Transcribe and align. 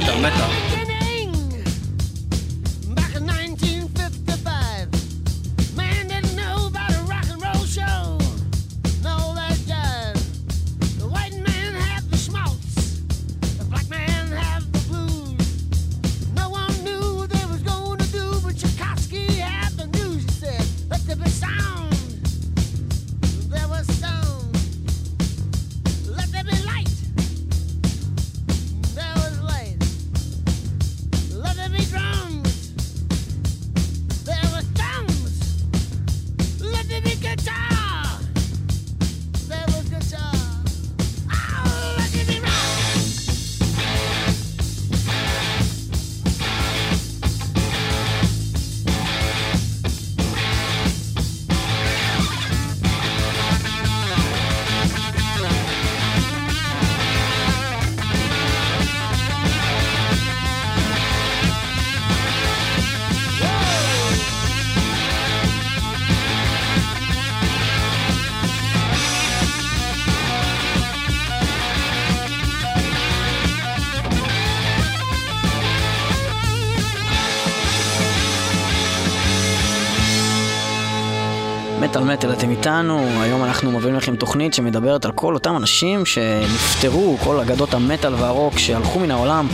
איתנו, 82.62 83.22
היום 83.22 83.44
אנחנו 83.44 83.72
מביאים 83.72 83.96
לכם 83.96 84.16
תוכנית 84.16 84.55
שמדברת 84.55 85.05
על 85.05 85.12
כל 85.12 85.34
אותם 85.34 85.56
אנשים 85.56 86.06
שנפטרו, 86.06 87.16
כל 87.20 87.41
אגדות 87.41 87.74
המטאל 87.74 88.14
והרוק 88.14 88.58
שהלכו 88.58 88.98
מן 88.98 89.10
העולם 89.10 89.48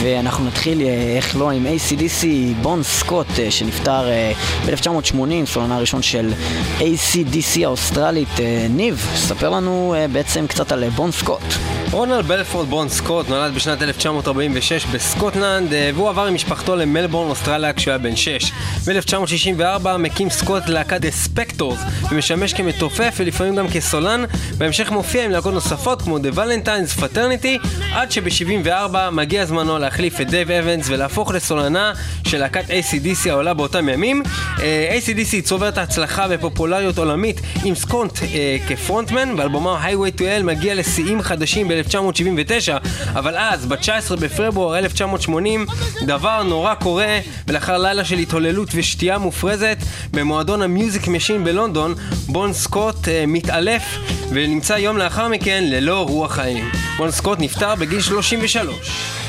ואנחנו 0.00 0.44
נתחיל, 0.44 0.80
אה, 0.80 1.14
איך 1.16 1.36
לא, 1.36 1.50
עם 1.50 1.66
ACDC, 1.66 2.26
בון 2.62 2.82
סקוט 2.82 3.26
אה, 3.38 3.50
שנפטר 3.50 4.08
אה, 4.08 4.32
ב-1980, 4.66 5.46
סולנה 5.46 5.76
הראשון 5.76 6.02
של 6.02 6.32
ACDC 6.78 7.64
האוסטרלית. 7.64 8.28
ניב, 8.70 9.06
ספר 9.14 9.50
לנו 9.50 9.94
בעצם 10.12 10.46
קצת 10.46 10.72
על 10.72 10.88
בון 10.88 11.12
סקוט. 11.12 11.42
רונלד 11.90 12.26
בלפורד 12.26 12.68
בון 12.68 12.88
סקוט 12.88 13.28
נולד 13.28 13.54
בשנת 13.54 13.82
1946 13.82 14.86
בסקוטלנד 14.86 15.72
והוא 15.94 16.08
עבר 16.08 16.26
עם 16.26 16.34
משפחתו 16.34 16.76
למלבורן, 16.76 17.30
אוסטרליה 17.30 17.72
כשהוא 17.72 17.92
היה 17.92 17.98
בן 17.98 18.16
6. 18.16 18.52
ב-1964 18.88 19.96
מקים 19.98 20.30
סקוט 20.30 20.68
להקת 20.68 21.00
The 21.04 21.38
Spectors 21.38 22.10
ומשמש 22.10 22.52
כמתופף 22.52 23.14
ולפעמים 23.18 23.56
גם 23.56 23.68
כסולן. 23.68 24.24
בהמשך 24.58 24.90
מופיע 24.90 25.24
עם 25.24 25.30
להקות 25.30 25.54
נוספות 25.54 26.02
כמו 26.02 26.18
The 26.18 26.36
Valentines, 26.36 27.00
Fraternity 27.00 27.68
עד 27.92 28.12
שב-74 28.12 28.96
מגיע 29.12 29.44
זמנו 29.44 29.78
להחליף 29.78 30.20
את 30.20 30.30
דייב 30.30 30.50
אבנס 30.50 30.86
ולהפוך 30.88 31.30
לסולנה 31.30 31.92
של 32.26 32.38
להקת 32.38 32.64
ACDC 32.70 33.30
העולה 33.30 33.54
באותם 33.54 33.88
ימים. 33.88 34.22
אה, 34.60 34.98
ACDC 34.98 35.42
צוברת 35.42 35.78
הצלחה 35.78 36.26
ופופולריות 36.30 36.98
עולמית 36.98 37.40
עם 37.64 37.74
סקוט 37.74 38.18
אה, 38.22 38.56
כ 38.68 38.82
frontman 38.82 39.36
באלבומו 39.36 39.76
Highway 39.76 40.18
to 40.18 40.20
Hell 40.20 40.42
מגיע 40.42 40.74
לשיאים 40.74 41.22
חדשים 41.22 41.68
ב-1979 41.68 42.72
אבל 43.14 43.36
אז, 43.36 43.66
ב-19 43.66 44.16
בפברואר 44.20 44.78
1980, 44.78 45.66
דבר 46.02 46.42
נורא 46.42 46.74
קורה 46.74 47.18
ולאחר 47.48 47.78
לילה 47.78 48.04
של 48.04 48.18
התהוללות 48.18 48.74
ושתייה 48.78 49.18
מופרזת 49.18 49.78
במועדון 50.10 50.62
ה 50.62 50.70
Music 50.70 51.08
Machine 51.08 51.44
בלונדון, 51.44 51.94
בון 52.28 52.52
סקוט 52.52 53.08
אה, 53.08 53.24
מתעלף 53.26 53.82
ונמצא 54.30 54.72
יום 54.72 54.96
לאחר 54.98 55.28
מכן 55.28 55.64
ללא 55.66 56.06
רוח 56.08 56.32
חיים. 56.32 56.64
בון 56.98 57.10
סקוט 57.10 57.38
נפטר 57.40 57.74
בגיל 57.74 58.00
33. 58.00 59.27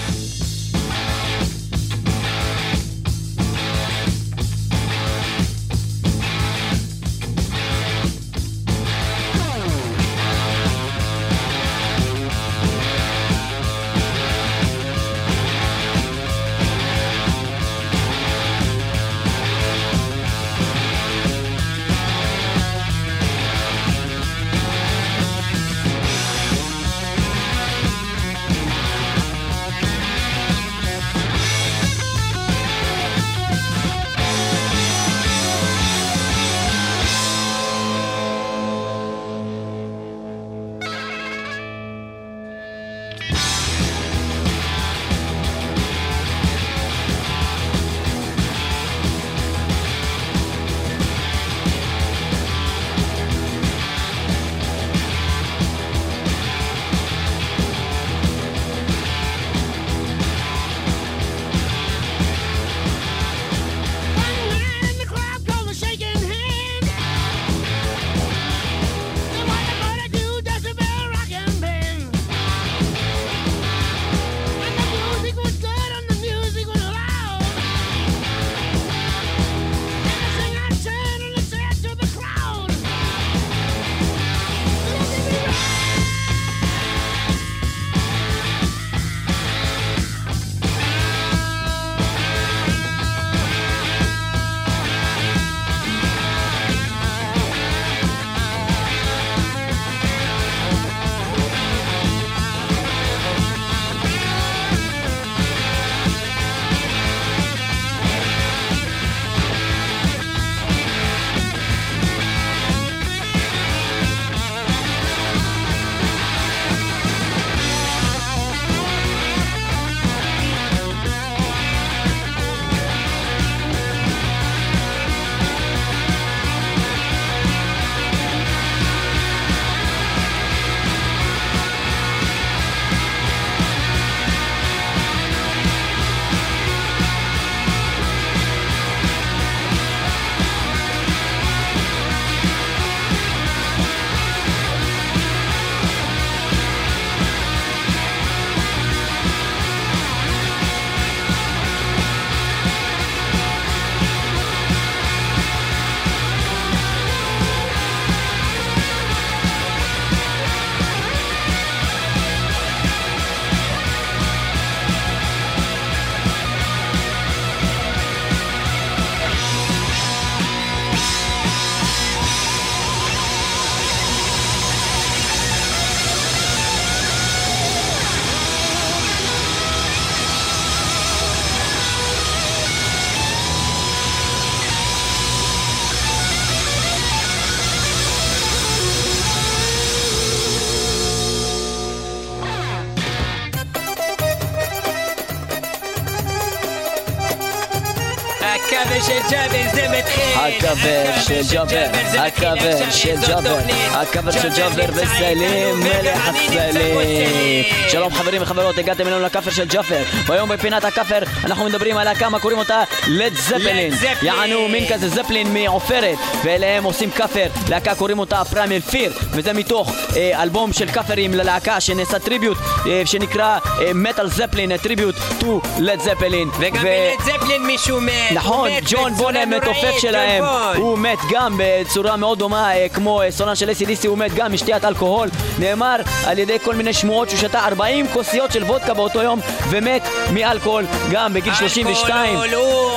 הקאבר 199.00 199.22
של 199.22 199.30
ג'אבר 199.30 200.29
הקאבר 200.40 201.20
של 201.22 201.42
ג'אבר, 201.52 201.86
עכשיו 202.14 202.92
של 202.92 203.16
ג'אבר. 203.28 203.58
הקאבר 203.92 204.32
של 204.32 204.50
ג'אבר 204.50 204.86
וסלים, 204.94 205.80
מלך 205.80 206.28
הסלים. 206.28 207.64
שלום 207.90 208.14
חברים 208.14 208.42
וחברות, 208.42 208.78
הגעתם 208.78 209.08
אלינו 209.08 209.20
לקאבר 209.20 209.52
של 209.52 209.66
ג'אבר. 209.66 210.04
והיום 210.26 210.50
בפינת 210.50 210.84
הקאבר 210.86 211.20
אנחנו 211.44 211.66
מדברים 211.66 211.98
על 211.98 212.04
להקה, 212.04 212.28
קוראים 212.42 212.60
אותה 212.60 212.84
לד 213.08 213.34
זפלין. 213.34 213.94
יענו 214.22 214.68
מין 214.68 214.86
כזה 214.90 215.10
זפלין 215.10 215.54
מעופרת, 215.54 216.18
ואליהם 216.44 216.84
עושים 216.84 217.12
קאבר. 217.12 217.48
להקה 217.70 217.96
קוראים 217.96 218.20
אותה 218.20 218.46
Primal 218.46 218.80
Fear, 218.80 219.14
וזה 219.32 219.54
מתוך 219.54 219.92
אה, 220.16 220.44
אלבום 220.44 220.74
של 220.74 220.88
קאברים 220.88 221.34
ללהקה 221.34 221.80
שנעשה 221.80 222.20
tribute, 222.20 222.58
אה, 222.88 223.02
שנקרא 223.06 223.58
Metal 223.96 224.30
Zeppelin, 224.30 224.78
Tribute 224.78 225.16
to 225.40 225.62
Led 225.80 226.00
Zeppelin. 226.00 226.50
וגם 226.60 226.84
בלד 226.84 227.22
זפלין 227.22 227.64
מישהו 227.64 228.02
מת 228.02 228.14
נכון, 228.32 228.70
ג'ון 228.90 229.14
בונם 229.14 229.50
מתופף 229.50 229.80
נוראית, 229.84 230.02
שלהם, 230.30 230.44
בון. 230.44 230.78
הוא 230.78 230.98
מת 230.98 231.20
גם 231.30 231.56
בצורה 231.58 232.18
מאוד 232.18 232.40
דומה 232.40 232.76
אה, 232.76 232.90
כמו 232.90 233.22
אה, 233.22 233.32
סולן 233.32 233.56
של 233.56 233.70
ACDC, 233.70 234.08
הוא 234.08 234.18
מת 234.18 234.34
גם 234.34 234.54
משתיית 234.54 234.86
אלכוהול. 234.86 235.30
נאמר 235.60 235.96
על 236.26 236.40
ידי 236.40 236.58
כל 236.64 236.76
מיני 236.76 236.94
שמועות 236.94 237.30
שהוא 237.30 237.40
שתה 237.40 237.60
40 237.60 238.08
כוסיות 238.08 238.52
של 238.52 238.64
וודקה 238.64 238.94
באותו 238.94 239.24
יום 239.24 239.40
ומת 239.70 240.08
מאלכוהול 240.34 240.86
גם 241.12 241.34
בגיל 241.34 241.54
32. 241.54 242.30
אלכוהול 242.30 242.54
הוא 242.54 242.90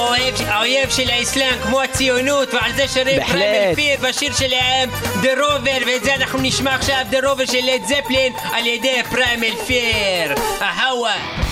האויב 0.46 0.90
של 0.90 1.11
האסלאם 1.11 1.55
כמו 1.62 1.81
הציונות 1.81 2.55
ועל 2.55 2.73
זה 2.73 2.88
שרים. 2.88 3.23
פריימל 3.26 3.75
פיר 3.75 3.99
בשיר 4.08 4.32
שלהם 4.32 4.90
The 5.23 5.38
Rover 5.38 5.87
ואת 5.87 6.05
זה 6.05 6.14
אנחנו 6.14 6.38
נשמע 6.43 6.75
עכשיו 6.75 7.05
The 7.11 7.25
Rover 7.25 7.52
של 7.52 7.58
לד 7.62 7.82
זפלין 7.85 8.32
על 8.52 8.67
ידי 8.67 9.02
פריימל 9.11 9.56
פיר 9.67 10.35
ההווה 10.61 11.51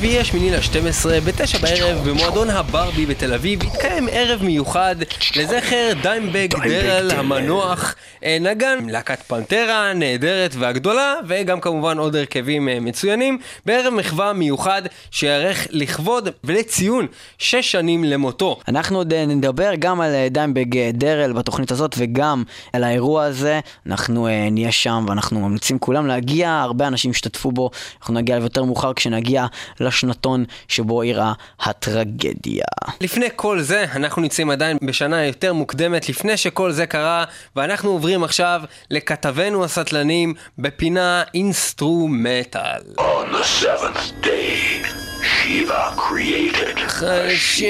רביעי 0.00 0.20
השמיני 0.20 0.50
ל-12, 0.50 1.06
בתשע 1.26 1.58
בערב, 1.58 2.08
במועדון 2.08 2.50
הברבי 2.50 3.06
בתל 3.06 3.34
אביב, 3.34 3.62
יתקיים 3.62 4.08
ערב 4.12 4.42
מיוחד 4.42 4.96
לזכר 5.36 5.92
דיימבג 6.02 6.48
דרל 6.64 7.10
המנוח, 7.10 7.94
אה, 8.24 8.36
נגן 8.40 8.78
להקת 8.88 9.22
פנטרה, 9.22 9.92
נהדרת 9.94 10.54
והגדולה, 10.58 11.14
וגם 11.28 11.60
כמובן 11.60 11.98
עוד 11.98 12.16
הרכבים 12.16 12.68
אה, 12.68 12.80
מצוינים, 12.80 13.38
בערב 13.66 13.94
מחווה 13.94 14.32
מיוחד 14.32 14.82
שיערך 15.10 15.66
לכבוד 15.70 16.28
ולציון 16.44 17.06
שש 17.38 17.72
שנים 17.72 18.04
למותו. 18.04 18.58
אנחנו 18.68 18.98
עוד 18.98 19.12
אה, 19.12 19.26
נדבר 19.26 19.70
גם 19.78 20.00
על 20.00 20.12
דיימבג 20.30 20.90
דרל 20.90 21.32
בתוכנית 21.32 21.70
הזאת 21.70 21.94
וגם 21.98 22.42
על 22.72 22.84
האירוע 22.84 23.24
הזה. 23.24 23.60
אנחנו 23.86 24.28
נהיה 24.50 24.72
שם 24.72 25.04
ואנחנו 25.08 25.40
ממליצים 25.40 25.78
כולם 25.78 26.06
להגיע, 26.06 26.50
הרבה 26.50 26.86
אנשים 26.86 27.10
ישתתפו 27.10 27.52
בו. 27.52 27.70
אנחנו 28.00 28.14
נגיע 28.14 28.34
אליו 28.34 28.46
יותר 28.46 28.64
מאוחר 28.64 28.94
כשנגיע 28.94 29.46
לשנתון 29.90 30.44
שבו 30.68 31.02
אירעה 31.02 31.32
הטרגדיה. 31.60 32.64
לפני 33.00 33.28
כל 33.36 33.60
זה, 33.60 33.84
אנחנו 33.94 34.22
נמצאים 34.22 34.50
עדיין 34.50 34.78
בשנה 34.82 35.24
יותר 35.24 35.52
מוקדמת 35.52 36.08
לפני 36.08 36.36
שכל 36.36 36.72
זה 36.72 36.86
קרה, 36.86 37.24
ואנחנו 37.56 37.90
עוברים 37.90 38.24
עכשיו 38.24 38.62
לכתבנו 38.90 39.64
הסטלנים 39.64 40.34
בפינה 40.58 41.22
אינסטרומטל. 41.34 42.80
On 42.98 43.32
the 43.32 43.64
seventh 43.64 44.24
day, 44.24 44.86
Shiva 45.22 45.82
created. 45.96 46.78
חשש. 46.88 47.62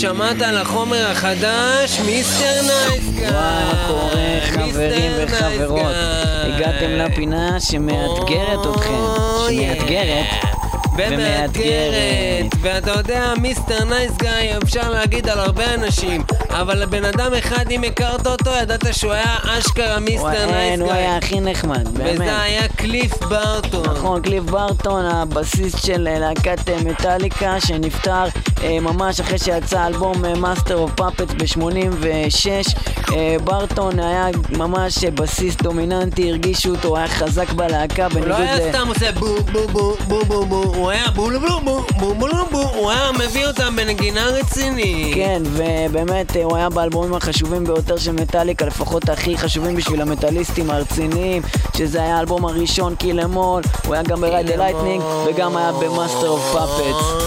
שמעת 0.00 0.42
על 0.42 0.56
החומר 0.56 1.10
החדש? 1.10 2.00
Mister 2.00 2.62
Nice 2.62 3.04
Guy, 3.14 3.30
מה 3.32 3.84
קורה 3.88 4.40
חברים 4.42 5.12
וחברות? 5.18 5.92
הגעתם 6.44 6.90
לפינה 6.90 7.60
שמאתגרת 7.60 8.66
אתכם. 8.72 8.92
שמאתגרת 9.48 10.26
ומאתגרת, 10.96 12.54
ואתה 12.60 12.90
יודע, 12.90 13.32
Mister 13.40 13.84
Nice 13.84 14.12
Guy, 14.16 14.58
אפשר 14.62 14.90
להגיד 14.90 15.28
על 15.28 15.38
הרבה 15.38 15.74
אנשים, 15.74 16.22
אבל 16.50 16.78
לבן 16.78 17.04
אדם 17.04 17.34
אחד, 17.38 17.70
אם 17.70 17.84
הכרת 17.84 18.26
אותו, 18.26 18.50
ידעת 18.62 18.84
שהוא 18.92 19.12
היה 19.12 19.36
אשכרה 19.58 20.00
Mister 20.00 20.30
Nice 20.30 20.52
אין, 20.52 20.80
הוא 20.80 20.92
היה 20.92 21.06
Guy. 21.08 21.18
הכי 21.18 21.40
נחמד, 21.40 21.88
באמת. 21.98 22.14
וזה 22.14 22.40
היה 22.40 22.68
קליף 22.68 23.22
ברטון. 23.22 23.84
נכון, 23.84 24.22
קליף 24.22 24.44
ברטון, 24.44 25.04
הבסיסט 25.04 25.86
של 25.86 26.08
אה, 26.08 26.18
להקת 26.18 26.68
אה, 26.68 26.76
מטאליקה, 26.84 27.60
שנפטר 27.60 28.24
אה, 28.62 28.80
ממש 28.80 29.20
אחרי 29.20 29.38
שיצא 29.38 29.86
אלבום 29.86 30.22
Master 30.36 30.76
of 30.76 30.90
Puppets 30.94 31.30
ב-86. 31.30 32.76
ברטון 33.44 33.98
היה 34.00 34.26
ממש 34.50 35.04
בסיסט 35.04 35.62
דומיננטי, 35.62 36.30
הרגישו 36.30 36.70
אותו, 36.70 36.88
הוא 36.88 36.96
היה 36.96 37.08
חזק 37.08 37.52
בלהקה, 37.52 38.04
הוא 38.04 38.12
בניגוד 38.12 38.28
לא 38.28 38.36
היה 38.36 38.56
ל... 38.56 38.68
סתם 38.72 38.88
עושה 38.88 39.12
בו 39.12 39.36
בו 39.52 39.68
בו 39.68 39.96
בו 40.08 40.24
בו 40.24 40.46
בו, 40.46 40.85
הוא 40.86 40.92
היה 40.92 41.10
בום 41.10 41.32
בום 41.38 41.64
בום 41.64 41.84
בום 41.98 42.18
בום 42.18 42.46
בום, 42.50 42.70
הוא 42.74 42.90
היה 42.90 43.10
מביא 43.12 43.46
אותם 43.46 43.76
בנגינה 43.76 44.26
רצינית. 44.26 45.14
כן, 45.14 45.42
ובאמת 45.44 46.36
אה, 46.36 46.44
הוא 46.44 46.56
היה 46.56 46.68
באלבומים 46.68 47.14
החשובים 47.14 47.64
ביותר 47.64 47.96
של 47.96 48.12
מטאליקה, 48.12 48.66
לפחות 48.66 49.08
הכי 49.08 49.38
חשובים 49.38 49.76
בשביל 49.76 50.02
המטאליסטים 50.02 50.70
הרציניים, 50.70 51.42
שזה 51.76 52.02
היה 52.02 52.16
האלבום 52.16 52.44
הראשון, 52.44 52.94
Kill 52.94 53.19
'Em 53.19 53.37
All, 53.37 53.62
הוא 53.86 53.94
היה 53.94 54.02
גם 54.02 54.20
ב-Ride 54.20 55.02
וגם 55.26 55.56
היה 55.56 55.72
ב 55.72 55.80
Master 55.80 56.28
of 56.28 56.52
Puppets. 56.52 57.26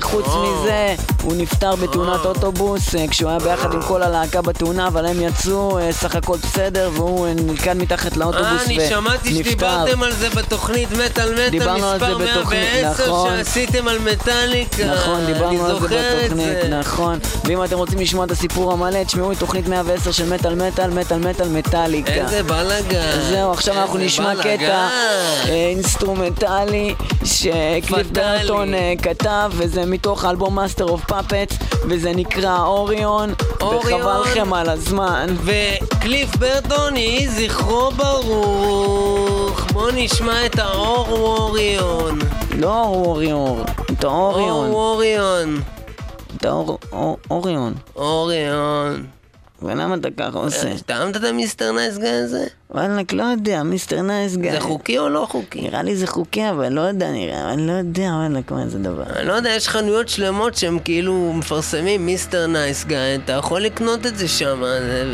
חוץ 0.00 0.26
אה. 0.26 0.42
מזה, 0.42 0.94
הוא 1.22 1.34
נפטר 1.36 1.74
בתאונת 1.74 2.20
אה. 2.20 2.30
אוטובוס, 2.30 2.94
כשהוא 3.10 3.30
היה 3.30 3.38
ביחד 3.38 3.74
עם 3.74 3.82
כל 3.82 4.02
הלהקה 4.02 4.42
בתאונה, 4.42 4.86
אבל 4.86 5.06
הם 5.06 5.20
יצאו 5.20 5.78
סך 5.90 6.16
הכל 6.16 6.36
בסדר, 6.36 6.90
והוא 6.94 7.26
נלכד 7.36 7.76
מתחת 7.76 8.16
לאוטובוס 8.16 8.46
ונפטר. 8.46 8.70
אה, 8.70 8.76
אני 8.76 8.88
שמעתי 8.88 9.34
שדיברתם 9.34 10.02
על 10.02 10.12
זה 10.12 10.30
בתוכנית 10.30 10.88
מטאל 10.92 11.32
מטאל 11.32 11.74
מספר 11.74 12.18
110. 12.18 12.75
נכון. 12.84 13.30
העשר 13.30 13.44
שעשיתם 13.44 13.88
על 13.88 13.98
מטאליקה. 13.98 14.84
נכון, 14.84 15.26
דיברנו 15.26 15.66
על 15.66 15.80
זה 15.80 15.86
בתוכנית, 15.86 16.64
נכון. 16.70 17.18
ואם 17.44 17.64
אתם 17.64 17.76
רוצים 17.76 17.98
לשמוע 17.98 18.24
את 18.24 18.30
הסיפור 18.30 18.72
המלא, 18.72 19.04
תשמעו 19.04 19.32
את 19.32 19.38
תוכנית 19.38 19.68
110 19.68 20.12
של 20.12 20.34
מטאל 20.34 20.54
מטאל, 20.54 20.90
מטאל 20.90 21.18
מטאל 21.18 21.48
מטאליקה. 21.48 22.12
איזה 22.12 22.42
בלאגן. 22.42 23.20
זהו, 23.30 23.52
עכשיו 23.52 23.74
אנחנו 23.74 23.98
נשמע 23.98 24.32
קטע 24.42 24.88
אה, 25.48 25.68
אינסטרומנטלי 25.70 26.94
שקליף 27.24 28.10
ברטון 28.12 28.74
אה, 28.74 28.92
כתב, 29.02 29.52
וזה 29.54 29.86
מתוך 29.86 30.24
האלבום 30.24 30.54
Master 30.54 30.84
of 30.84 31.04
Puppets, 31.04 31.54
וזה 31.88 32.12
נקרא 32.14 32.58
אוריון, 32.58 33.34
אוריון, 33.60 34.00
וחבל 34.00 34.20
לכם 34.20 34.52
על 34.52 34.68
הזמן. 34.68 35.26
וקליף 35.44 36.36
ברטון, 36.36 36.96
יהי 36.96 37.28
זכרו 37.28 37.90
ברוך. 37.90 39.60
בואו 39.72 39.88
נשמע 39.94 40.46
את 40.46 40.58
האוריון. 40.58 42.18
לא 42.58 42.68
warrior, 42.68 43.64
את 43.92 44.04
האוריון. 44.04 44.70
אוריון. 44.70 45.60
אתה 46.36 46.52
האוריון. 47.30 47.74
אוריון. 47.96 49.06
ולמה 49.62 49.94
אתה 49.94 50.08
ככה 50.16 50.38
עושה? 50.38 50.72
אתה 50.74 50.96
אהבת 50.96 51.16
את 51.16 51.24
ה 51.24 51.31
Mister 51.31 51.72
Nice 51.72 51.98
Guy 51.98 52.08
הזה? 52.10 52.46
וואלק, 52.70 53.12
לא 53.12 53.22
יודע, 53.22 53.62
Mister 53.62 54.02
Nice 54.02 54.36
Guy. 54.36 54.52
זה 54.52 54.60
חוקי 54.60 54.98
או 54.98 55.08
לא 55.08 55.26
חוקי? 55.30 55.60
נראה 55.60 55.82
לי 55.82 55.96
זה 55.96 56.06
חוקי, 56.06 56.50
אבל 56.50 56.72
לא 56.72 56.80
יודע, 56.80 57.10
נראה, 57.10 57.52
אני 57.52 57.66
לא 57.66 57.72
יודע, 57.72 58.10
וואלק, 58.12 58.52
מה 58.52 58.68
זה 58.68 58.78
דבר. 58.78 59.02
אני 59.16 59.28
לא 59.28 59.32
יודע, 59.32 59.50
יש 59.50 59.68
חנויות 59.68 60.08
שלמות 60.08 60.56
שהם 60.56 60.78
כאילו 60.78 61.32
מפרסמים 61.32 62.06
Mister 62.06 62.46
Nice 62.46 62.84
Guy, 62.84 62.98
אתה 63.24 63.32
יכול 63.32 63.60
לקנות 63.60 64.06
את 64.06 64.18
זה 64.18 64.28
שם, 64.28 64.62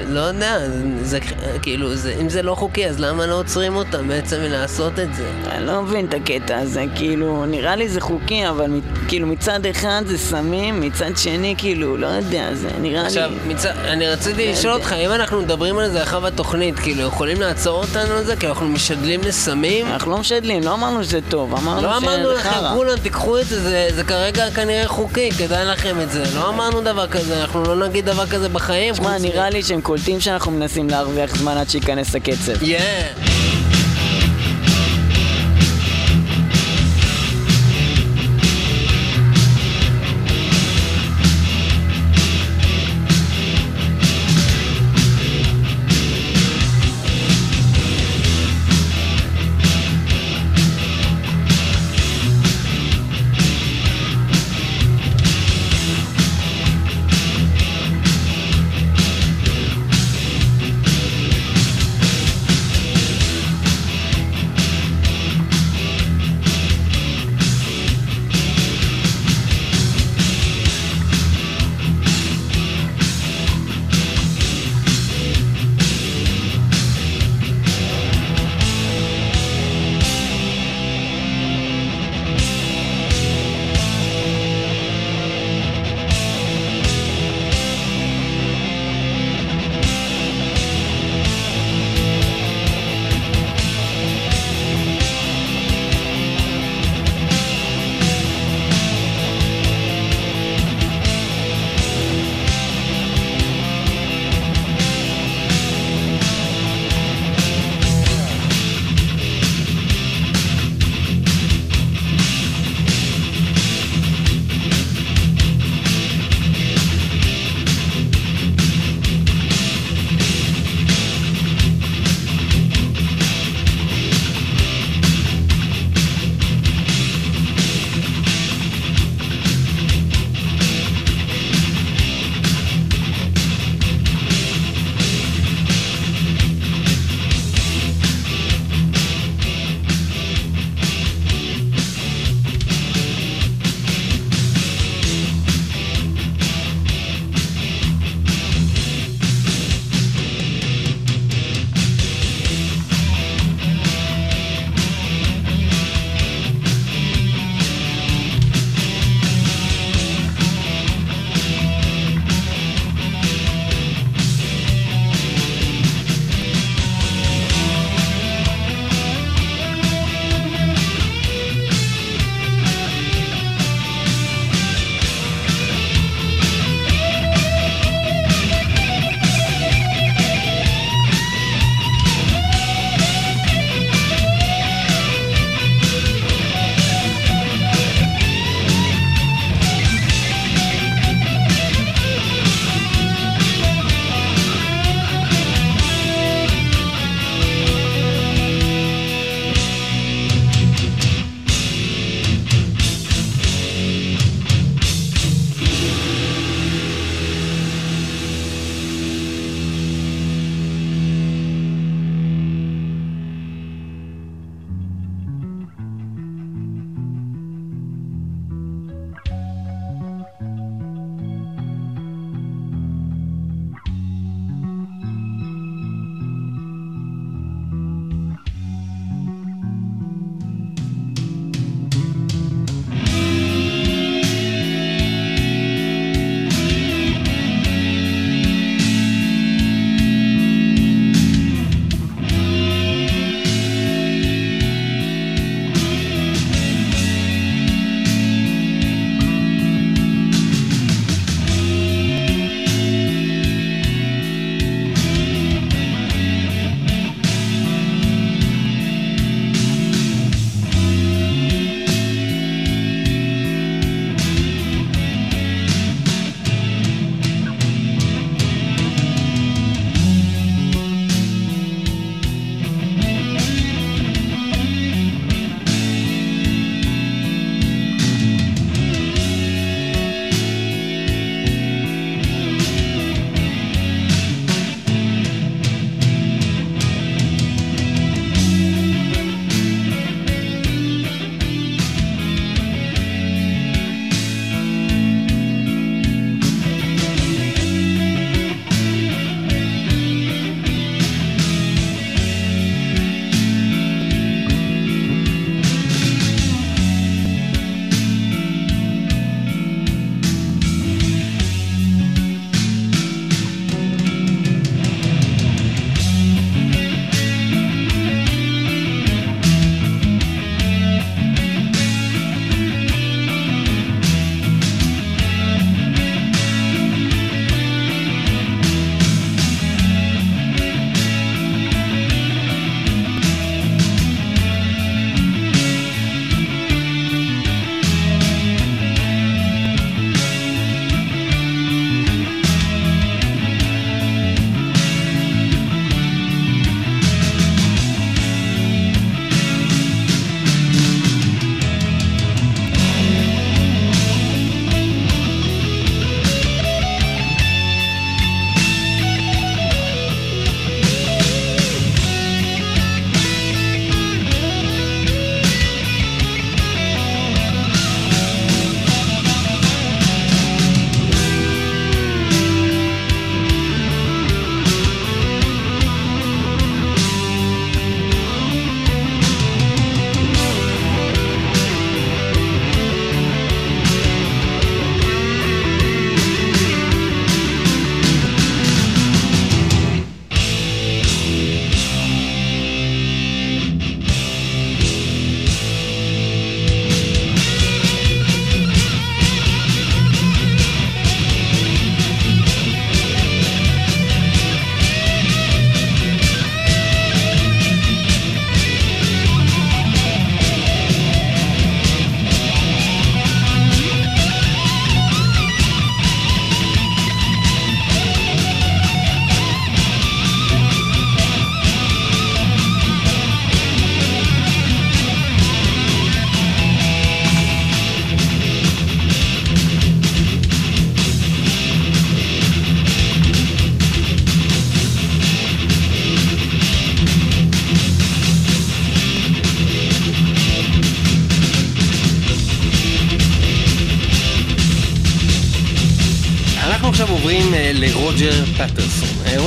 לא 0.09 0.21
יודע, 0.21 0.59
זה, 1.03 1.19
כאילו, 1.63 1.95
זה, 1.95 2.15
אם 2.21 2.29
זה 2.29 2.43
לא 2.43 2.55
חוקי, 2.55 2.87
אז 2.87 3.01
למה 3.01 3.27
לא 3.27 3.39
עוצרים 3.39 3.77
אותם 3.77 4.09
בעצם 4.09 4.37
מלעשות 4.41 4.99
את 4.99 5.15
זה? 5.15 5.31
אני 5.51 5.67
לא 5.67 5.83
מבין 5.83 6.07
את 6.07 6.15
הקטע 6.15 6.59
הזה, 6.59 6.85
כאילו, 6.95 7.47
נראה 7.47 7.77
לי 7.77 7.89
זה 7.89 8.01
חוקי, 8.01 8.49
אבל 8.49 8.81
כאילו 9.09 9.27
מצד 9.27 9.67
אחד 9.67 10.03
זה 10.07 10.19
סמים, 10.19 10.81
מצד 10.81 11.17
שני, 11.17 11.55
כאילו, 11.59 11.97
לא 11.97 12.07
יודע, 12.07 12.55
זה 12.55 12.69
נראה 12.81 13.07
עכשיו, 13.07 13.31
לי... 13.31 13.55
מצ... 13.55 13.67
אני 13.67 14.09
רציתי 14.09 14.53
לשאול 14.53 14.75
אותך, 14.75 14.93
אם 14.93 15.13
אנחנו 15.13 15.41
מדברים 15.43 15.79
על 15.79 15.91
זה 15.91 16.03
אחר 16.03 16.21
בתוכנית, 16.21 16.79
כאילו, 16.79 17.03
יכולים 17.03 17.42
לעצור 17.43 17.79
אותנו 17.85 18.15
על 18.15 18.25
זה? 18.25 18.37
כי 18.37 18.47
אנחנו 18.49 18.69
משדלים 18.69 19.21
לסמים? 19.21 19.87
אנחנו 19.87 20.11
לא 20.11 20.19
משדלים, 20.19 20.63
לא 20.63 20.75
אמרנו 20.75 21.05
שזה 21.05 21.19
טוב, 21.29 21.55
אמרנו 21.55 21.83
לא 21.83 21.97
אמרנו 21.97 22.23
שזה 22.25 22.35
לכם, 22.35 22.51
חרא. 22.51 22.75
כולם 22.75 22.97
תיקחו 23.03 23.39
את 23.39 23.47
זה, 23.47 23.61
זה, 23.63 23.89
זה 23.95 24.05
כרגע 24.05 24.51
כנראה 24.51 24.89
חוקי, 24.89 25.31
כדאי 25.31 25.65
לכם 25.65 26.01
את 26.01 26.11
זה. 26.11 26.25
לא 26.35 26.49
אמרנו 26.49 26.81
דבר 26.81 27.07
כזה, 27.07 27.41
אנחנו 27.41 27.63
לא 27.63 27.89
נגיד 27.89 28.07
דבר 28.07 28.27
כזה 28.27 28.49
בחיים. 28.49 28.95
שמע, 28.95 29.13
חוץ 29.13 29.21
מ- 29.21 29.25
נראה 29.25 29.51
לי 29.51 29.63
שהם 29.63 29.81
קולטים 29.81 30.21
שאנחנו 30.21 30.53
מנסים 30.53 30.91
להרוויח 30.91 31.37
זמן 31.37 31.57
עד 31.57 31.71
שייכנס 31.71 32.15
הקצב. 32.15 32.53
Yeah. 32.63 33.29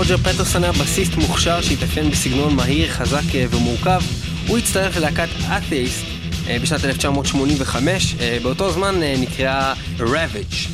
רוג'ר 0.09 0.17
פטרסון 0.17 0.63
היה 0.63 0.71
בסיסט 0.71 1.15
מוכשר 1.15 1.61
שהתאפיין 1.61 2.09
בסגנון 2.09 2.55
מהיר, 2.55 2.91
חזק 2.91 3.35
אה, 3.35 3.45
ומורכב. 3.49 4.01
הוא 4.47 4.57
הצטרף 4.57 4.97
ללהקת 4.97 5.27
אתאיסט 5.57 6.03
אה, 6.47 6.57
בשנת 6.61 6.85
1985, 6.85 8.15
אה, 8.19 8.37
באותו 8.43 8.71
זמן 8.71 9.03
אה, 9.03 9.15
נקראה 9.19 9.73
Ravage. 9.99 10.67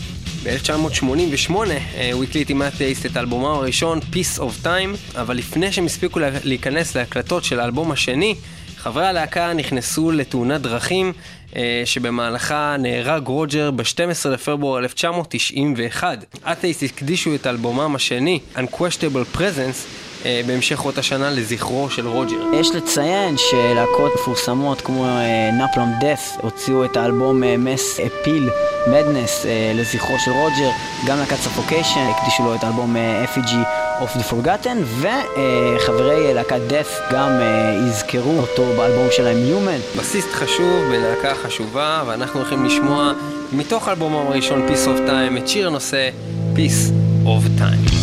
ב-1988 0.44 1.52
אה, 1.96 2.10
הוא 2.14 2.24
הקליט 2.24 2.50
עם 2.50 2.62
אתאיסט 2.68 3.06
את 3.06 3.18
אלבומו 3.18 3.48
הראשון, 3.56 4.00
Peace 4.14 4.40
of 4.40 4.66
Time, 4.66 5.18
אבל 5.20 5.38
לפני 5.38 5.72
שהם 5.72 5.86
הספיקו 5.86 6.20
לה- 6.20 6.30
להיכנס 6.44 6.96
להקלטות 6.96 7.44
של 7.44 7.60
האלבום 7.60 7.92
השני, 7.92 8.36
חברי 8.84 9.08
הלהקה 9.08 9.54
נכנסו 9.54 10.12
לתאונת 10.12 10.62
דרכים 10.62 11.14
אה, 11.56 11.82
שבמהלכה 11.86 12.76
נהרג 12.80 13.28
רוג'ר 13.28 13.72
ב-12 13.72 14.30
לפברואר 14.30 14.80
1991. 14.80 16.26
אתאיסט 16.52 16.84
הקדישו 16.84 17.36
את 17.36 17.48
אלבומם 17.48 17.96
השני, 17.96 18.40
Unquestionable 18.56 19.38
Presence, 19.38 19.88
אה, 20.26 20.42
בהמשך 20.48 20.86
אותה 20.86 21.04
שנה 21.04 21.30
לזכרו 21.30 21.90
של 21.90 22.08
רוג'ר. 22.08 22.44
יש 22.54 22.76
לציין 22.76 23.36
שלהקות 23.38 24.12
מפורסמות 24.16 24.82
כמו 24.82 25.06
נפלם 25.54 25.92
דף 26.02 26.32
הוציאו 26.42 26.86
את 26.86 26.98
האלבום 26.98 27.44
מס 27.58 28.00
אפיל 28.00 28.50
מדנס 28.88 29.46
לזכרו 29.76 30.20
של 30.26 30.32
רוג'ר, 30.32 30.70
גם 31.08 31.18
להקת 31.18 31.36
ספוקיישן 31.36 32.00
הקדישו 32.00 32.44
לו 32.44 32.56
את 32.56 32.64
האלבום 32.64 32.98
אה, 32.98 33.26
Effigy 33.26 33.81
of 34.02 34.18
the 34.18 34.24
Forgotten, 34.34 34.84
וחברי 35.00 36.28
אה, 36.28 36.34
להקת 36.34 36.60
דף 36.68 37.00
גם 37.12 37.30
אה, 37.32 37.80
יזכרו 37.88 38.40
אותו 38.40 38.66
באלבום 38.78 39.08
שלהם 39.12 39.38
Human. 39.38 40.00
בסיסט 40.00 40.30
חשוב 40.32 40.84
בלהקה 40.92 41.36
חשובה, 41.36 42.04
ואנחנו 42.08 42.40
הולכים 42.40 42.66
לשמוע 42.66 43.14
מתוך 43.54 43.88
אלבומם 43.88 44.28
הראשון, 44.28 44.68
Peace 44.68 44.88
of 44.88 45.10
Time, 45.10 45.38
את 45.38 45.48
שיר 45.48 45.68
הנושא 45.68 46.10
Peace 46.56 46.92
of 47.26 47.62
Time. 47.62 48.01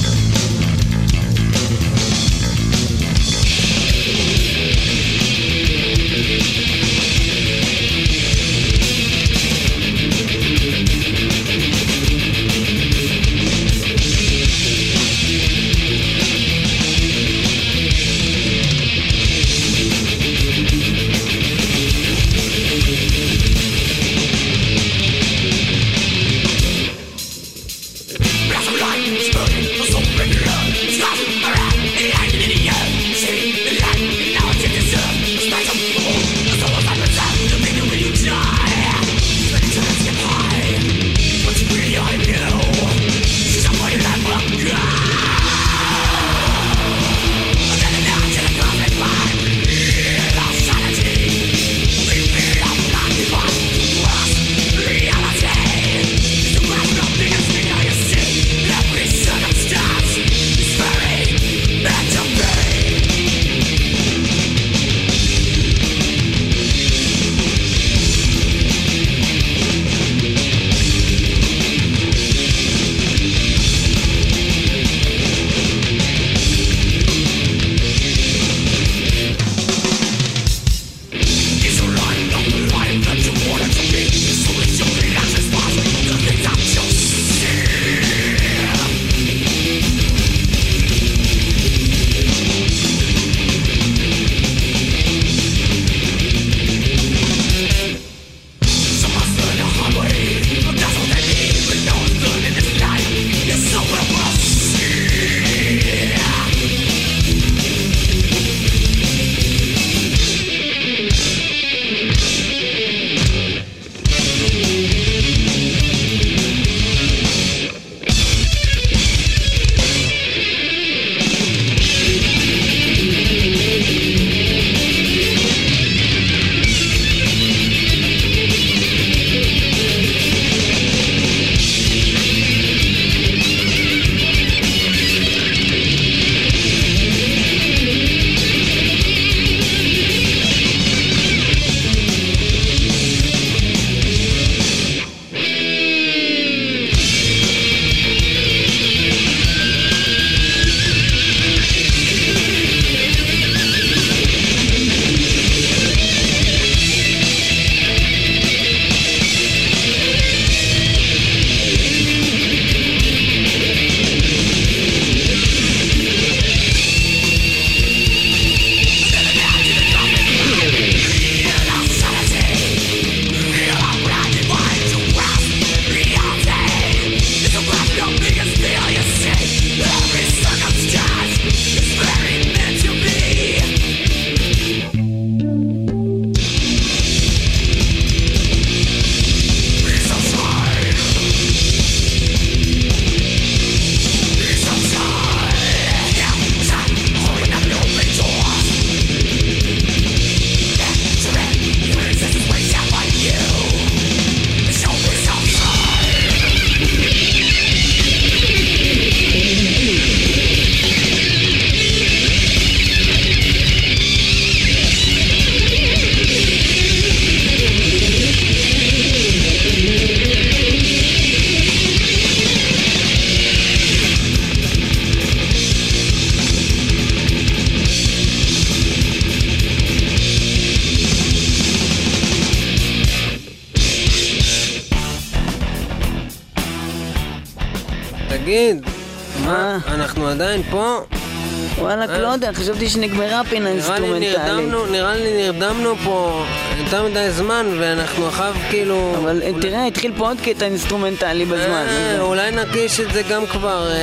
יודע, 242.39 242.53
חשבתי 242.53 242.89
שנגמרה 242.89 243.43
פינה 243.45 243.71
נראה 243.75 243.99
לי 243.99 244.07
אינסטרומנטלית. 244.07 244.39
נרדמנו, 244.39 244.87
נראה 244.87 245.15
לי 245.17 245.33
נרדמנו 245.37 245.97
פה 245.97 246.45
יותר 246.93 247.03
מדי 247.09 247.31
זמן, 247.31 247.67
ואנחנו 247.79 248.29
אחריו 248.29 248.55
כאילו... 248.71 249.15
אבל 249.19 249.43
אה, 249.43 249.49
אולי- 249.51 249.63
תראה, 249.63 249.87
התחיל 249.87 250.13
פה 250.17 250.29
עוד 250.29 250.37
קטע 250.45 250.65
אינסטרומנטלי 250.65 251.45
בזמן. 251.45 251.87
אה, 251.89 252.21
אולי 252.21 252.51
נרגיש 252.51 253.01
את 253.01 253.13
זה 253.13 253.23
גם 253.31 253.47
כבר. 253.47 253.91
אה, 253.91 253.97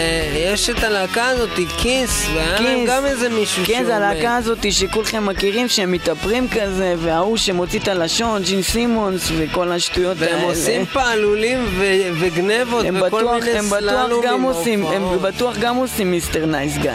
יש 0.54 0.69
את 0.69 0.84
הלהקה 0.84 1.28
הזאת, 1.28 1.50
Kiss, 1.78 2.28
והיה 2.34 2.60
להם. 2.62 2.86
גם 2.88 3.06
איזה 3.06 3.30
מישהו 3.30 3.63
כן, 3.65 3.74
שהוא 3.74 3.86
זה 3.86 3.93
מת. 3.95 4.02
הלהקה 4.02 4.36
הזאת 4.36 4.71
שכולכם 4.71 5.26
מכירים, 5.26 5.67
שהם 5.67 5.91
מתאפרים 5.91 6.48
כזה, 6.52 6.95
וההוא 6.98 7.38
שמוציא 7.38 7.80
את 7.80 7.88
הלשון, 7.88 8.43
ג'ין 8.43 8.62
סימונס, 8.62 9.30
וכל 9.38 9.71
השטויות 9.71 10.21
האלה. 10.21 10.36
והם 10.38 10.43
עושים 10.45 10.86
פעלולים 10.86 11.65
ו- 11.69 11.86
וגנבות 12.19 12.86
הם 12.86 12.95
וכל 12.98 13.08
בטוח, 13.08 13.34
מיני 13.43 13.58
הם 13.60 13.69
בטוח 13.69 14.12
גם 14.26 14.41
עושים, 14.41 14.86
הם. 14.86 15.04
בטוח 15.21 15.58
גם 15.58 15.76
עושים 15.76 16.12
Mr. 16.12 16.46
Nice 16.46 16.78
Guy. 16.78 16.91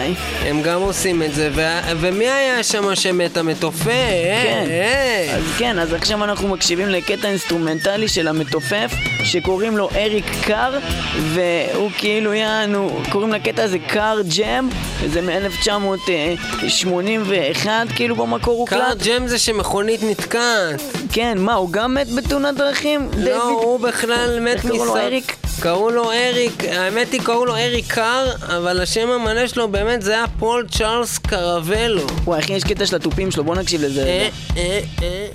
הם 0.47 0.63
גם 0.63 0.81
עושים 0.81 1.23
את 1.23 1.35
זה, 1.35 1.51
ו- 1.55 1.63
ומי 2.01 2.29
היה 2.29 2.63
שם 2.63 2.95
שמת? 2.95 3.37
המתופף? 3.37 3.85
כן. 3.85 4.65
אה, 4.71 5.35
אז 5.37 5.43
כן, 5.59 5.79
אז 5.81 5.93
עכשיו 5.93 6.25
אנחנו 6.25 6.49
מקשיבים 6.49 6.89
לקטע 6.89 7.29
אינסטרומנטלי 7.29 8.09
של 8.09 8.29
המתופף, 8.29 8.93
שקוראים 9.25 9.77
לו 9.77 9.89
אריק 9.97 10.25
קאר, 10.47 10.79
והוא 11.23 11.91
כאילו 11.99 12.35
יענו, 12.35 13.01
קוראים 13.11 13.33
לקטע 13.33 13.63
הזה 13.63 13.79
Carr 13.79 14.21
Jam, 14.39 14.69
וזה 15.01 15.21
מ-1981, 15.23 17.67
כאילו 17.97 18.17
במקור 18.17 18.59
הוקלט. 18.59 18.79
Carr 18.81 18.95
Jam 19.05 19.27
זה 19.27 19.39
שמכונית 19.39 20.01
נתקעת. 20.03 20.81
כן, 21.13 21.39
מה, 21.39 21.55
הוא 21.55 21.71
גם 21.73 21.95
מת 21.95 22.09
בתאונת 22.13 22.55
דרכים? 22.57 23.09
לא, 23.19 23.43
הוא 23.51 23.81
בכלל 23.81 24.41
מת 24.41 24.55
איך 24.57 24.63
קראו 24.67 24.85
לו, 24.85 24.93
מסרט- 24.93 24.97
אריק? 25.05 25.37
קראו 25.61 25.91
לו 25.91 26.13
אריק, 26.13 26.65
האמת 26.65 27.13
היא 27.13 27.21
קראו 27.25 27.47
לו 27.47 27.57
אריק 27.57 27.93
קאר, 27.93 28.27
אבל 28.57 28.81
השם 28.81 29.11
המלא 29.11 29.47
שלו 29.47 29.69
באמת 29.69 30.03
זה 30.03 30.13
היה 30.13 30.25
פול 30.39 30.67
צ'ארלס 30.71 31.19
קרבלו. 31.19 32.07
וואי, 32.25 32.39
אחי, 32.41 32.53
יש 32.53 32.65
קטע 32.65 32.87
של 32.87 32.97
התופים 32.97 33.31
שלו, 33.31 33.45
בוא 33.45 33.57
נקשיב 33.57 33.83
לזה 33.85 34.03
אה. 34.05 34.29
אה, 34.57 34.81
אה. 35.03 35.27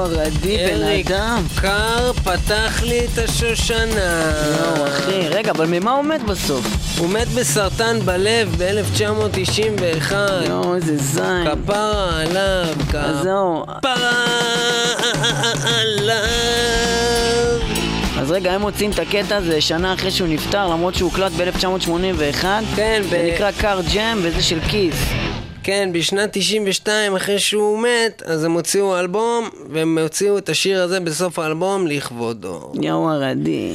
הרדי 0.00 0.56
בן 0.58 0.82
אריק 0.82 1.10
אדם. 1.10 1.42
קאר 1.60 2.12
פתח 2.12 2.82
לי 2.82 3.00
את 3.12 3.18
השושנה. 3.18 4.32
יואו, 4.60 4.86
אחי, 4.88 5.28
רגע, 5.28 5.50
אבל 5.50 5.66
ממה 5.66 5.92
הוא 5.92 6.04
מת 6.04 6.22
בסוף? 6.22 6.66
הוא 6.98 7.08
מת 7.10 7.28
בסרטן 7.28 8.00
בלב 8.04 8.54
ב-1991. 8.58 10.12
יואו, 10.48 10.74
איזה 10.74 10.96
זין. 10.96 11.46
כפרה 11.64 12.20
עליו. 12.20 12.66
כפרה 12.88 14.26
עליו. 15.80 17.60
אז 18.20 18.30
רגע, 18.30 18.52
הם 18.52 18.60
מוצאים 18.60 18.90
את 18.90 18.98
הקטע 18.98 19.36
הזה 19.36 19.60
שנה 19.60 19.94
אחרי 19.94 20.10
שהוא 20.10 20.28
נפטר, 20.28 20.66
למרות 20.68 20.94
שהוא 20.94 21.10
הוקלט 21.10 21.32
ב-1981. 21.32 22.44
כן, 22.76 23.02
ב- 23.06 23.10
זה 23.10 23.30
נקרא 23.34 23.50
קאר 23.50 23.80
ג'ם, 23.94 24.18
וזה 24.22 24.42
של 24.42 24.58
כיס. 24.68 24.94
כן, 25.62 25.90
בשנת 25.92 26.30
92, 26.32 27.16
אחרי 27.16 27.38
שהוא 27.38 27.82
מת, 27.82 28.22
אז 28.22 28.44
הם 28.44 28.52
הוציאו 28.52 28.98
אלבום, 28.98 29.48
והם 29.70 29.98
הוציאו 29.98 30.38
את 30.38 30.48
השיר 30.48 30.82
הזה 30.82 31.00
בסוף 31.00 31.38
האלבום 31.38 31.86
לכבודו. 31.86 32.72
יואו 32.82 33.10
הרדי. 33.10 33.74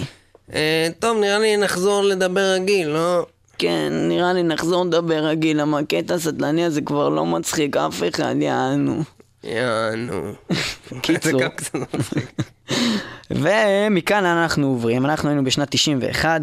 אה, 0.53 0.87
טוב, 0.99 1.17
נראה 1.17 1.39
לי 1.39 1.57
נחזור 1.57 2.03
לדבר 2.03 2.53
רגיל, 2.53 2.87
לא? 2.87 3.25
כן, 3.57 3.87
נראה 3.91 4.33
לי 4.33 4.43
נחזור 4.43 4.85
לדבר 4.85 5.25
רגיל, 5.25 5.61
למה 5.61 5.79
הקטע 5.79 6.13
הסטלני 6.13 6.65
הזה 6.65 6.81
כבר 6.81 7.09
לא 7.09 7.25
מצחיק 7.25 7.77
אף 7.77 8.03
אחד, 8.09 8.35
יענו. 8.39 9.03
יענו. 9.43 10.31
קיצור. 11.01 11.41
קצת 11.47 11.75
מצחיק. 11.75 12.41
ומכאן 13.31 14.25
אנחנו 14.25 14.67
עוברים, 14.67 15.05
אנחנו 15.05 15.29
היינו 15.29 15.43
בשנת 15.43 15.67
91 15.71 16.41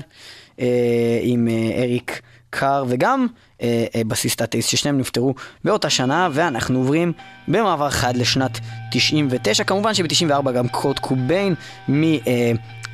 אה, 0.60 0.66
עם 1.22 1.48
אה, 1.48 1.82
אריק 1.82 2.20
קאר 2.50 2.84
וגם 2.88 3.26
אה, 3.62 3.84
אה, 3.94 4.04
בסיסט 4.04 4.42
אטייס 4.42 4.66
ששניהם 4.66 4.98
נפטרו 4.98 5.34
באותה 5.64 5.90
שנה 5.90 6.28
ואנחנו 6.32 6.78
עוברים 6.78 7.12
במעבר 7.48 7.90
חד 7.90 8.16
לשנת 8.16 8.58
99 8.92 9.64
כמובן 9.64 9.94
שב-94 9.94 10.50
גם 10.50 10.68
קורט 10.68 10.98
קוביין 10.98 11.54
מ... 11.88 12.02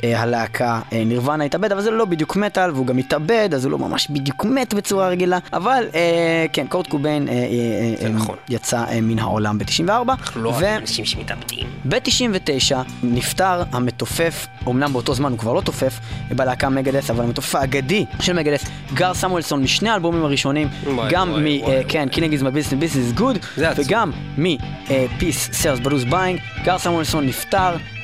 אה, 0.05 0.09
אה, 0.13 0.23
הלהקה 0.23 0.81
אה, 0.93 1.05
נירוונה 1.05 1.45
התאבד, 1.45 1.73
אבל 1.73 1.81
זה 1.81 1.91
לא 1.91 2.05
בדיוק 2.05 2.37
מטאל, 2.37 2.71
והוא 2.71 2.87
גם 2.87 2.99
התאבד, 2.99 3.49
אז 3.55 3.65
הוא 3.65 3.73
לא 3.73 3.79
ממש 3.79 4.09
בדיוק 4.11 4.45
מת 4.45 4.75
בצורה 4.75 5.09
רגילה, 5.09 5.39
אבל 5.53 5.85
אה, 5.95 6.47
כן, 6.53 6.67
קורט 6.67 6.87
קוביין 6.87 7.29
אה, 7.29 7.33
אה, 7.33 7.39
אה, 7.39 7.95
זה 8.01 8.09
נכון. 8.09 8.37
יצא 8.49 8.85
אה, 8.89 9.01
מן 9.01 9.19
העולם 9.19 9.59
ב-94, 9.59 9.91
אנחנו 10.09 10.43
לא 10.43 10.49
אוהבים 10.49 10.77
אנשים 10.77 11.05
שמתאבדים. 11.05 11.67
ב-99 11.85 12.77
נפטר 13.03 13.63
המתופף, 13.73 14.47
אמנם 14.69 14.93
באותו 14.93 15.15
זמן 15.15 15.31
הוא 15.31 15.39
כבר 15.39 15.53
לא 15.53 15.61
תופף, 15.61 16.01
בלהקה 16.37 16.69
מגדת', 16.69 17.11
אבל 17.11 17.25
המתופף 17.25 17.55
האגדי 17.55 18.05
של 18.21 18.33
מגדת', 18.33 18.65
גאר 18.95 19.15
סמואלסון 19.15 19.63
משני 19.63 19.91
האלבומים 19.91 20.25
הראשונים, 20.25 20.69
גם 21.11 21.45
מ... 21.45 21.47
אה, 21.47 21.81
כן, 21.89 22.09
Killing 22.09 22.33
Is 22.33 22.43
My 22.43 22.49
Business 22.49 22.73
Business 22.73 22.97
Is 22.97 23.13
Good. 23.13 23.39
וגם 23.77 24.11
מ- 24.39 24.74
Peace 24.74 25.63
Sells 25.63 25.83
But 25.83 25.91
Who's 25.91 26.05
Buying, 26.05 26.41
גאר 26.65 26.79
סמואלסון 26.79 27.27
נפטר, 27.27 27.59
אה, 27.59 27.98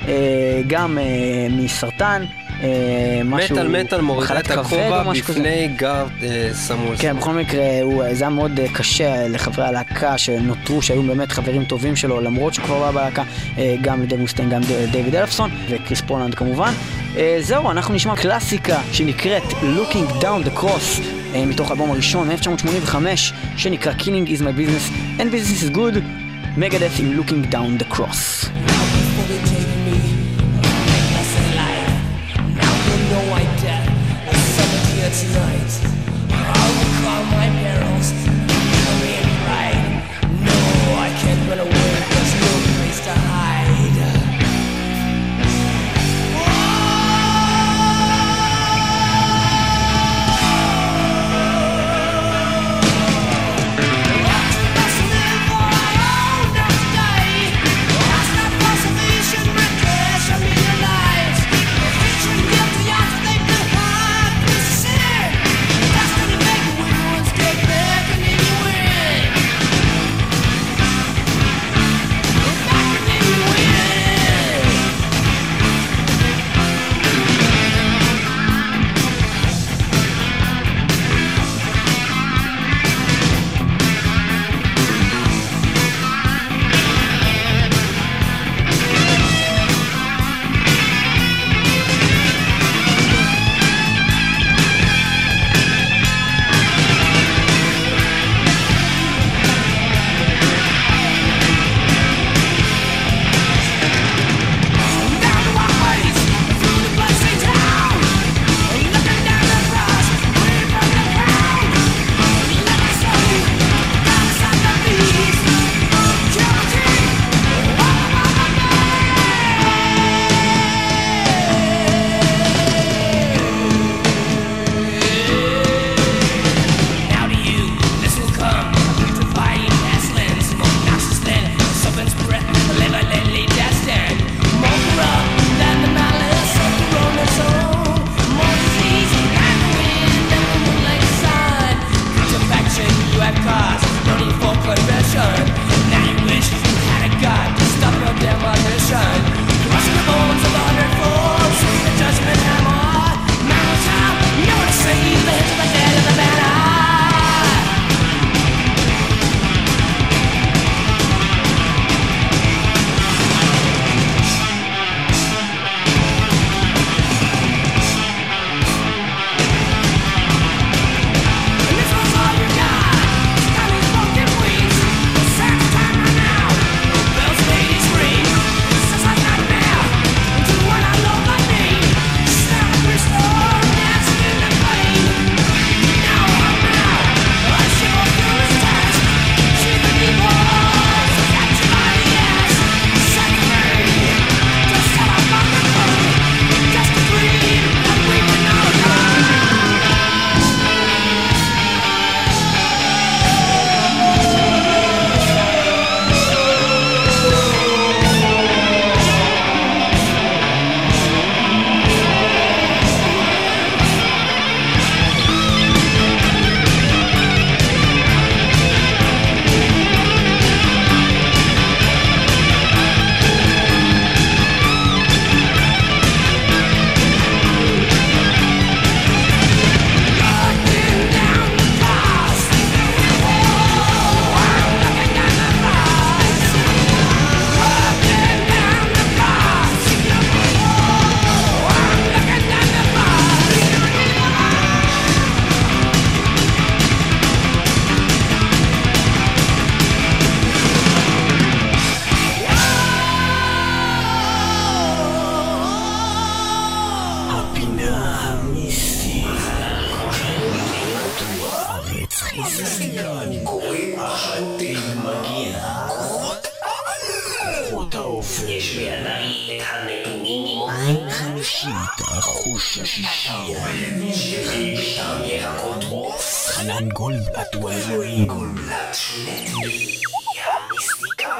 גם 0.66 0.98
אה, 0.98 1.04
מסרטן, 1.50 2.24
אה, 2.62 2.68
משהו... 3.24 3.54
מטאל 3.56 3.68
מטאל 3.68 4.00
מורידה 4.00 4.38
את 4.40 4.50
הכובע. 4.50 5.02
בפני 5.12 5.68
גאר 5.76 6.08
אה, 6.22 6.48
סמואלסון. 6.52 6.96
כן, 6.98 7.16
בכל 7.16 7.32
מקרה, 7.32 7.64
הוא, 7.82 8.04
זה 8.12 8.24
היה 8.24 8.30
מאוד 8.30 8.60
אה, 8.60 8.66
קשה 8.74 9.28
לחברי 9.28 9.64
הלהקה 9.66 10.18
שנותרו, 10.18 10.82
שהיו 10.82 11.02
באמת 11.02 11.32
חברים 11.32 11.64
טובים 11.64 11.96
שלו, 11.96 12.20
למרות 12.20 12.54
שהוא 12.54 12.64
כבר 12.64 12.78
לא 12.78 12.82
היה 12.82 12.92
בלהקה, 12.92 13.22
אה, 13.58 13.74
גם 13.80 14.02
לדייב 14.02 14.20
מוסטיין, 14.20 14.50
גם 14.50 14.60
ד- 14.62 14.90
דיוויד 14.92 15.14
אלפסון, 15.16 15.50
וקריס 15.70 16.00
פולנד 16.00 16.34
כמובן. 16.34 16.72
אה, 17.16 17.36
זהו, 17.40 17.70
אנחנו 17.70 17.94
נשמע 17.94 18.16
קלאסיקה 18.16 18.78
שנקראת 18.92 19.42
Looking 19.42 20.22
Down 20.22 20.48
the 20.48 20.58
Cross, 20.60 21.00
אה, 21.34 21.46
מתוך 21.46 21.70
האלבום 21.70 21.90
הראשון, 21.90 22.28
מ-1985, 22.28 22.96
שנקרא 23.56 23.92
Killing 23.98 24.28
is 24.28 24.40
my 24.40 24.58
business 24.58 24.92
and 25.20 25.24
business 25.24 25.72
is 25.72 25.76
good, 25.76 25.98
מגדף 26.56 26.92
עם 26.98 27.20
Looking 27.20 27.54
Down 27.54 27.82
the 27.82 27.96
Cross. 27.96 28.46
tonight. 35.14 37.03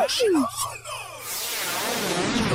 שלום 0.09 0.45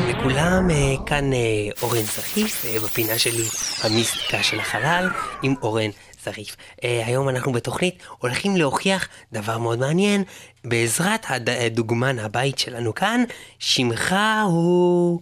לכולם, 0.09 0.69
אה, 0.71 0.75
כאן 1.05 1.33
אה, 1.33 1.37
אורן 1.81 2.01
זריף, 2.01 2.65
אה, 2.65 2.79
בפינה 2.83 3.17
שלי 3.19 3.43
המיסטיקה 3.83 4.43
של 4.43 4.59
החלל 4.59 5.09
עם 5.41 5.53
אורן 5.61 5.89
זריף. 6.25 6.55
היום 6.81 7.29
אנחנו 7.29 7.51
בתוכנית 7.51 8.03
הולכים 8.19 8.57
להוכיח 8.57 9.07
דבר 9.33 9.57
מאוד 9.57 9.79
מעניין 9.79 10.23
בעזרת 10.65 11.25
הד- 11.29 11.49
הדוגמן 11.49 12.19
הבית 12.19 12.59
שלנו 12.59 12.95
כאן, 12.95 13.23
שמך 13.59 14.15
הוא 14.45 15.19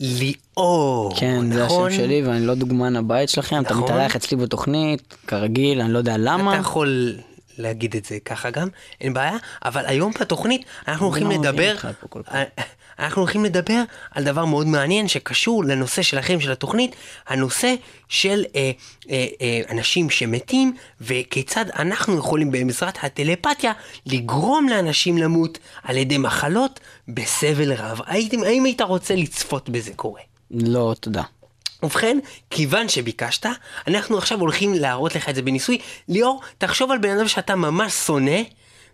ליאור, 0.00 1.12
כן, 1.20 1.52
זה 1.52 1.64
נכון? 1.64 1.88
השם 1.88 1.96
שלי 1.96 2.22
ואני 2.26 2.46
לא 2.46 2.54
דוגמן 2.54 2.96
הבית 2.96 3.28
שלכם, 3.28 3.62
אתה 3.62 3.74
נכון. 3.74 3.84
מתארח 3.84 4.16
אצלי 4.16 4.36
בתוכנית, 4.36 5.14
כרגיל, 5.26 5.80
אני 5.80 5.92
לא 5.92 5.98
יודע 5.98 6.14
למה. 6.18 6.52
אתה 6.52 6.60
יכול 6.60 7.14
להגיד 7.60 7.96
את 7.96 8.04
זה 8.04 8.18
ככה 8.24 8.50
גם, 8.50 8.68
אין 9.00 9.14
בעיה, 9.14 9.36
אבל 9.64 9.86
היום 9.86 10.12
בתוכנית 10.20 10.64
אנחנו 10.88 11.06
הולכים 11.06 11.30
לדבר. 11.30 11.76
אה, 12.32 12.44
אנחנו 13.00 13.22
הולכים 13.22 13.44
לדבר 13.44 13.82
על 14.10 14.24
דבר 14.24 14.44
מאוד 14.44 14.66
מעניין 14.66 15.08
שקשור 15.08 15.64
לנושא 15.64 16.02
שלכם 16.02 16.40
של 16.40 16.52
התוכנית, 16.52 16.96
הנושא 17.28 17.74
של 18.08 18.44
אה, 18.56 18.70
אה, 19.10 19.26
אה, 19.40 19.60
אנשים 19.70 20.10
שמתים 20.10 20.76
וכיצד 21.00 21.64
אנחנו 21.78 22.18
יכולים 22.18 22.50
בעזרת 22.50 22.98
הטלפתיה 23.02 23.72
לגרום 24.06 24.68
לאנשים 24.68 25.18
למות 25.18 25.58
על 25.82 25.96
ידי 25.96 26.18
מחלות 26.18 26.80
בסבל 27.08 27.72
רב. 27.72 28.00
הייתם, 28.06 28.42
האם 28.42 28.64
היית 28.64 28.80
רוצה 28.80 29.14
לצפות 29.14 29.68
בזה 29.68 29.90
קורה? 29.96 30.20
לא, 30.50 30.94
תודה. 31.00 31.22
ובכן, 31.82 32.18
כיוון 32.50 32.88
שביקשת, 32.88 33.46
אנחנו 33.86 34.18
עכשיו 34.18 34.40
הולכים 34.40 34.74
להראות 34.74 35.14
לך 35.14 35.28
את 35.28 35.34
זה 35.34 35.42
בניסוי. 35.42 35.78
ליאור, 36.08 36.40
תחשוב 36.58 36.90
על 36.90 36.98
בן 36.98 37.18
אדם 37.18 37.28
שאתה 37.28 37.56
ממש 37.56 37.92
שונא, 37.92 38.40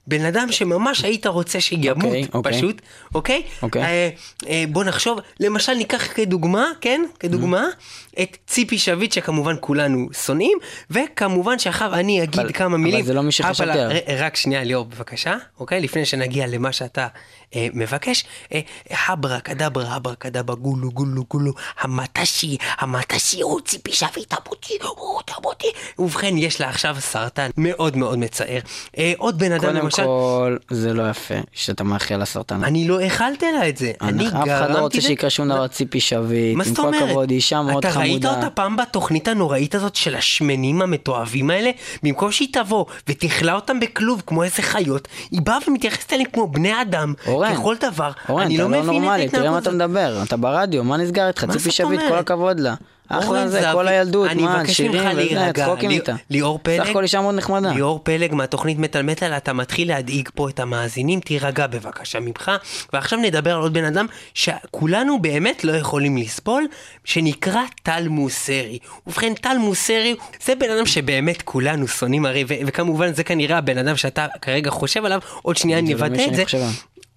בן 0.07 0.25
אדם 0.25 0.53
שממש 0.53 1.05
היית 1.05 1.27
רוצה 1.27 1.61
שימות, 1.61 2.05
אוקיי, 2.05 2.27
אוקיי. 2.35 2.53
פשוט, 2.53 2.83
אוקיי? 3.15 3.43
אוקיי. 3.63 3.83
אה, 3.83 4.09
אה, 4.49 4.65
בוא 4.69 4.85
נחשוב, 4.85 5.19
למשל 5.41 5.73
ניקח 5.75 6.13
כדוגמה, 6.15 6.67
כן? 6.81 7.01
כדוגמה, 7.21 7.65
Mm-hmm. 7.73 8.23
את 8.23 8.37
ציפי 8.47 8.79
שביט, 8.79 9.13
שכמובן 9.13 9.55
כולנו 9.61 10.09
שונאים, 10.27 10.59
וכמובן 10.91 11.59
שאחריו 11.59 11.95
אני 11.95 12.23
אגיד 12.23 12.41
אבל- 12.41 12.53
כמה 12.53 12.67
אבל 12.67 12.77
מילים. 12.77 13.05
זה 13.05 13.15
לא 13.15 13.23
מי 13.23 13.33
שחשבתי 13.33 13.71
אבל- 13.85 13.97
רק 14.19 14.37
שנייה, 14.37 14.65
ליאור, 14.65 14.85
בבקשה, 14.85 15.37
אוקיי? 15.61 15.81
לפני 15.81 16.05
שנגיע 16.05 16.47
למה 16.47 16.73
שאתה 16.73 17.07
אה, 17.55 17.67
מבקש. 17.75 18.25
אה, 18.55 18.61
הברה 19.09 19.41
קדברה, 19.41 19.95
הברה 19.95 20.15
קדברה, 20.15 20.57
גולו, 20.57 20.91
גולו, 20.91 21.25
גולו, 21.31 21.53
המטשי, 21.81 22.57
המטשי, 22.79 23.43
הוא 23.43 23.61
ציפי 23.61 23.93
שביט, 23.93 24.35
תמותי, 24.35 24.79
הוא 24.83 25.21
תמותי. 25.25 25.67
ובכן, 25.99 26.39
יש 26.39 26.61
לה 26.61 26.69
עכשיו 26.69 26.97
סרטן 27.01 27.51
מאוד 27.57 27.97
מאוד 27.97 28.19
מצער. 28.19 28.59
אה, 28.99 29.13
עוד 29.19 29.39
בן 29.39 29.53
אדם, 29.53 29.77
כל, 30.05 30.57
זה 30.71 30.95
לא 30.95 31.11
יפה 31.11 31.35
שאתה 31.53 31.85
מאחל 31.85 32.17
לסרטן. 32.17 32.65
אני 32.65 32.89
לא 32.89 33.01
האכלתי 33.01 33.47
לה 33.53 33.69
את 33.69 33.77
זה. 33.77 33.93
אני 34.03 34.29
אף 34.29 34.33
אחד 34.33 34.41
לא 34.43 34.47
גרמתי 34.67 34.81
רוצה 34.81 35.01
שיקרה 35.01 35.31
שום 35.31 35.49
דבר 35.49 35.67
ציפי 35.67 36.01
שביט, 36.01 36.57
מה 36.57 36.65
עם 36.65 36.69
זאת 36.69 36.77
כל 36.77 36.87
אומרת? 36.87 37.03
הכבוד, 37.03 37.31
היא 37.31 37.37
אישה 37.37 37.63
מאוד 37.63 37.87
אתה 37.87 37.99
ראית 37.99 38.25
חמודה. 38.25 38.37
אותה 38.37 38.51
פעם 38.51 38.77
בתוכנית 38.77 39.29
הנוראית 39.29 39.75
הזאת 39.75 39.95
של 39.95 40.15
השמנים 40.15 40.83
המתועבים 40.83 41.51
האלה? 41.51 41.71
במקום 42.03 42.33
שהיא 42.33 42.49
תבוא 42.53 42.85
ותכלה 43.09 43.55
אותם 43.55 43.81
בכלוב 43.81 44.23
כמו 44.27 44.43
איזה 44.43 44.63
חיות, 44.63 45.09
היא 45.31 45.41
באה 45.43 45.59
ומתייחסת 45.69 46.13
אליהם 46.13 46.31
כמו 46.33 46.47
בני 46.49 46.83
אדם, 46.83 47.15
אורן, 47.27 47.55
ככל 47.55 47.75
דבר. 47.81 48.11
אורן, 48.29 48.43
אני 48.43 48.55
אתה 48.55 48.63
לא 48.63 48.71
לא 48.71 48.79
מבין 48.83 48.91
את 48.91 49.03
נורמלי, 49.03 49.29
תראה 49.29 49.51
מה 49.51 49.59
אתה. 49.59 49.71
מדבר, 49.71 50.23
אתה 50.23 50.37
ברדיו, 50.37 50.85
מה 50.85 50.97
נסגר 50.97 51.29
איתך? 51.29 51.47
ציפי 51.53 51.71
שביט, 51.71 52.01
כל? 52.09 52.19
הכבוד 52.19 52.61
לה. 52.61 52.75
אחלה 53.09 53.49
זה, 53.49 53.63
כל 53.73 53.89
הילדות, 53.89 54.31
אני 54.31 54.43
מה, 54.43 54.63
שירים. 54.67 55.53
צחוקים 55.55 55.91
איתה. 55.91 56.15
ליאור 56.31 56.59
פלג, 56.63 56.83
סך 56.83 56.91
הכל 56.91 57.03
אישה 57.03 57.21
מאוד 57.21 57.35
נחמדה. 57.35 57.73
ליאור 57.73 58.01
פלג 58.03 58.35
מהתוכנית 58.35 58.79
מטאל 58.79 59.03
מטאל, 59.03 59.33
אתה 59.33 59.53
מתחיל 59.53 59.89
להדאיג 59.89 60.29
פה 60.35 60.49
את 60.49 60.61
המאזינים, 60.61 61.21
תירגע 61.21 61.67
בבקשה 61.67 62.21
ממך. 62.21 62.51
ועכשיו 62.93 63.19
נדבר 63.19 63.55
על 63.55 63.61
עוד 63.61 63.73
בן 63.73 63.85
אדם 63.85 64.07
שכולנו 64.35 65.23
באמת 65.23 65.65
לא 65.65 65.73
יכולים 65.73 66.17
לסבול, 66.17 66.67
שנקרא 67.05 67.63
טל 67.83 68.09
מוסרי. 68.09 68.79
ובכן, 69.07 69.35
טל 69.35 69.59
מוסרי 69.59 70.15
זה 70.45 70.55
בן 70.55 70.71
אדם 70.71 70.87
שבאמת 70.87 71.43
כולנו 71.43 71.89
שונאים 71.89 72.27
הרי, 72.27 72.45
וכמובן 72.49 73.13
זה 73.13 73.25
כנראה 73.25 73.59
הבן 73.59 73.79
אדם 73.79 73.97
שאתה 73.97 74.27
כרגע 74.43 74.71
חושב 74.71 75.05
עליו, 75.05 75.21
עוד 75.43 75.57
שנייה 75.57 75.79
אבטא 75.79 76.27
את 76.29 76.35
זה. 76.35 76.45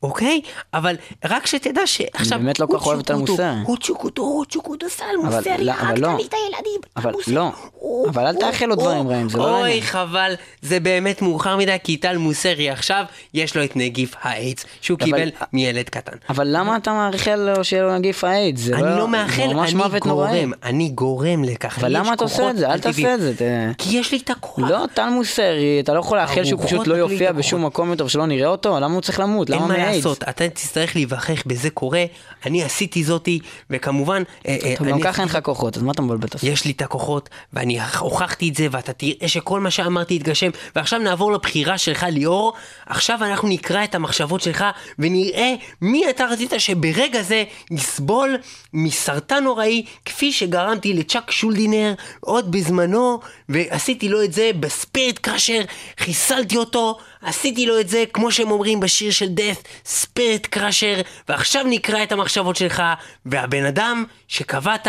אוקיי? 0.03 0.41
אבל 0.73 0.95
רק 1.25 1.45
שתדע 1.47 1.81
שעכשיו... 1.87 2.39
באמת 2.39 2.59
לא 2.59 2.65
כל 2.65 2.77
כך 2.79 2.85
אוהב 2.85 2.99
את 2.99 3.11
מוסרי. 3.11 3.45
הוא 3.65 3.77
צ'וקוטו, 3.77 4.21
הוא 4.21 4.45
צ'וקוטו, 4.49 4.89
סל 4.89 5.03
אבל 5.27 5.35
מוסרי, 5.35 5.63
לא, 5.65 5.71
הרג 5.71 5.81
אבל 5.89 6.01
לא. 6.01 6.07
לי 6.17 6.23
את 6.23 6.33
הילדים. 6.33 6.81
אבל. 6.97 7.11
לא. 7.27 7.51
הוא- 7.73 8.09
אבל 8.09 8.27
אל 8.27 8.35
תאחל 8.35 8.65
לו 8.65 8.75
דברים 8.75 8.97
הוא- 9.05 9.11
רעים, 9.11 9.29
זה 9.29 9.37
לא 9.37 9.43
אוי, 9.43 9.61
לעניין. 9.61 9.81
חבל, 9.81 10.33
זה 10.61 10.79
באמת 10.79 11.21
מאוחר 11.21 11.57
מדי, 11.57 11.75
כי 11.83 11.97
טל 11.97 12.17
מוסרי 12.17 12.69
עכשיו, 12.69 13.03
יש 13.33 13.55
לו 13.55 13.63
את 13.63 13.75
נגיף 13.75 14.15
האיידס, 14.21 14.65
שהוא 14.81 14.99
קיבל 14.99 15.29
מילד 15.53 15.89
קטן. 15.89 16.17
אבל 16.29 16.47
למה 16.49 16.77
אתה 16.77 16.91
מאחל 16.93 17.35
לו 17.35 17.63
שיהיה 17.63 17.83
לו 17.83 17.97
נגיף 17.97 18.23
האיידס? 18.23 18.69
אני 18.69 18.81
לא 18.81 19.01
זה 19.01 19.07
מאחל, 19.07 19.41
אני. 19.43 19.99
גורם, 19.99 20.51
אני 20.63 20.89
גורם 20.89 21.43
לכך. 21.43 21.77
אבל 21.79 21.97
למה 21.97 22.13
אתה 22.13 22.23
עושה 22.23 22.49
את 22.49 22.57
זה? 22.57 22.69
אל. 22.71 22.79
תעשה 22.79 23.13
את 23.15 23.21
זה. 23.21 23.71
כי 23.77 23.97
יש 23.97 24.11
לי 24.11 24.17
את 24.17 24.29
הכוח. 24.29 24.59
לא, 24.69 24.85
טל 24.93 25.09
מוסרי, 25.09 25.79
אתה 25.83 25.93
לא 25.93 25.99
יכול 25.99 26.17
לאחל 26.17 26.45
שהוא 26.45 26.61
פשוט 26.65 26.87
לא 26.87 26.95
יופיע. 26.95 27.31
בשום 27.31 27.65
מקום 27.65 27.89
יותר 27.91 28.05
ושלא 28.05 28.25
נראה 28.25 28.47
אותו? 28.47 28.79
למה 28.79 28.93
הוא 28.93 29.01
צריך 29.01 29.19
למות? 29.19 29.49
למה? 29.49 29.88
לעשות, 29.95 30.23
אתה 30.23 30.49
תצטרך 30.49 30.95
להיווכח 30.95 31.43
בזה 31.45 31.69
קורה, 31.69 32.05
אני 32.45 32.63
עשיתי 32.63 33.03
זאתי, 33.03 33.39
וכמובן... 33.69 34.23
אה, 34.47 34.57
אה, 34.63 34.75
טוב, 34.77 34.87
גם 34.87 34.93
אני 34.93 35.03
ככה 35.03 35.21
אין 35.21 35.29
לך 35.29 35.37
כוחות, 35.43 35.77
אז 35.77 35.83
מה 35.83 35.91
אתה 35.91 36.01
מבלבל 36.01 36.27
את 36.27 36.35
הסוף? 36.35 36.49
יש 36.49 36.65
לי 36.65 36.71
את 36.71 36.81
הכוחות, 36.81 37.29
ואני 37.53 37.79
הוכחתי 37.99 38.49
את 38.49 38.55
זה, 38.55 38.67
ואתה 38.71 38.93
תראה 38.93 39.27
שכל 39.27 39.59
מה 39.59 39.71
שאמרתי 39.71 40.13
יתגשם. 40.13 40.49
ועכשיו 40.75 40.99
נעבור 40.99 41.31
לבחירה 41.31 41.77
שלך, 41.77 42.05
ליאור. 42.09 42.53
עכשיו 42.85 43.19
אנחנו 43.21 43.47
נקרא 43.47 43.83
את 43.83 43.95
המחשבות 43.95 44.41
שלך, 44.41 44.65
ונראה 44.99 45.53
מי 45.81 46.09
אתה 46.09 46.25
רצית 46.25 46.53
שברגע 46.57 47.21
זה 47.21 47.43
יסבול 47.71 48.37
מסרטן 48.73 49.43
נוראי, 49.43 49.85
כפי 50.05 50.31
שגרמתי 50.31 50.93
לצ'אק 50.93 51.31
שולדינר 51.31 51.93
עוד 52.19 52.51
בזמנו, 52.51 53.19
ועשיתי 53.49 54.09
לו 54.09 54.23
את 54.23 54.33
זה 54.33 54.51
בספיריט 54.59 55.19
קראשר, 55.19 55.61
חיסלתי 55.99 56.57
אותו, 56.57 56.97
עשיתי 57.21 57.65
לו 57.65 57.79
את 57.79 57.89
זה, 57.89 58.03
כמו 58.13 58.31
שהם 58.31 58.51
אומרים 58.51 58.79
בשיר 58.79 59.11
של 59.11 59.29
death, 59.37 59.67
ספיריט 59.85 60.47
קראשר, 60.47 61.01
ועכשיו 61.29 61.63
נקרא 61.69 62.03
את 62.03 62.11
המחשבות 62.11 62.55
שלך, 62.55 62.83
והבן 63.25 63.65
אדם 63.65 64.05
שקבעת 64.27 64.87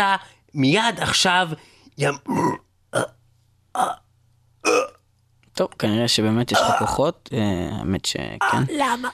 מיד 0.53 0.99
עכשיו 0.99 1.49
ים... 1.97 2.13
טוב, 5.53 5.67
כנראה 5.79 6.07
שבאמת 6.07 6.51
יש 6.51 6.57
לך 6.57 6.79
כוחות, 6.79 7.29
אה, 7.33 7.69
האמת 7.71 8.05
שכן. 8.05 8.63
למה? 8.69 9.09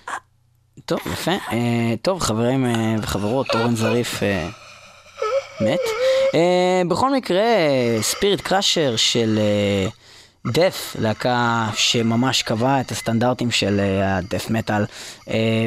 טוב, 0.86 1.00
יפה. 1.14 1.32
אה, 1.32 1.94
טוב, 2.02 2.20
חברים 2.20 2.66
אה, 2.66 2.96
וחברות, 3.02 3.48
אורן 3.56 3.76
זריף 3.76 4.24
אה, 4.24 4.50
מת. 5.62 5.80
אה, 6.36 6.82
בכל 6.88 7.14
מקרה, 7.14 7.46
ספיריט 8.02 8.42
קראשר 8.42 8.96
של 8.96 9.40
דף, 10.52 10.96
להקה 11.00 11.70
שממש 11.76 12.42
קבעה 12.42 12.82
את 12.82 12.92
הסטנדרטים 12.92 13.52
של 13.52 13.80
הדף 14.04 14.50
מטאל, 14.50 14.84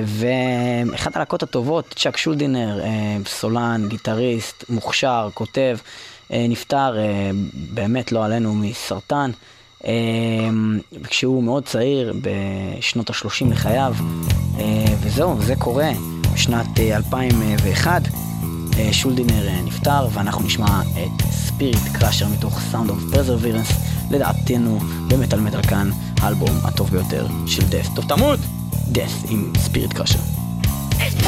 ואחת 0.04 1.16
הלהקות 1.16 1.42
הטובות, 1.42 1.94
צ'אק 1.96 2.16
שולדינר, 2.16 2.80
אה, 2.80 3.16
סולן, 3.26 3.86
גיטריסט, 3.88 4.64
מוכשר, 4.68 5.28
כותב, 5.34 5.78
אה, 6.32 6.46
נפטר 6.48 6.98
אה, 6.98 7.30
באמת 7.54 8.12
לא 8.12 8.24
עלינו 8.24 8.54
מסרטן. 8.54 9.30
אה, 9.84 9.90
כשהוא 11.04 11.42
מאוד 11.42 11.64
צעיר, 11.64 12.14
בשנות 12.22 13.10
ה-30 13.10 13.50
לחייו, 13.50 13.94
אה, 14.58 14.84
וזהו, 15.00 15.42
זה 15.42 15.54
קורה 15.56 15.90
בשנת 16.34 16.80
אה, 16.80 16.96
2001. 16.96 18.02
אה, 18.78 18.92
שולדינר 18.92 19.48
אה, 19.48 19.62
נפטר, 19.62 20.08
ואנחנו 20.12 20.44
נשמע 20.44 20.82
את 20.92 21.22
Spirit 21.60 21.96
Crusher 21.98 22.28
מתוך 22.28 22.60
Sound 22.70 22.90
of 22.90 22.98
Perseverance, 23.12 23.68
לדעתנו 24.10 24.78
במטאל 25.08 25.40
מטאל 25.40 25.62
כאן, 25.62 25.90
האלבום 26.20 26.56
הטוב 26.64 26.90
ביותר 26.90 27.26
של 27.46 27.62
דף. 27.68 27.86
טוב, 27.94 28.04
תמות! 28.08 28.40
דף 28.88 29.12
עם 29.28 29.52
ספיריט 29.58 29.92
קראשר. 29.92 30.18
It 30.92 31.24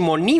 próximo 0.00 0.16
ni 0.16 0.39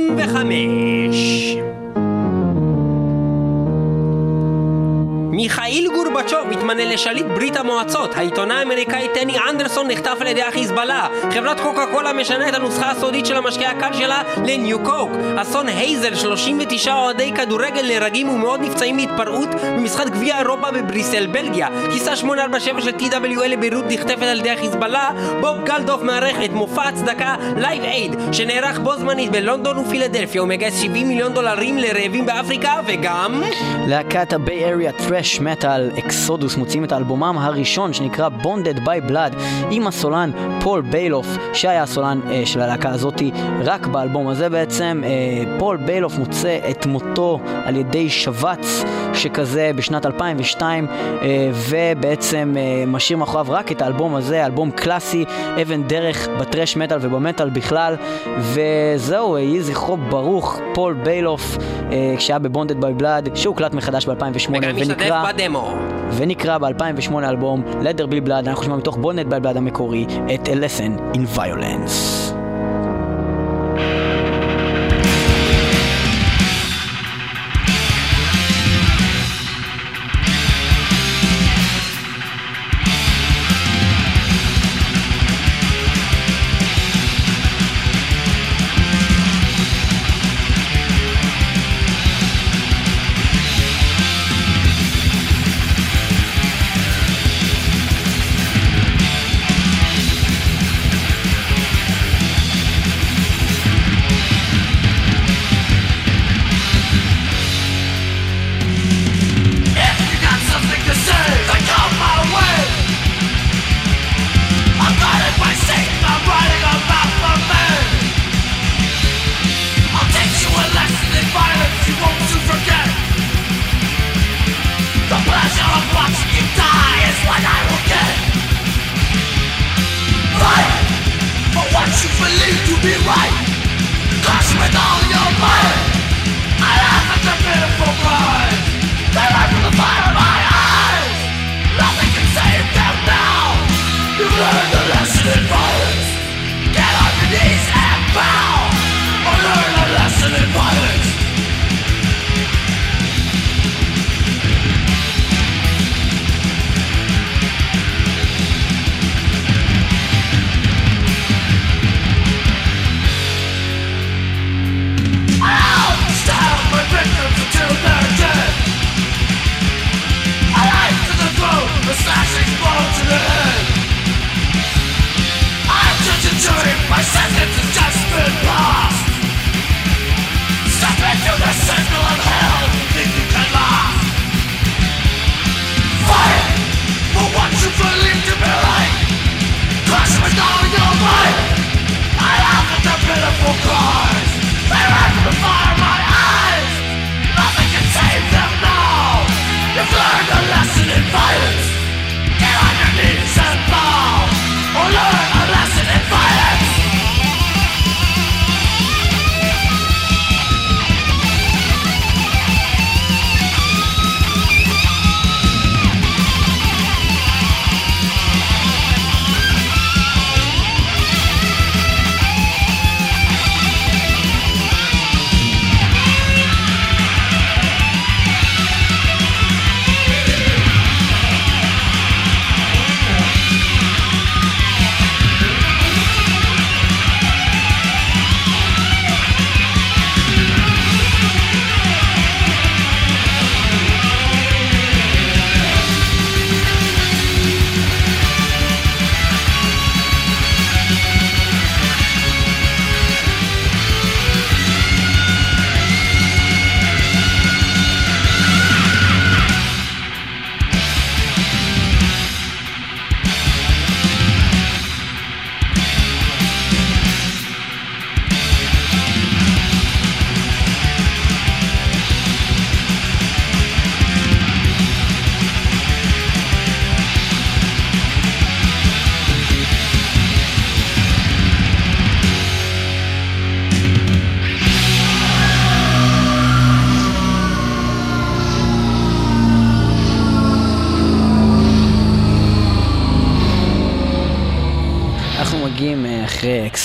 מתמנה 6.71 6.93
לשליט 6.95 7.27
ברית 7.27 7.57
המועצות. 7.57 8.11
העיתונאי 8.17 8.57
האמריקאי 8.57 9.09
טני 9.15 9.37
אנדרסון 9.49 9.91
נחטף 9.91 10.17
על 10.21 10.27
ידי 10.27 10.43
החיזבאללה. 10.43 11.09
חברת 11.35 11.61
קוקה 11.61 11.87
קולה 11.93 12.13
משנה 12.13 12.49
את 12.49 12.55
הנוסחה 12.55 12.91
הסודית 12.91 13.27
של 13.27 13.37
המשקה 13.37 13.71
הקל 13.71 13.93
שלה 13.93 14.23
לניו 14.47 14.85
קוק. 14.85 15.11
אסון 15.37 15.69
הייזל, 15.69 16.15
39 16.15 16.95
אוהדי 16.95 17.33
כדורגל 17.33 17.87
נהרגים 17.89 18.29
ומאוד 18.29 18.61
נפצעים 18.61 18.97
מהתפרעות 18.97 19.49
במשחק 19.63 20.07
גביע 20.07 20.39
אירופה 20.39 20.71
בבריסל, 20.71 21.27
בלגיה. 21.27 21.69
טיסה 21.93 22.17
847 22.17 22.81
של 22.81 22.91
TWL 22.91 23.47
לביירות 23.49 23.85
נחטפת 23.89 24.23
על 24.23 24.39
ידי 24.39 24.51
החיזבאללה. 24.51 25.11
בוב 25.41 25.65
גלדוף 25.65 26.03
מארח 26.03 26.37
את 26.45 26.51
מופע 26.51 26.89
הצדקה 26.89 27.35
Live 27.57 27.83
Aid, 27.85 28.17
שנערך 28.33 28.79
בו 28.79 28.97
זמנית 28.97 29.31
בלונדון 29.31 29.79
ופילדלפיה 29.79 30.43
ומגייס 30.43 30.81
70 30.83 31.09
מיליון 31.09 31.35
דולרים 31.35 31.79
לרעבים 31.79 32.27
באפריקה, 32.27 32.81
וגם... 32.87 33.43
להקת 33.87 34.33
ה 34.33 34.41
Bay 34.41 34.65
Area 34.65 34.93
טראש 34.93 35.41
מטאל 35.41 35.91
אקסודוס 35.99 36.60
מוציאים 36.61 36.85
את 36.85 36.93
אלבומם 36.93 37.37
הראשון 37.41 37.93
שנקרא 37.93 38.29
Bonded 38.43 38.79
by 38.79 39.11
Blood 39.11 39.37
עם 39.71 39.87
הסולן 39.87 40.31
פול 40.61 40.81
באלוף 40.81 41.27
שהיה 41.53 41.83
הסולן 41.83 42.21
אה, 42.31 42.43
של 42.45 42.61
הלהקה 42.61 42.91
הזאתי 42.91 43.31
רק 43.65 43.87
באלבום 43.87 44.29
הזה 44.29 44.49
בעצם 44.49 45.03
אה, 45.05 45.59
פול 45.59 45.77
באלוף 45.77 46.19
מוצא 46.19 46.59
את 46.71 46.87
מותו 46.87 47.41
על 47.65 47.77
ידי 47.77 48.11
שבץ 48.11 48.85
שכזה 49.15 49.71
בשנת 49.77 50.07
2002 50.07 50.87
אה, 51.23 51.51
ובעצם 51.69 52.55
אה, 52.57 52.85
משאיר 52.87 53.19
מאחוריו 53.19 53.47
רק 53.49 53.73
את 53.73 53.83
האלבום 53.83 54.15
הזה, 54.15 54.47
אלבום 54.47 54.71
קלאסי, 54.71 55.25
אבן 55.63 55.83
דרך 55.83 56.29
בטרש 56.41 56.77
מטאל 56.77 56.99
ובמטאל 57.01 57.51
בכלל 57.51 57.97
וזהו, 58.39 59.39
יהי 59.39 59.63
זכרו 59.63 59.97
ברוך 59.97 60.61
פול 60.75 60.95
באלוף 60.95 61.59
אה, 61.93 62.15
כשהיה 62.17 62.39
ב 62.39 62.45
Bonded 62.45 62.81
by 62.81 62.95
Blood 62.95 63.37
שהוקלט 63.37 63.75
מחדש 63.75 64.07
ב-2008 64.07 64.51
וגם 64.51 64.71
ונקרא 64.77 65.33
בדמו. 65.33 65.75
ונקרא 66.17 66.50
ב-2008 66.59 67.19
אלבום 67.19 67.63
Let 67.83 67.94
There 67.94 68.13
Be 68.13 68.27
Blood, 68.29 68.49
אנחנו 68.49 68.63
שומעים 68.63 68.79
מתוך 68.79 68.97
Bonded 68.97 69.31
by 69.31 69.41
Blood 69.41 69.57
המקורי 69.57 70.07
את 70.35 70.49
A 70.49 70.51
Lesson 70.51 71.17
in 71.17 71.39
Violence. 71.39 72.40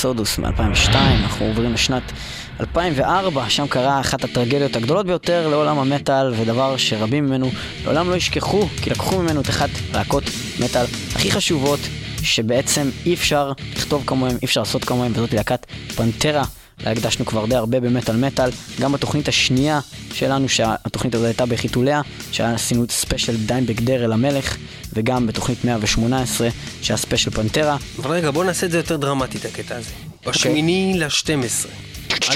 אקסודוס 0.06 0.40
מ-2002, 0.40 0.96
אנחנו 0.96 1.46
עוברים 1.46 1.74
לשנת 1.74 2.12
2004, 2.60 3.50
שם 3.50 3.68
קרה 3.68 4.00
אחת 4.00 4.24
הטרגדיות 4.24 4.76
הגדולות 4.76 5.06
ביותר 5.06 5.48
לעולם 5.48 5.80
המטאל, 5.80 6.34
ודבר 6.38 6.78
שרבים 6.78 7.26
ממנו 7.26 7.50
לעולם 7.86 8.10
לא 8.10 8.16
ישכחו, 8.16 8.68
כי 8.82 8.90
לקחו 8.90 9.22
ממנו 9.22 9.42
את 9.42 9.50
אחת 9.50 9.70
להקות 9.94 10.24
מטאל 10.60 10.86
הכי 11.16 11.32
חשובות, 11.32 11.80
שבעצם 12.22 12.90
אי 13.06 13.14
אפשר 13.14 13.52
לכתוב 13.76 14.04
כמוהם, 14.08 14.38
אי 14.42 14.46
אפשר 14.46 14.62
לעשות 14.62 14.86
כמוהם, 14.86 15.12
וזאת 15.16 15.34
להקת 15.34 15.66
פנטרה. 15.96 16.44
הקדשנו 16.80 17.26
כבר 17.26 17.46
די 17.46 17.56
הרבה 17.56 17.80
במטאל 17.80 18.16
מטאל, 18.16 18.50
גם 18.82 18.92
בתוכנית 18.92 19.28
השנייה 19.28 19.80
שלנו, 20.14 20.50
שהתוכנית 20.50 21.16
הזאת 21.16 21.26
הייתה 21.28 21.46
בחיתוליה, 21.46 22.02
שעשינו 22.32 22.84
את 22.84 22.92
ספיישל 22.92 23.38
דיימבג 23.38 23.82
דרל 23.82 24.14
המלך, 24.14 24.58
וגם 24.94 25.28
בתוכנית 25.28 25.66
118, 25.66 26.50
שהיה 26.82 26.98
ספיישל 26.98 27.32
פנטרה. 27.32 27.78
אבל 28.00 28.12
רגע, 28.12 28.32
בוא 28.32 28.44
נעשה 28.44 28.66
את 28.66 28.72
זה 28.72 28.78
יותר 28.78 28.98
דרמטי, 28.98 29.38
את 29.38 29.46
הקטע 29.46 29.76
הזה. 29.76 29.92
בשמיני 30.28 30.94
ל-12, 30.98 31.68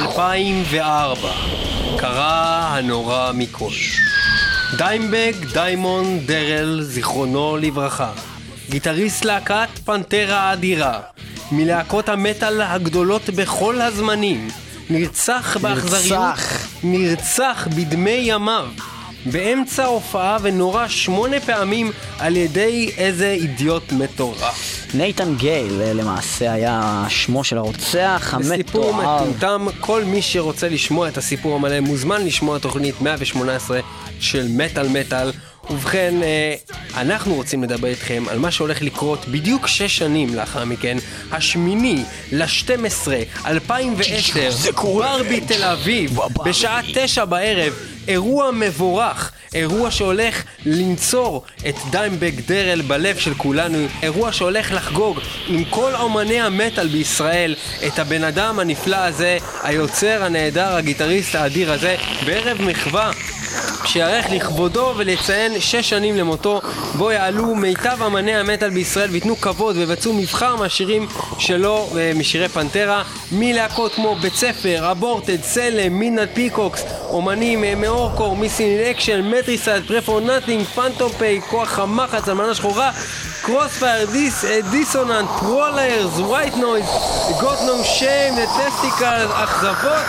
2004, 0.01 1.31
קרה 1.97 2.77
הנורא 2.77 3.31
מכל. 3.33 3.71
דיימבג 4.77 5.33
דיימון 5.53 6.19
דרל, 6.25 6.81
זיכרונו 6.81 7.57
לברכה. 7.57 8.11
גיטריסט 8.69 9.25
להקת 9.25 9.69
פנטרה 9.85 10.39
האדירה. 10.39 10.99
מלהקות 11.51 12.09
המטאל 12.09 12.61
הגדולות 12.61 13.29
בכל 13.29 13.81
הזמנים. 13.81 14.47
נרצח 14.89 15.57
באכזריות. 15.61 16.19
נרצח. 16.19 16.67
נרצח 16.83 17.67
בדמי 17.75 18.19
ימיו. 18.23 18.65
באמצע 19.25 19.83
ההופעה 19.83 20.37
ונורה 20.41 20.89
שמונה 20.89 21.39
פעמים 21.39 21.91
על 22.19 22.37
ידי 22.37 22.91
איזה 22.97 23.31
אידיוט 23.31 23.91
מטורף. 23.91 24.87
נייתן 24.93 25.35
גייל 25.35 25.81
אה, 25.81 25.93
למעשה 25.93 26.51
היה 26.51 27.05
שמו 27.09 27.43
של 27.43 27.57
הרוצח 27.57 28.39
סיפור 28.55 28.89
המתועב. 28.89 29.21
מטומטם, 29.21 29.65
כל 29.79 30.03
מי 30.03 30.21
שרוצה 30.21 30.69
לשמוע 30.69 31.07
את 31.07 31.17
הסיפור 31.17 31.55
המלא 31.55 31.79
מוזמן 31.79 32.25
לשמוע 32.25 32.59
תוכנית 32.59 33.01
118 33.01 33.79
של 34.19 34.47
מטאל 34.49 34.87
מטאל. 34.87 35.31
ובכן, 35.69 36.13
אה, 36.23 36.55
אנחנו 37.01 37.35
רוצים 37.35 37.63
לדבר 37.63 37.87
איתכם 37.87 38.23
על 38.29 38.39
מה 38.39 38.51
שהולך 38.51 38.81
לקרות 38.81 39.25
בדיוק 39.27 39.67
שש 39.67 39.97
שנים 39.97 40.35
לאחר 40.35 40.65
מכן, 40.65 40.97
השמיני 41.31 42.03
ל-12, 42.31 43.07
2010, 43.45 44.51
זה 44.51 44.71
קורה. 44.71 45.17
ברבי 45.17 45.41
תל 45.41 45.63
אביב. 45.63 46.17
בשעה 46.45 46.81
תשע 46.93 47.25
בערב, 47.25 47.73
אירוע 48.07 48.51
מבורך, 48.51 49.31
אירוע 49.53 49.91
שהולך 49.91 50.43
לנצור 50.65 51.43
את 51.69 51.75
דיימבק 51.91 52.33
דרל 52.47 52.81
בלב 52.81 53.17
של 53.17 53.33
כולנו, 53.33 53.77
אירוע 54.03 54.31
שהולך 54.31 54.71
לחגוג 54.71 55.19
עם 55.47 55.63
כל 55.65 55.95
אומני 55.95 56.41
המטאל 56.41 56.87
בישראל 56.87 57.55
את 57.87 57.99
הבן 57.99 58.23
אדם 58.23 58.59
הנפלא 58.59 58.95
הזה, 58.95 59.37
היוצר 59.63 60.23
הנהדר, 60.23 60.75
הגיטריסט 60.75 61.35
האדיר 61.35 61.71
הזה, 61.71 61.95
בערב 62.25 62.61
מחווה 62.61 63.11
שיערך 63.85 64.25
לכבודו 64.31 64.93
ולציין 64.97 65.59
שש 65.59 65.89
שנים 65.89 66.17
למותו, 66.17 66.61
בו 66.97 67.11
יעלו 67.11 67.55
מיטב 67.55 67.97
אמני 68.05 68.35
המטאל 68.35 68.69
בישראל 68.69 69.09
וייתנו 69.11 69.41
כבוד 69.41 69.77
ויבצעו 69.77 70.13
מבחר 70.13 70.55
מהשירים 70.55 71.07
שלו, 71.39 71.89
אה, 71.97 72.11
משירי 72.15 72.49
פנטרה, 72.49 73.03
מלהקות 73.31 73.93
כמו 73.93 74.15
בית 74.15 74.35
ספר, 74.35 74.91
אבורטד, 74.91 75.43
סלם, 75.43 75.99
מידנט 75.99 76.29
פיקוקס, 76.33 76.83
אומנים 77.09 77.63
אה, 77.63 77.75
מאורקור, 77.75 78.35
מיסין 78.35 78.79
אקשן, 78.79 79.21
מטריסייד, 79.21 79.87
פרפור 79.87 80.19
נאטינג, 80.19 80.65
פנטום 80.65 81.11
פיי, 81.11 81.41
כוח 81.49 81.79
המחץ, 81.79 82.29
אלמנה 82.29 82.55
שחורה, 82.55 82.91
קרוספייר, 83.49 84.07
אה, 84.47 84.59
דיסוננט, 84.71 85.29
פרוליירס, 85.39 86.17
ווייט 86.17 86.55
נויז, 86.55 86.85
גוט 87.39 87.59
נו 87.65 87.83
שיים, 87.83 88.33
טסטיקל, 88.35 89.27
אכזבות, 89.33 90.05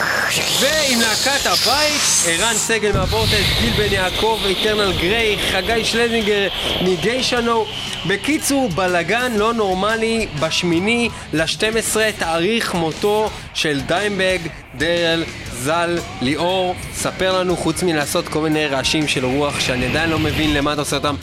ועם 0.60 1.00
להקת 1.00 1.46
הבית, 1.46 2.00
ערן 2.26 2.54
סגל 2.54 2.92
מהבורטד, 2.92 3.42
גיל 3.60 3.72
בן 3.76 3.92
יעקב, 3.92 4.38
איטרנל 4.44 4.92
גריי, 4.92 5.38
חגי 5.52 5.84
שלזינגר 5.84 6.48
מגיישנו. 6.82 7.64
בקיצור, 8.06 8.68
בלגן 8.68 9.32
לא 9.36 9.54
נורמלי 9.54 10.26
בשמיני 10.40 11.08
ל-12 11.32 11.96
תאריך 12.18 12.74
מותו 12.74 13.30
של 13.54 13.80
דיימבג 13.80 14.38
דרל 14.74 15.24
ז"ל 15.52 15.98
ליאור. 16.20 16.74
ספר 16.94 17.38
לנו, 17.38 17.56
חוץ 17.56 17.82
מלעשות 17.82 18.28
כל 18.28 18.40
מיני 18.40 18.66
רעשים 18.66 19.08
של 19.08 19.24
רוח 19.24 19.60
שאני 19.60 19.86
עדיין 19.86 20.10
לא 20.10 20.18
מבין 20.18 20.54
למה 20.54 20.72
אתה 20.72 20.80
עושה 20.80 20.96
אותם, 20.96 21.14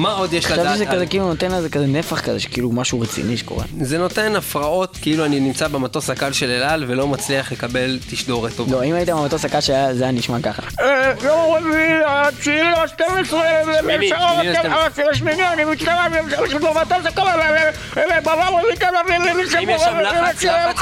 מה 0.00 0.12
עוד 0.12 0.32
יש 0.32 0.44
חשבתי 0.46 0.60
לדעת 0.60 0.74
שזה 0.74 0.88
על... 0.88 0.94
כזה 0.94 1.06
כאילו 1.06 1.28
נותן 1.28 1.50
לזה 1.52 1.68
כזה 1.68 1.86
נפח 1.86 2.20
כזה, 2.20 2.40
שכאילו 2.40 2.72
משהו 2.72 3.00
רציני 3.00 3.36
שקורה. 3.36 3.64
זה 3.80 3.98
נותן 3.98 4.36
הפרעות 4.36 4.98
כאילו 5.02 5.24
אני 5.24 5.40
נמצא 5.40 5.68
במטוס 5.68 6.10
הקל 6.10 6.32
של 6.32 6.50
אל 6.50 6.62
על 6.62 6.84
ולא 6.88 7.06
מצליח 7.08 7.52
לקבל 7.52 7.98
תשדורת 8.10 8.52
טובה. 8.56 8.72
לא, 8.72 8.84
אם 8.84 8.94
היית 8.94 9.08
במטוס 9.08 9.44
הקש 9.44 9.66
שהיה, 9.66 9.94
זה 9.94 10.02
היה 10.04 10.12
נשמע 10.12 10.36
ככה. 10.42 10.62
יום 11.24 11.54
רביעי, 11.54 11.92
התשיעי 12.06 12.62
ל-12, 12.62 13.04
שמיני, 13.80 14.08
שמיני 14.08 14.08
ל- 14.48 15.10
השמיני, 15.10 15.48
אני 15.48 15.64
מצטער, 15.64 16.08
במטוס 16.60 17.04
בבר 18.20 18.32
האם 19.56 19.70
יש 19.70 19.82
שם 19.82 19.98
לחץ? 20.00 20.44
לחץ 20.44 20.79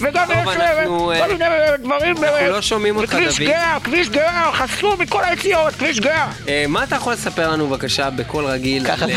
וגם 0.00 0.28
יש 0.30 0.44
כל 0.44 1.28
מיני 1.28 1.78
דברים, 1.78 2.16
אנחנו 2.24 2.46
לא 2.46 2.62
שומעים 2.62 2.96
אותך, 2.96 3.10
כביש 3.10 3.38
דוד. 3.38 3.48
גאה, 3.48 3.78
כביש 3.84 4.08
גאה, 4.08 4.52
חסום 4.52 5.00
מכל 5.00 5.24
היציאות, 5.24 5.74
כביש 5.74 6.00
גאה. 6.00 6.26
אה, 6.48 6.64
מה 6.68 6.84
אתה 6.84 6.96
יכול 6.96 7.12
לספר 7.12 7.50
לנו 7.50 7.68
בבקשה 7.68 8.10
בקול 8.10 8.44
רגיל? 8.44 8.86
על, 8.90 9.02
על-. 9.02 9.10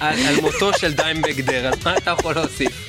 על 0.00 0.18
על 0.28 0.40
מותו 0.42 0.78
של 0.78 0.92
דיימבק 0.92 1.36
דרל, 1.36 1.72
מה 1.84 1.96
אתה 1.96 2.10
יכול 2.10 2.34
להוסיף? 2.34 2.87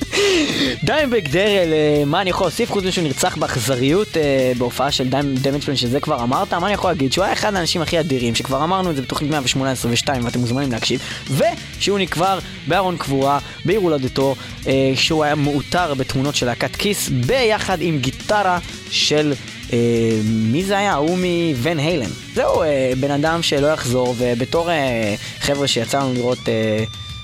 דיימבק 0.84 1.28
דרל, 1.28 1.72
אה, 1.72 2.02
מה 2.06 2.20
אני 2.20 2.30
יכול 2.30 2.46
להוסיף 2.46 2.70
חוץ 2.70 2.82
מזה 2.82 2.92
שהוא 2.92 3.04
נרצח 3.04 3.36
באכזריות 3.36 4.16
אה, 4.16 4.52
בהופעה 4.58 4.90
של 4.90 5.08
דמג'פלן 5.08 5.76
שזה 5.76 6.00
כבר 6.00 6.22
אמרת, 6.22 6.54
מה 6.54 6.66
אני 6.66 6.74
יכול 6.74 6.90
להגיד? 6.90 7.12
שהוא 7.12 7.24
היה 7.24 7.32
אחד 7.32 7.54
האנשים 7.54 7.82
הכי 7.82 8.00
אדירים, 8.00 8.34
שכבר 8.34 8.64
אמרנו 8.64 8.90
את 8.90 8.96
זה 8.96 9.02
בתוכנית 9.02 9.30
118 9.30 9.90
ו-2 9.90 10.24
ואתם 10.24 10.40
מוזמנים 10.40 10.72
להקשיב, 10.72 11.00
ושהוא 11.30 11.98
נקבר 11.98 12.38
בארון 12.66 12.96
קבורה 12.96 13.38
בעיר 13.64 13.80
הולדתו, 13.80 14.34
אה, 14.66 14.92
שהוא 14.94 15.24
היה 15.24 15.34
מאותר 15.34 15.94
בתמונות 15.94 16.34
של 16.34 16.46
להקת 16.46 16.76
כיס, 16.76 17.08
ביחד 17.08 17.78
עם 17.80 17.98
גיטרה 17.98 18.58
של... 18.90 19.32
אה, 19.72 20.20
מי 20.24 20.64
זה 20.64 20.78
היה? 20.78 20.94
הוא 20.94 21.18
מוון 21.18 21.78
היילן. 21.78 22.10
זהו, 22.34 22.62
אה, 22.62 22.92
בן 23.00 23.10
אדם 23.10 23.42
שלא 23.42 23.66
יחזור, 23.66 24.14
ובתור 24.18 24.70
אה, 24.70 25.14
חבר'ה 25.40 25.68
שיצא 25.68 25.98
לנו 25.98 26.14
לראות 26.14 26.38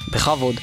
בכבוד, 0.09 0.55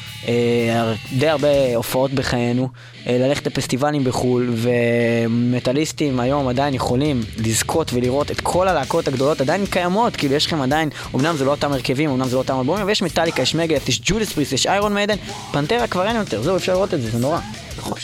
די 1.19 1.27
הרבה 1.27 1.75
הופעות 1.75 2.11
בחיינו, 2.11 2.63
אה, 2.63 2.67
ללכת 3.05 3.47
לפסטיבלים 3.47 4.03
בחו"ל, 4.03 4.53
ומטאליסטים 4.55 6.19
היום 6.19 6.47
עדיין 6.47 6.73
יכולים 6.73 7.21
לזכות 7.37 7.93
ולראות 7.93 8.31
את 8.31 8.41
כל 8.41 8.67
הלהקות 8.67 9.07
הגדולות 9.07 9.41
עדיין 9.41 9.65
קיימות, 9.65 10.15
כאילו 10.15 10.33
יש 10.33 10.45
לכם 10.45 10.61
עדיין, 10.61 10.89
אמנם 11.15 11.37
זה 11.37 11.45
לא 11.45 11.51
אותם 11.51 11.71
הרכבים, 11.71 12.09
אמנם 12.09 12.27
זה 12.27 12.35
לא 12.35 12.41
אותם 12.41 12.59
אלבומים, 12.59 12.81
אבל 12.81 12.91
יש 12.91 13.01
מטאליקה, 13.01 13.41
יש 13.41 13.55
מגאט, 13.55 13.89
יש 13.89 14.01
ג'ודס 14.05 14.33
פריס, 14.33 14.51
יש 14.51 14.67
איירון 14.67 14.93
מיידן, 14.93 15.15
פנטרה 15.51 15.87
כבר 15.87 16.07
אין 16.07 16.15
יותר, 16.15 16.41
זהו, 16.41 16.57
אפשר 16.57 16.73
לראות 16.73 16.93
את 16.93 17.01
זה, 17.01 17.09
זה 17.09 17.17
נורא. 17.17 17.39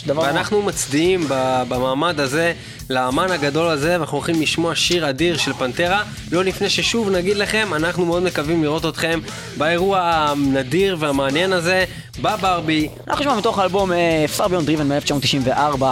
נורא. 0.06 0.26
ואנחנו 0.26 0.62
מצדיעים 0.62 1.24
במעמד 1.68 2.20
הזה 2.20 2.52
לאמן 2.90 3.30
הגדול 3.30 3.68
הזה, 3.68 3.92
ואנחנו 3.92 4.16
הולכים 4.16 4.42
לשמוע 4.42 4.74
שיר 4.74 5.10
אדיר 5.10 5.36
של 5.36 5.52
פנטרה, 5.52 6.02
לא 6.32 6.44
לפני 6.44 6.70
ששוב 6.70 7.10
נגיד 7.10 7.36
לכם, 7.36 7.68
אנחנו 7.76 8.06
מאוד 8.06 8.22
מקווים 8.22 8.62
לראות 8.62 8.86
אתכם 8.86 9.20
באירוע 9.56 10.00
הנדיר 10.02 10.96
והמעניין 11.00 11.52
הזה, 11.52 11.84
בברבי. 12.22 12.88
אנחנו 13.08 13.24
נשמע 13.24 13.38
מתוך 13.38 13.58
האלבום 13.58 13.92
אה, 13.92 14.24
Far 14.36 14.40
Beyond 14.40 14.66
Driven 14.66 14.89
מ-1994, 14.92 15.84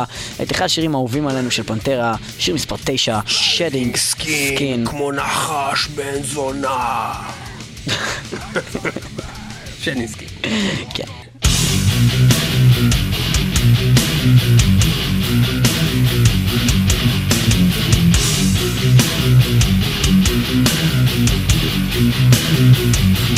את 0.42 0.52
אחד 0.52 0.64
השירים 0.64 0.94
האהובים 0.94 1.26
עלינו 1.26 1.50
של 1.50 1.62
פנטרה, 1.62 2.14
שיר 2.38 2.54
מספר 2.54 2.76
9, 2.84 3.20
Shedding 3.26 3.96
Skin. 4.14 4.90
כמו 4.90 5.12
נחש 5.12 5.86
בן 5.86 6.22
זונה. 6.22 7.12
שניסקי. 9.82 10.26
כן. 10.94 11.04
I'm 11.90 12.34
shedding 22.74 23.37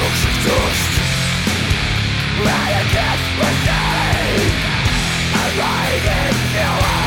Rzeczywistość 0.00 1.00
Moje 2.38 2.84
dzieci 2.92 4.50
Arriving 5.34 6.99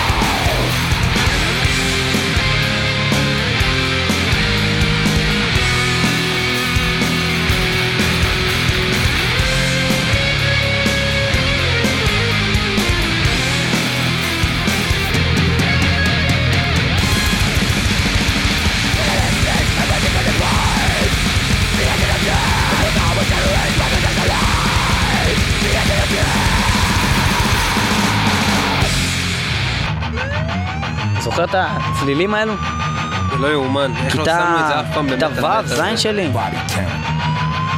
זוכר 31.36 31.44
את 31.44 31.56
הצלילים 31.58 32.34
האלו? 32.34 32.54
זה 33.32 33.38
לא 33.40 33.48
יאומן, 33.48 33.92
איך 34.06 34.18
לא 34.18 34.26
שמנו 34.26 34.60
את 34.60 34.68
זה 34.68 34.80
אף 34.80 34.86
פעם 34.94 35.10
כיתה 35.10 35.30
במטאל 35.30 35.64
ו', 35.64 35.68
זין 35.68 35.98
שלי? 35.98 36.30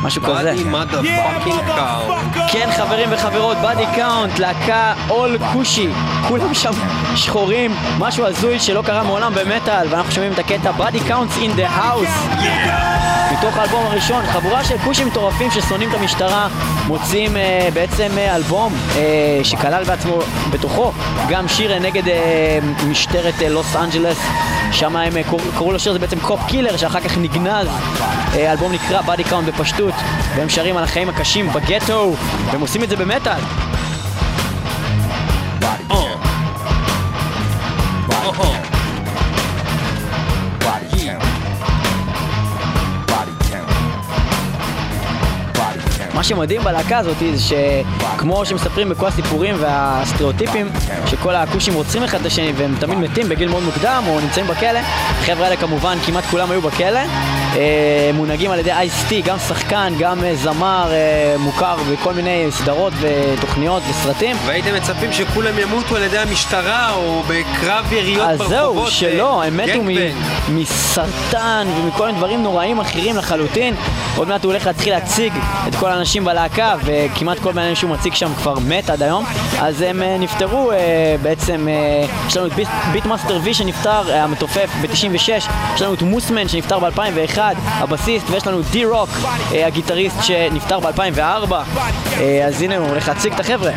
משהו 0.04 0.22
כזה. 0.22 0.34
Body 0.34 0.64
motherfucking 0.64 1.62
Count. 1.76 2.16
כן 2.52 2.70
חברים 2.78 3.10
וחברות, 3.12 3.58
באדי 3.58 3.86
קאונט, 3.96 4.40
להקה 4.40 4.94
all 5.10 5.38
כושי, 5.54 5.90
כולם 6.28 6.54
שם 6.54 6.72
שחורים, 7.16 7.72
משהו 8.00 8.26
הזוי 8.26 8.60
שלא 8.60 8.82
קרה 8.82 9.04
מעולם 9.04 9.34
במטאל, 9.36 9.88
ואנחנו 9.90 10.12
שומעים 10.12 10.34
את 10.34 10.40
הקטע 10.40 10.72
Body 10.72 11.00
Count's 11.00 11.38
in 11.38 11.56
the 11.56 11.70
House. 11.70 12.10
מתוך 13.40 13.58
האלבום 13.58 13.86
הראשון, 13.86 14.26
חבורה 14.26 14.64
של 14.64 14.78
כושים 14.78 15.08
מטורפים 15.08 15.52
ששונאים 15.52 15.90
את 15.90 15.96
המשטרה, 15.96 16.48
מוצאים 16.88 17.38
אה, 17.38 17.70
בעצם 17.74 18.08
אה, 18.18 18.36
אלבום 18.36 18.74
אה, 18.96 19.02
שכלל 19.44 19.84
בעצמו 19.84 20.20
בתוכו 20.52 20.92
גם 21.30 21.48
שיר 21.48 21.74
אה, 21.74 21.80
נגד 21.80 22.08
אה, 22.08 22.60
משטרת 22.88 23.34
אה, 23.42 23.50
לוס 23.50 23.76
אנג'לס, 23.76 24.18
שם 24.72 24.96
הם 24.96 25.18
אה, 25.18 25.24
קור- 25.30 25.40
קראו 25.58 25.72
לשיר 25.72 25.92
הזה 25.92 26.00
בעצם 26.00 26.20
Cop 26.20 26.40
Killer, 26.48 26.78
שאחר 26.78 27.00
כך 27.00 27.18
נגנז, 27.18 27.68
אה, 28.36 28.50
האלבום 28.50 28.72
נקרא 28.72 29.02
באדי 29.02 29.24
קאונט 29.24 29.48
בפשטות, 29.48 29.94
והם 30.36 30.50
שרים 30.50 30.78
על 30.78 30.84
החיים 30.84 31.10
הקשים 31.10 31.50
בגטו, 31.54 32.14
והם 32.52 32.62
עושים 32.62 32.84
את 32.84 32.90
זה 32.90 32.96
במטאל. 32.96 33.40
שמדהים 46.26 46.62
בלהקה 46.64 46.98
הזאת 46.98 47.18
זה 47.36 47.56
שכמו 48.16 48.46
שמספרים 48.46 48.90
בכל 48.90 49.08
הסיפורים 49.08 49.56
והסטריאוטיפים 49.60 50.70
שכל 51.08 51.36
הכושים 51.36 51.74
רוצחים 51.74 52.04
אחד 52.04 52.20
את 52.20 52.26
השני 52.26 52.52
והם 52.56 52.76
תמיד 52.80 52.98
מתים 52.98 53.30
בגיל 53.30 53.50
מאוד 53.50 53.64
מוקדם 53.64 54.04
או 54.08 54.20
נמצאים 54.20 54.48
בכלא 54.48 54.80
החבר'ה 55.10 55.46
האלה 55.46 55.58
כמובן 55.58 55.98
כמעט 56.06 56.24
כולם 56.24 56.52
היו 56.52 56.62
בכלא 56.62 57.00
אה, 57.56 58.12
מונהגים 58.14 58.52
על 58.52 58.60
ידי 58.60 58.72
אייס-טי, 58.72 59.22
גם 59.22 59.40
שחקן, 59.40 59.94
גם 60.00 60.24
אה, 60.24 60.36
זמר 60.36 60.92
אה, 60.92 61.36
מוכר 61.40 61.76
בכל 61.92 62.14
מיני 62.14 62.48
סדרות 62.50 62.94
ותוכניות 63.02 63.84
וסרטים 63.90 64.36
והייתם 64.46 64.76
מצפים 64.76 65.14
שכולם 65.14 65.60
ימותו 65.60 65.96
על 65.96 66.04
ידי 66.04 66.18
המשטרה 66.18 66.94
או 66.94 67.24
בקרב 67.28 67.94
יריות 67.94 68.30
אז 68.30 68.38
ברחובות? 68.38 68.86
זהו, 68.86 68.92
שלא, 68.92 69.44
הם 69.44 69.58
מתו. 69.58 69.82
מסרטן 70.50 71.68
ומכל 71.78 72.06
מיני 72.06 72.18
דברים 72.18 72.44
נוראים 72.44 72.80
אחרים 72.80 73.18
לחלוטין. 73.18 73.76
עוד 74.18 74.28
מעט 74.28 74.44
הוא 74.44 74.52
הולך 74.52 74.68
להתחיל 74.68 74.94
להציג 74.94 75.34
את 75.68 75.76
כל 75.76 75.90
האנשים 75.90 76.26
בלהקה, 76.26 76.74
וכמעט 76.86 77.40
כל 77.40 77.52
בן 77.52 77.76
שהוא 77.76 77.92
מציג 77.92 78.14
שם 78.14 78.34
כבר 78.38 78.54
מת 78.68 78.90
עד 78.90 79.04
היום. 79.04 79.26
אז 79.62 79.82
הם 79.82 80.02
אה, 80.04 80.18
נפטרו 80.20 80.72
אה, 80.72 80.78
בעצם, 81.22 81.68
אה, 81.70 82.06
יש 82.28 82.38
לנו 82.38 82.48
את 82.48 82.54
ביט- 82.54 82.68
ביטמאסטר 82.92 83.40
וי 83.44 83.54
שנפטר, 83.54 84.16
המתופף 84.16 84.70
ב-96, 84.82 85.30
יש 85.76 85.82
לנו 85.82 85.94
את 85.94 86.02
מוסמן 86.02 86.48
שנפטר 86.48 86.80
ב-2001, 86.80 87.40
הבסיסט, 87.66 88.26
ויש 88.30 88.48
לנו 88.48 88.60
את 88.60 88.66
די 88.72 88.86
רוק, 88.86 89.10
הגיטריסט 89.66 90.24
שנפטר 90.24 90.80
ב-2004. 90.80 91.54
אה, 91.54 92.46
אז 92.48 92.62
הנה 92.62 92.78
הוא 92.78 92.88
הולך 92.88 93.08
להציג 93.08 93.34
את 93.34 93.40
החבר'ה. 93.40 93.72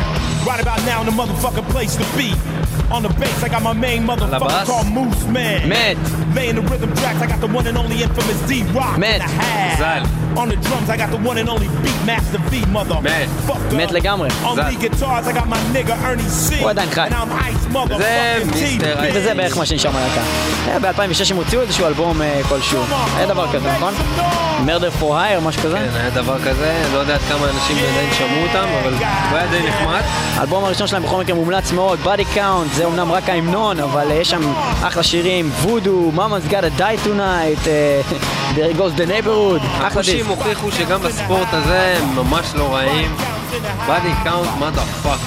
Right 0.45 0.61
about 0.61 0.79
now, 0.87 1.01
in 1.01 1.11
the 1.11 1.17
motherfucking 1.21 1.73
place 1.73 1.95
to 1.95 2.19
be. 2.19 2.58
On 2.91 3.03
the 3.03 3.09
bass, 3.21 3.43
I 3.43 3.49
got 3.49 3.61
my 3.61 3.73
main 3.73 4.01
motherfucker 4.07 4.65
called 4.65 4.87
Moose 4.97 5.23
Man. 5.35 5.69
מת, 5.69 5.97
Laying 6.35 6.55
the 6.55 6.61
rhythm 6.71 6.91
tracks, 6.95 7.21
I 7.21 7.27
got 7.27 7.39
the 7.39 7.51
one 7.57 7.65
and 7.67 7.77
only 7.77 7.97
infamous 8.01 8.39
D 8.49 8.63
Rock 8.77 8.95
in 8.95 9.01
מת. 9.01 9.21
the 9.21 9.27
house. 9.27 9.77
ז"ל. 9.79 10.03
On 10.41 10.47
the 10.49 10.55
drums, 10.65 10.89
I 10.89 10.97
got 10.97 11.09
the 11.15 11.21
one 11.29 11.37
and 11.41 11.49
only 11.49 11.67
Beat 11.83 11.99
Master 12.05 12.39
V, 12.49 12.53
motherfucker. 12.77 13.73
מת 13.75 13.91
לגמרי. 13.91 14.29
On 14.29 14.55
ז"ל. 14.55 14.61
lead 14.61 14.79
guitars, 14.81 15.27
I 15.27 15.33
got 15.33 15.47
my 15.47 15.59
nigga 15.75 15.95
Ernie 16.03 16.49
C. 16.49 16.61
הוא 16.61 16.69
עדיין 16.69 16.89
חי. 16.91 17.07
And 17.07 17.13
I'm 17.13 17.31
Ice 17.31 17.75
motherfucking 17.75 18.53
T. 18.53 18.83
וזה 19.13 19.33
בערך 19.33 19.57
מה 19.57 19.65
שנשאר 19.65 19.91
מהלהקה. 19.91 20.21
היה 20.67 20.79
ב-2006 20.79 21.31
הם 21.31 21.37
הוציאו 21.37 21.61
איזשהו 21.61 21.85
אלבום 21.87 22.21
אה, 22.21 22.41
כלשהו. 22.49 22.83
היה 23.17 23.25
דבר 23.27 23.53
כזה, 23.53 23.71
נכון? 23.75 23.93
מרדר 24.65 24.91
פור 24.91 25.17
הייר, 25.19 25.39
משהו 25.39 25.61
כזה? 25.61 25.77
כן, 25.77 25.99
היה 25.99 26.09
דבר 26.09 26.39
כזה, 26.39 26.81
לא 26.93 26.97
יודע 26.97 27.15
עד 27.15 27.21
כמה 27.29 27.45
אנשים 27.49 27.77
עדיין 27.77 28.09
שמעו 28.17 28.43
אותם, 28.47 28.67
אבל 28.83 28.93
הוא 28.93 29.37
היה 29.37 29.47
די 29.47 29.59
נחמד. 29.69 30.01
האלבום 30.35 30.63
הראשון 30.63 30.87
שלהם 30.87 31.03
בכל 31.03 31.21
מקרה 31.21 31.35
מומלץ 31.35 31.71
מאוד, 31.71 31.99
Body 32.03 32.35
Count, 32.37 32.78
זה 32.79 32.85
אמנם 32.85 33.11
רק 33.11 33.29
ההמנון, 33.29 33.79
אבל 33.79 34.11
אה, 34.11 34.15
יש 34.15 34.29
שם 34.29 34.41
אחלה 34.83 35.03
שירים, 35.03 35.49
Voodoo, 35.49 36.11
Mama's 36.15 36.51
Gotta 36.51 36.79
Die 36.79 37.05
Tonight, 37.07 37.67
אה, 37.67 38.01
There 38.55 38.77
Goes 38.77 38.99
the 38.99 39.07
Neighborhood, 39.09 39.65
אחלה 39.65 39.87
כושים 39.87 40.17
דיסק. 40.17 40.29
הוכיחו 40.29 40.71
שגם 40.71 41.01
בספורט 41.01 41.47
הזה 41.51 41.97
הם 41.97 42.15
ממש 42.15 42.45
לא 42.55 42.75
רעים. 42.75 43.15
בדי 43.87 44.13
קאונט, 44.23 44.49
motherfuck. 44.59 45.19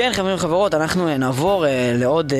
כן, 0.00 0.12
חברים 0.14 0.34
וחברות, 0.34 0.74
אנחנו 0.74 1.08
אה, 1.08 1.16
נעבור 1.16 1.66
אה, 1.66 1.92
לעוד 1.96 2.32
אה, 2.32 2.38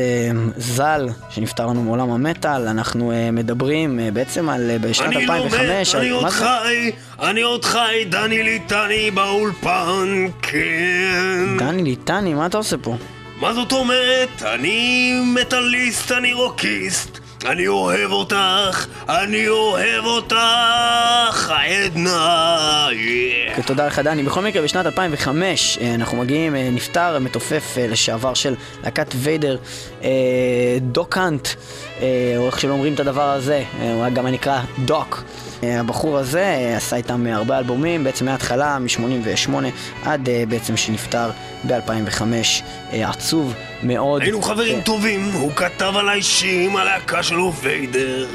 ז"ל 0.56 1.08
שנפטר 1.30 1.66
לנו 1.66 1.82
מעולם 1.82 2.10
המטאל. 2.10 2.68
אנחנו 2.68 3.12
אה, 3.12 3.30
מדברים 3.30 4.00
אה, 4.00 4.10
בעצם 4.10 4.48
על 4.48 4.70
אה, 4.70 4.78
בשנת 4.78 5.06
אני 5.16 5.26
לא 5.26 5.34
2005. 5.34 5.94
מת, 5.94 6.00
אני 6.00 6.08
על- 6.08 6.14
עוד 6.14 6.22
מה 6.24 6.30
זה? 6.30 6.36
חי, 6.36 6.90
אני 7.20 7.40
עוד 7.42 7.64
חי, 7.64 8.04
דני 8.08 8.42
ליטני 8.42 9.10
באולפן, 9.10 10.26
כן. 10.42 11.56
דני 11.58 11.82
ליטני, 11.82 12.34
מה 12.34 12.46
אתה 12.46 12.56
עושה 12.58 12.76
פה? 12.82 12.96
מה 13.40 13.54
זאת 13.54 13.72
אומרת? 13.72 14.42
אני 14.54 15.12
מטאליסט, 15.34 16.12
אני 16.12 16.32
רוקיסט. 16.32 17.19
אני 17.46 17.66
אוהב 17.66 18.12
אותך, 18.12 18.86
אני 19.08 19.48
אוהב 19.48 20.04
אותך, 20.04 21.52
עדנה, 21.56 22.88
yeah. 22.90 23.56
כן, 23.56 23.62
תודה 23.62 23.86
לך 23.86 23.98
דני. 23.98 24.22
בכל 24.22 24.40
מקרה, 24.42 24.62
בשנת 24.62 24.86
2005 24.86 25.78
אה, 25.80 25.94
אנחנו 25.94 26.16
מגיעים, 26.18 26.56
אה, 26.56 26.68
נפטר 26.72 27.18
מתופף 27.18 27.74
אה, 27.78 27.86
לשעבר 27.86 28.34
של 28.34 28.54
להקת 28.84 29.14
ויידר, 29.16 29.56
דוקאנט, 30.80 31.48
או 32.36 32.46
איך 32.46 32.60
שלא 32.60 32.72
אומרים 32.72 32.94
את 32.94 33.00
הדבר 33.00 33.30
הזה, 33.30 33.64
הוא 33.80 34.08
גם 34.08 34.26
נקרא 34.26 34.60
דוק. 34.84 35.22
הבחור 35.62 36.18
הזה 36.18 36.74
עשה 36.76 36.96
איתם 36.96 37.26
אה, 37.26 37.34
הרבה 37.34 37.58
אלבומים, 37.58 38.04
בעצם 38.04 38.24
מההתחלה, 38.24 38.78
מ-88 38.78 39.54
עד 40.04 40.28
אה, 40.28 40.44
בעצם 40.48 40.76
שנפטר 40.76 41.30
ב-2005. 41.66 42.22
אה, 42.92 43.10
עצוב 43.10 43.54
מאוד. 43.82 44.22
היינו 44.22 44.42
חברים 44.42 44.78
אה, 44.78 44.82
טובים, 44.82 45.30
הוא 45.32 45.52
כתב 45.52 45.92
עליי 45.96 46.22
שירים, 46.22 46.76
הלהקה 46.76 47.22
שלו 47.22 47.52
ויידר. 47.62 48.26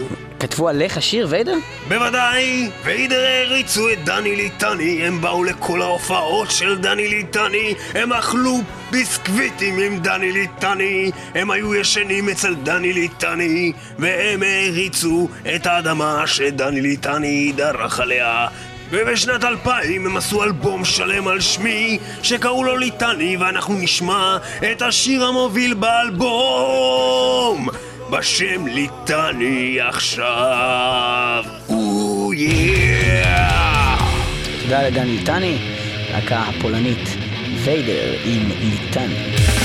כתבו 0.46 0.70
עליך 0.70 1.02
שיר 1.02 1.28
ויידר? 1.30 1.58
בוודאי, 1.88 2.70
ויידר 2.84 3.26
העריצו 3.26 3.92
את 3.92 4.04
דני 4.04 4.36
ליטני, 4.36 5.08
הם 5.08 5.22
באו 5.22 5.44
לכל 5.44 5.82
ההופעות 5.82 6.52
של 6.52 6.78
דני 6.78 7.08
ליטני, 7.08 7.74
הם 7.94 8.14
אכלו 8.14 8.62
ביסקוויטים 8.92 9.80
עם 9.80 10.00
דני 10.00 10.32
ליטני, 10.32 11.12
הם 11.36 11.52
היו 11.52 11.76
ישנים 11.76 12.30
אצל 12.30 12.56
דני 12.56 12.94
ליטני, 12.94 13.74
והם 14.00 14.44
העריצו 14.44 15.30
את 15.56 15.66
האדמה 15.66 16.28
שדני 16.28 16.82
ליטני 16.82 17.52
דרך 17.56 18.00
עליה. 18.00 18.48
ובשנת 18.90 19.44
2000 19.44 20.06
הם 20.06 20.18
עשו 20.18 20.44
אלבום 20.44 20.86
שלם 20.86 21.28
על 21.28 21.42
שמי 21.42 22.00
שקראו 22.24 22.64
לו 22.64 22.78
ליטני 22.78 23.38
ואנחנו 23.38 23.74
נשמע 23.74 24.38
את 24.72 24.82
השיר 24.82 25.26
המוביל 25.26 25.74
באלבום 25.74 27.70
בשם 28.10 28.68
ליטני 28.68 29.78
עכשיו 29.82 31.44
או 31.70 32.34
יאה 32.34 33.98
תודה 34.62 34.88
לדני 34.88 35.06
ליטני, 35.18 35.58
להקה 36.12 36.40
הפולנית 36.40 37.10
ויידר 37.64 38.16
עם 38.26 38.52
ליטני. 38.60 39.65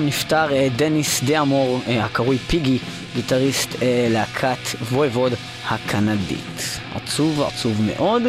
גם 0.00 0.06
נפטר 0.06 0.52
אה, 0.52 0.68
דניס 0.76 1.22
דה-אמור, 1.24 1.80
אה, 1.86 2.04
הקרוי 2.04 2.38
פיגי, 2.38 2.78
גיטריסט 3.14 3.82
אה, 3.82 4.06
להקת 4.10 4.58
וויבוד 4.92 5.32
הקנדית. 5.68 6.78
עצוב, 6.94 7.42
עצוב 7.42 7.82
מאוד. 7.86 8.22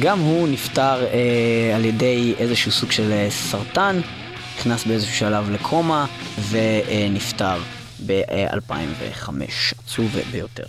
גם 0.00 0.18
הוא 0.18 0.48
נפטר 0.48 1.04
אה, 1.04 1.76
על 1.76 1.84
ידי 1.84 2.34
איזשהו 2.38 2.72
סוג 2.72 2.90
של 2.90 3.26
סרטן, 3.30 4.00
נכנס 4.58 4.84
באיזשהו 4.84 5.14
שלב 5.14 5.50
לקומה 5.50 6.06
ונפטר 6.50 7.58
ב-2005. 8.06 9.28
עצוב 9.84 10.16
ביותר. 10.30 10.66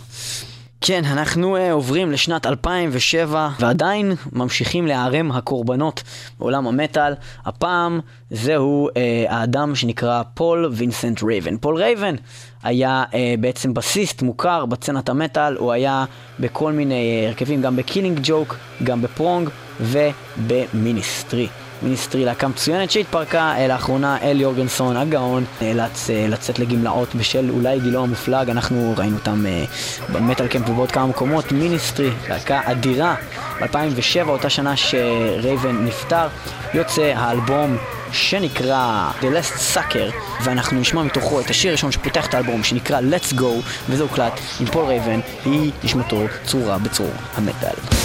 כן, 0.84 1.04
אנחנו 1.04 1.56
uh, 1.56 1.60
עוברים 1.72 2.12
לשנת 2.12 2.46
2007 2.46 3.48
ועדיין 3.60 4.12
ממשיכים 4.32 4.86
להיערם 4.86 5.32
הקורבנות 5.32 6.02
בעולם 6.38 6.66
המטאל. 6.66 7.12
הפעם 7.44 8.00
זהו 8.30 8.88
אה, 8.88 8.92
האדם 9.28 9.74
שנקרא 9.74 10.22
פול 10.34 10.70
וינסנט 10.72 11.22
רייבן. 11.22 11.56
פול 11.56 11.76
רייבן 11.76 12.14
היה 12.62 13.04
אה, 13.10 13.14
בעצם 13.40 13.74
בסיסט 13.74 14.22
מוכר 14.22 14.66
בסצנת 14.66 15.08
המטאל, 15.08 15.56
הוא 15.56 15.72
היה 15.72 16.04
בכל 16.40 16.72
מיני 16.72 17.24
הרכבים, 17.28 17.62
גם 17.62 17.76
בקילינג 17.76 18.20
ג'וק, 18.22 18.56
גם 18.82 19.02
בפרונג 19.02 19.48
ובמיניסטרי. 19.80 21.48
מיניסטרי 21.82 22.24
להקה 22.24 22.48
מצוינת 22.48 22.90
שהתפרקה 22.90 23.54
אה, 23.56 23.68
לאחרונה 23.68 24.18
אל 24.22 24.40
יורגנסון 24.40 24.96
הגאון 24.96 25.44
נאלץ 25.62 26.10
אה, 26.10 26.26
לצאת 26.28 26.58
לגמלאות 26.58 27.14
בשל 27.14 27.50
אולי 27.50 27.80
גילו 27.80 28.02
המופלג. 28.02 28.50
אנחנו 28.50 28.94
ראינו 28.96 29.16
אותם 29.16 29.46
אה, 29.46 29.64
במטאל 30.12 30.46
קמפ 30.46 30.68
ובעוד 30.68 30.92
כמה 30.92 31.06
מקומות. 31.06 31.52
מיניסטרי 31.52 32.10
להקה 32.28 32.60
אדירה. 32.64 33.14
ב-2007 33.60 34.28
אותה 34.28 34.50
שנה 34.50 34.76
שרייבן 34.76 35.84
נפטר 35.84 36.28
יוצא 36.74 37.12
האלבום 37.16 37.76
שנקרא 38.12 39.10
The 39.20 39.24
Last 39.24 39.76
Sucker 39.76 40.14
ואנחנו 40.44 40.80
נשמע 40.80 41.02
מתוכו 41.02 41.40
את 41.40 41.50
השיר 41.50 41.70
הראשון 41.70 41.92
שפותח 41.92 42.26
את 42.26 42.34
האלבום 42.34 42.64
שנקרא 42.64 43.00
Let's 43.00 43.34
Go 43.38 43.68
וזה 43.88 44.02
הוקלט 44.02 44.40
עם 44.60 44.66
פול 44.66 44.84
רייבן 44.84 45.20
תהי 45.44 45.72
נשמתו 45.84 46.22
צרורה 46.46 46.78
בצרור 46.78 47.12
המטאל 47.34 48.01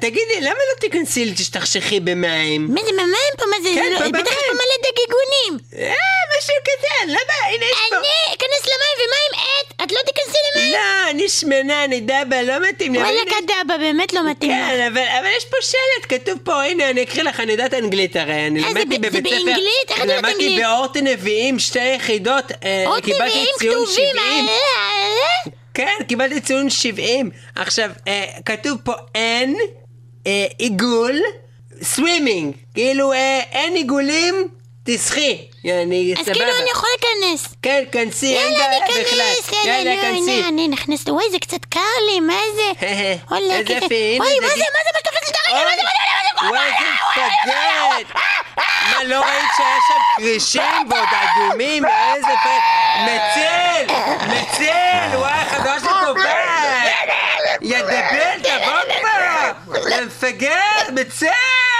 תגידי, 0.00 0.40
למה 0.40 0.50
לא 0.54 0.80
תיכנסי 0.80 1.32
תשתכשכי 1.34 2.00
במים? 2.00 2.68
מה 2.74 2.80
זה 2.84 2.92
במים 2.92 3.32
פה? 3.38 3.44
מה 3.46 3.56
זה? 3.62 3.68
כן, 3.74 3.84
זה 3.88 3.94
לא- 3.94 3.98
פה 3.98 4.08
בטח 4.08 4.30
יש 4.32 4.36
פה 4.36 4.42
במים. 4.42 4.56
מלא 4.56 4.90
דגיגונים. 4.90 5.68
אה, 5.78 5.94
משהו 6.38 6.54
קטן, 6.62 7.08
למה? 7.08 7.48
הנה 7.54 7.64
יש 7.64 7.78
פה... 7.90 7.96
אני 7.96 8.34
אכנס 8.36 8.66
למים 8.66 8.96
ומה 8.98 9.16
עם 9.28 9.40
עט? 9.44 9.84
את 9.84 9.92
לא 9.92 9.98
תיכנסי 10.06 10.38
למים? 10.56 10.72
לא, 10.72 11.10
אני 11.10 11.28
שמנה, 11.28 11.84
אני 11.84 12.00
דבה, 12.00 12.42
לא 12.42 12.68
מתאים 12.68 12.92
לי. 12.94 12.98
וואלה 12.98 13.20
קדבה, 13.24 13.78
באמת 13.78 14.12
לא 14.12 14.30
מתאים 14.30 14.50
לך. 14.50 14.56
כן, 14.68 14.92
אבל, 14.92 15.28
יש 15.36 15.44
פה 15.44 15.56
שלט, 15.60 16.20
כתוב 16.20 16.38
פה, 16.44 16.62
הנה, 16.64 16.90
אני 16.90 17.02
אקריא 17.02 17.22
לך, 17.22 17.40
אני 17.40 17.52
יודעת 17.52 17.74
אנגלית 17.74 18.16
הרי, 18.16 18.46
אני 18.46 18.60
זה 18.60 18.66
למדתי 18.68 18.88
זה 18.90 18.98
בבית 18.98 19.26
ספר, 19.26 19.44
באנגלית? 19.44 19.88
איך 19.88 19.98
את 19.98 20.02
יודעת 20.04 20.18
למדתי 20.18 20.34
אנגלית? 20.34 20.64
באורט 20.64 20.96
הנביאים 20.96 21.58
שתי 21.58 21.94
יחידות, 21.94 22.44
אה, 22.64 22.84
קיבלתי 23.02 23.24
נביאים 23.24 23.46
ציון 23.58 23.74
כתובים. 23.86 24.06
70. 24.12 24.48
אה, 24.48 24.54
אה, 25.46 25.50
כן, 25.74 26.04
קיבלתי 26.08 26.40
ציון 26.40 26.70
70. 26.70 27.30
עכשיו, 27.56 27.90
אה, 28.08 28.24
כתוב 28.46 28.78
פה 28.84 28.92
אין, 29.14 29.56
אה, 30.28 30.46
עיגול, 30.58 31.20
סווימינג. 31.82 32.54
כאילו, 32.74 33.12
אה, 33.12 33.40
אין 33.52 33.74
עיגולים. 33.74 34.48
אני 35.82 36.14
אז 36.18 36.24
סבבה. 36.24 36.34
כאילו 36.34 36.50
אני 36.60 36.70
יכול 36.70 36.88
להיכנס. 36.90 37.48
כן, 37.62 37.84
כנסי, 37.92 38.36
אין 38.36 38.52
יאללה, 38.52 38.68
בעיה 38.68 39.04
בכלל. 39.04 39.20
יאללה, 39.64 39.90
יאללה, 39.90 40.02
כנסי. 40.02 40.30
הנה, 40.30 40.48
אני 40.48 40.68
נכנסת. 40.68 41.08
וואי, 41.08 41.24
זה 41.30 41.38
קצת 41.38 41.64
קר 41.64 41.80
לי, 42.10 42.20
מה 42.20 42.40
זה? 42.54 42.86
איזה 43.56 43.64
הנה, 43.64 44.20
וואי, 44.20 44.40
מה 44.40 44.48
זה, 44.48 44.54
מה 44.54 44.58
זה, 44.58 44.90
מה 44.94 44.98
שתופס 44.98 45.22
לי 45.22 45.30
את 45.30 45.36
הרגל? 45.46 45.64
מה 45.64 45.70
זה, 45.76 45.82
מה 45.82 45.90
זה, 45.90 46.42
מה 46.42 46.42
זה, 46.42 46.42
זה? 46.42 46.48
וואי, 46.48 46.70
מפגרת! 46.70 48.14
מה, 48.92 49.04
לא 49.04 49.20
ראית 49.20 49.50
שהיה 49.56 49.76
שם 49.88 50.22
כרישים 50.22 50.90
ועוד 50.90 51.08
אדומים? 51.12 51.84
איזה 51.84 52.34
פ... 52.44 52.48
מציל! 53.04 53.96
מציל! 54.28 55.16
וואי, 55.16 55.37
כבר! 60.38 60.46
יא 60.46 60.92
מפגר! 60.92 61.02
מציל! 61.02 61.77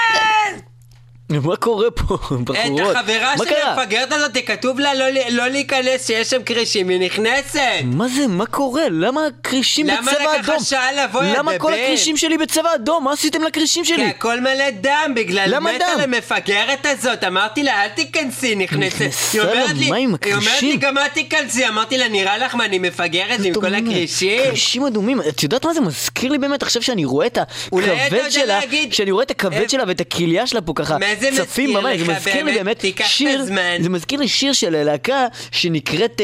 מה 1.31 1.57
קורה 1.57 1.91
פה, 1.91 2.15
את 2.15 2.41
בחורות? 2.45 2.97
החברה 2.97 3.35
שלי 3.39 3.47
קרה? 3.47 3.73
המפגרת 3.75 4.13
הזאת, 4.13 4.37
כתוב 4.47 4.81
לה 4.81 4.95
לא, 4.95 5.05
לא 5.31 5.49
להיכנס, 5.49 6.07
שיש 6.07 6.31
שם 6.31 6.43
כרישים, 6.43 6.89
היא 6.89 7.01
נכנסת! 7.01 7.61
מה 7.85 8.09
זה, 8.09 8.27
מה 8.27 8.47
קורה? 8.47 8.83
למה 8.91 9.21
הכרישים 9.27 9.87
למה 9.87 10.01
בצבע 10.13 10.15
לקח 10.35 10.39
לך 10.39 10.49
אדום? 10.51 10.65
שעה 10.65 10.93
לבוא, 10.93 11.25
יא 11.25 11.39
למה 11.39 11.59
כל? 11.59 11.73
הכרישים 11.75 12.17
שלי 12.17 12.39
בצבע 12.39 12.75
אדום? 12.75 13.05
מה 13.05 13.13
עשיתם 13.13 13.43
לכרישים 13.43 13.85
כי 13.85 13.89
שלי? 13.95 14.05
הכל 14.05 14.41
מלא 14.41 14.71
דם, 14.71 15.13
בגלל 15.17 15.45
למה 15.49 15.73
מתה 15.73 15.85
דם? 15.95 16.01
למפגרת 16.01 16.87
הזאת. 16.87 17.25
אמרתי 17.25 17.63
לה, 17.63 17.83
אל 17.85 17.89
תיכנסי, 17.89 18.55
נכנסת. 18.55 19.03
נכנסה 19.03 19.39
היא 19.43 19.51
אומרת 19.51 19.77
לי- 19.77 19.87
למים, 19.89 20.15
היא 20.25 20.35
אומרת 20.35 20.63
לי. 20.63 20.77
גם 20.77 20.99
את 20.99 21.13
תיכנסי. 21.15 21.69
אמרתי 21.69 21.99
לה, 21.99 22.09
נראה 22.09 22.39
לך 22.39 22.55
מה, 22.55 22.65
אני 22.65 22.79
מפגרת 22.79 23.41
עם 23.45 23.55
כל 23.55 23.75
הכרישים? 23.75 24.43
כרישים 24.45 24.87
אדומים, 24.87 25.21
את 25.29 25.43
יודעת 25.43 25.65
מה 25.67 25.75
זה 25.75 25.81
מזכיר 25.81 26.33
לי 26.33 26.39
באמת 26.39 26.63
עכשיו 26.63 26.83
שאני 26.83 27.05
רואה 27.05 27.27
את 27.27 27.39
הכבד 27.39 28.29
שלה, 28.31 28.61
שאני 28.91 29.11
רואה 29.11 29.25
את 29.25 29.31
אה, 29.31 29.35
הכבד 29.39 29.69
שלה 29.71 29.85
ואת 29.87 30.01
הכליה 30.01 30.47
שלה 30.47 30.61
פה 30.61 30.73
ככה, 30.77 30.97
זה 31.21 31.31
צפים 31.45 31.75
במים, 31.75 32.05
זה 32.05 32.13
מזכיר 32.13 32.45
לי 32.45 32.53
באמת? 32.53 32.85
שיר. 33.07 33.45
זה 33.81 33.89
מזכיר 33.89 34.21
לי 34.21 34.29
שיר 34.29 34.53
של 34.53 34.83
להקה 34.85 35.27
שנקראת 35.53 36.21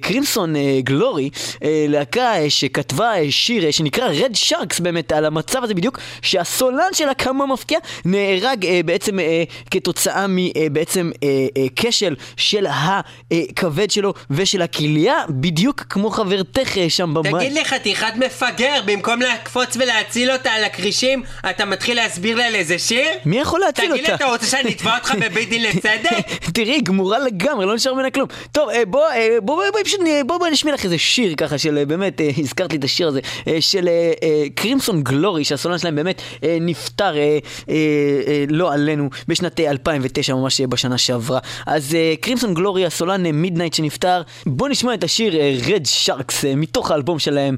קרימסון 0.00 0.56
אה, 0.56 0.80
גלורי, 0.82 1.30
אה, 1.64 1.86
להקה 1.88 2.36
אה, 2.36 2.50
שכתבה 2.50 3.14
אה, 3.18 3.26
שיר 3.30 3.70
שנקרא 3.70 4.08
רד 4.08 4.34
שרקס 4.34 4.80
באמת 4.80 5.12
על 5.12 5.24
המצב 5.24 5.64
הזה 5.64 5.74
בדיוק, 5.74 5.98
שהסולן 6.22 6.90
שלה 6.92 7.14
כמה 7.14 7.46
מפתיע 7.46 7.78
נהרג 8.04 8.66
בעצם 8.84 9.20
אה, 9.20 9.44
כתוצאה 9.70 10.26
מבעצם 10.28 11.10
כשל 11.76 12.16
של 12.36 12.66
הכבד 12.66 13.90
שלו 13.90 14.14
ושל 14.30 14.62
הכליה, 14.62 15.14
בדיוק 15.30 15.80
כמו 15.90 16.10
חברתך 16.10 16.76
שם 16.88 17.14
במים. 17.14 17.38
תגיד 17.38 17.52
לי, 17.52 17.64
חתיכת 17.64 18.12
מפגר, 18.16 18.80
במקום 18.84 19.20
לקפוץ 19.22 19.76
ולהציל 19.76 20.30
אותה 20.30 20.50
על 20.50 20.64
הכרישים, 20.64 21.22
אתה 21.50 21.64
מתחיל 21.64 21.96
להסביר 21.96 22.36
לה 22.36 22.46
על 22.46 22.54
איזה 22.54 22.78
שיר? 22.78 23.06
מי 23.24 23.38
יכול 23.38 23.60
להציל 23.60 23.84
אותה? 23.84 23.96
תגיד 23.96 24.10
לי, 24.10 24.14
אתה 24.14 24.24
רוצה 24.30 24.46
שאני 24.46 24.72
אתבע 24.72 24.96
אותך 24.98 25.14
בבית 25.20 25.48
דין 25.48 25.62
לצדק? 25.62 26.28
תראי, 26.54 26.80
גמורה 26.80 27.18
לגמרי, 27.18 27.66
לא 27.66 27.74
נשאר 27.74 27.94
ממנה 27.94 28.10
כלום. 28.10 28.28
טוב, 28.52 28.68
אה, 28.68 28.84
בוא, 28.86 29.06
אה, 29.06 29.28
בוא, 29.42 29.56
בוא, 29.56 29.64
בוא, 29.72 29.80
פשוט, 29.84 30.00
אה, 30.06 30.20
בוא, 30.26 30.38
בוא 30.38 30.48
נשמיע 30.48 30.74
לך 30.74 30.84
איזה 30.84 30.98
שיר 30.98 31.34
ככה 31.36 31.58
של, 31.58 31.84
באמת, 31.84 32.20
הזכרת 32.38 32.72
לי 32.72 32.78
את 32.78 32.84
השיר 32.84 33.08
הזה, 33.08 33.20
של 33.60 33.88
Crimson 34.54 35.02
Glory, 35.02 35.44
שהסולן 35.44 35.78
שלהם 35.78 35.94
באמת 35.94 36.22
נפטר, 36.60 37.14
לא 38.48 38.72
עלינו, 38.72 39.10
בשנת 39.28 39.60
אה, 39.60 39.70
2009, 39.70 40.34
ממש 40.34 40.60
בשנה 40.60 40.98
שעברה. 40.98 41.38
אז 41.66 41.96
Crimson 42.20 42.54
Glory, 42.54 42.86
הסולן 42.86 43.26
Midnight 43.26 43.74
שנפטר, 43.74 44.22
בוא 44.46 44.68
נשמע 44.68 44.94
את 44.94 45.04
השיר 45.04 45.34
Red 45.66 45.86
Sharks, 45.86 46.44
מתוך 46.44 46.90
האלבום 46.90 47.18
שלהם, 47.18 47.56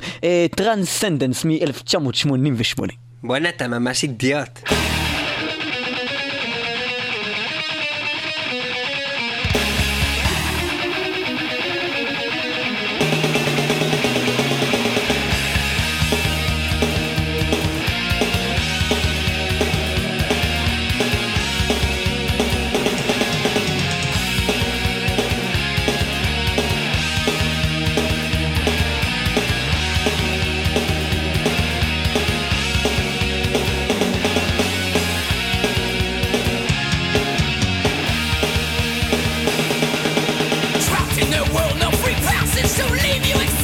Transcendence 0.57 1.45
מ-1988. 1.45 2.83
בואנה, 3.23 3.49
אתה 3.49 3.69
ממש 3.69 4.03
אידיוט. 4.03 4.61
To 42.63 42.85
leave 42.93 43.27
you 43.27 43.60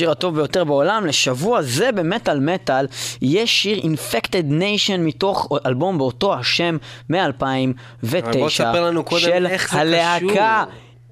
השיר 0.00 0.10
הטוב 0.10 0.34
ביותר 0.34 0.64
בעולם 0.64 1.06
לשבוע 1.06 1.62
זה 1.62 1.92
במטאל 1.92 2.40
מטאל 2.40 2.86
יש 3.22 3.62
שיר 3.62 3.78
Infected 3.78 4.50
Nation 4.50 4.98
מתוך 4.98 5.48
אלבום 5.66 5.98
באותו 5.98 6.34
השם 6.34 6.76
מ-2009 7.10 8.36
בוא 8.38 8.48
תספר 8.48 8.86
לנו 8.86 9.04
קודם 9.04 9.20
של 9.20 9.46
הלהקה 9.70 10.64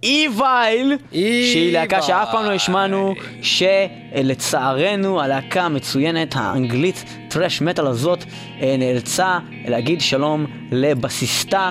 איווייל. 0.02 0.92
שהיא 1.12 1.72
להקה 1.72 2.02
שאף 2.02 2.28
פעם 2.32 2.44
לא 2.44 2.52
השמענו 2.52 3.14
שלצערנו 3.42 5.20
הלהקה 5.20 5.62
המצוינת 5.62 6.34
האנגלית 6.36 7.04
טרש 7.28 7.62
מטאל 7.62 7.86
הזאת 7.86 8.24
אה, 8.60 8.76
נאלצה 8.78 9.38
להגיד 9.64 10.00
שלום 10.00 10.46
לבסיסטה 10.72 11.70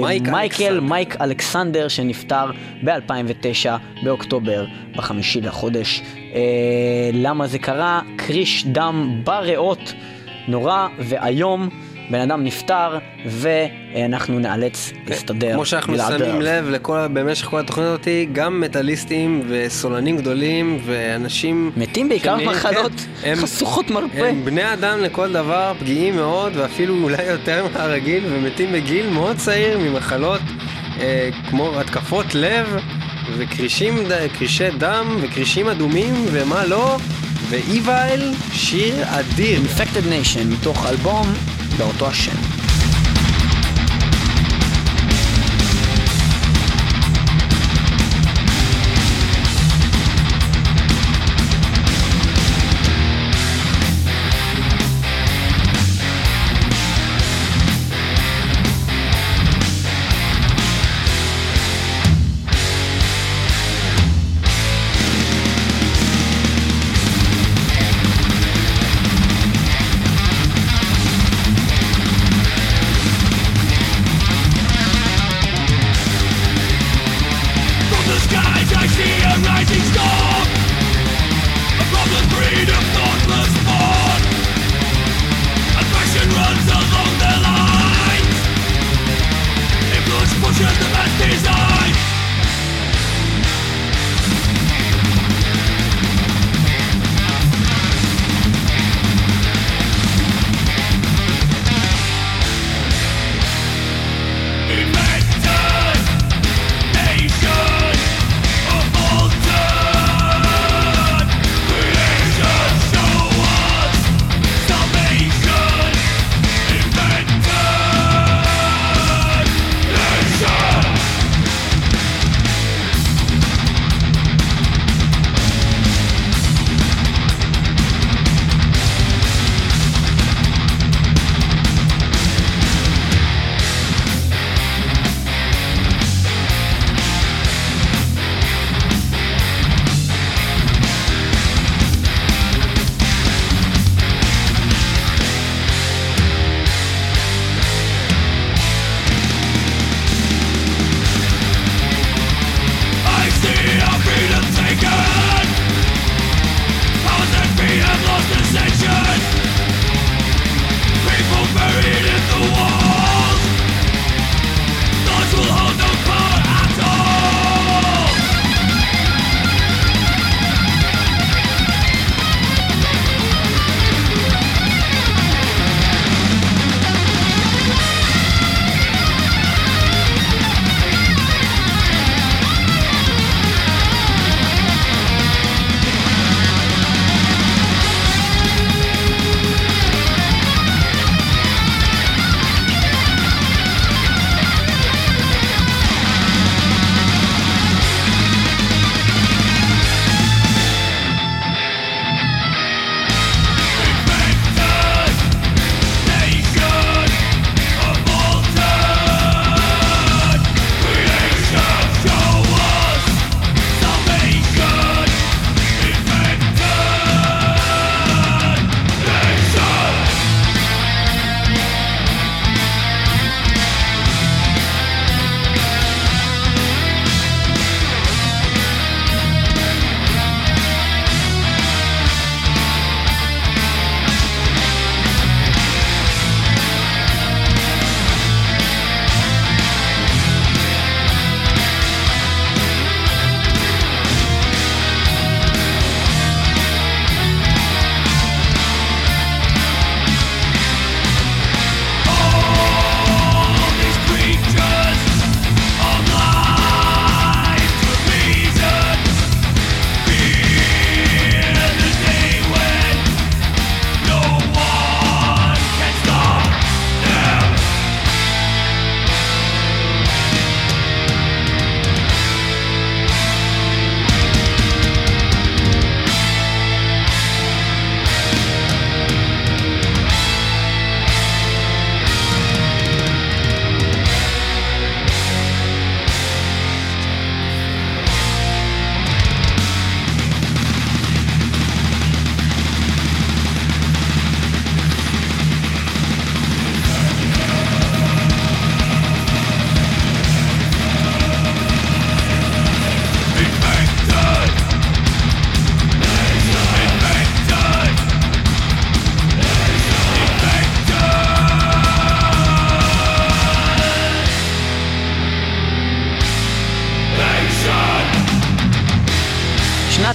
מייק 0.00 0.28
מייקל 0.28 0.64
אלכסנדר. 0.64 0.80
מייק 0.80 1.20
אלכסנדר 1.20 1.88
שנפטר 1.88 2.50
ב-2009 2.84 3.70
באוקטובר 4.02 4.66
בחמישי 4.96 5.40
לחודש. 5.40 6.02
אה, 6.34 7.10
למה 7.12 7.46
זה 7.46 7.58
קרה? 7.58 8.00
קריש 8.16 8.66
דם 8.66 9.20
בריאות 9.24 9.92
נורא 10.48 10.88
ואיום. 10.98 11.68
בן 12.10 12.20
אדם 12.20 12.44
נפטר 12.44 12.98
ואנחנו 13.26 14.38
נאלץ 14.38 14.92
להסתדר 15.08 15.52
כמו 15.54 15.66
שאנחנו. 15.66 15.96
שמים 15.98 16.40
לב 16.42 16.68
לכל, 16.70 17.06
במשך 17.12 17.46
כל 17.46 17.58
התוכנית 17.60 17.86
הזאת, 17.86 18.08
גם 18.32 18.60
מטאליסטים 18.60 19.42
וסולנים 19.48 20.16
גדולים 20.16 20.78
ואנשים... 20.84 21.70
מתים 21.76 22.08
בעיקר 22.08 22.36
מחלות 22.36 22.92
כן, 23.22 23.34
חשוכות 23.36 23.90
מרפא. 23.90 24.16
הם 24.24 24.44
בני 24.44 24.72
אדם 24.72 25.00
לכל 25.00 25.32
דבר, 25.32 25.72
פגיעים 25.80 26.16
מאוד, 26.16 26.52
ואפילו 26.56 27.02
אולי 27.02 27.22
יותר 27.24 27.66
מהרגיל, 27.74 28.24
ומתים 28.30 28.72
בגיל 28.72 29.10
מאוד 29.10 29.36
צעיר 29.36 29.78
ממחלות 29.78 30.40
אה, 31.00 31.28
כמו 31.50 31.80
התקפות 31.80 32.34
לב, 32.34 32.76
וקרישים, 33.38 34.04
ד- 34.08 34.26
קרישי 34.38 34.70
דם, 34.78 35.16
וקרישים 35.20 35.68
אדומים, 35.68 36.14
ומה 36.32 36.66
לא, 36.66 36.96
ואיווייל, 37.48 38.32
שיר 38.52 38.94
אדיר. 39.06 39.60
Infected 39.60 40.04
Nation 40.10 40.44
מתוך 40.60 40.86
אלבום 40.86 41.26
באותו 41.78 42.06
השם. 42.06 42.32
Infected 42.32 42.63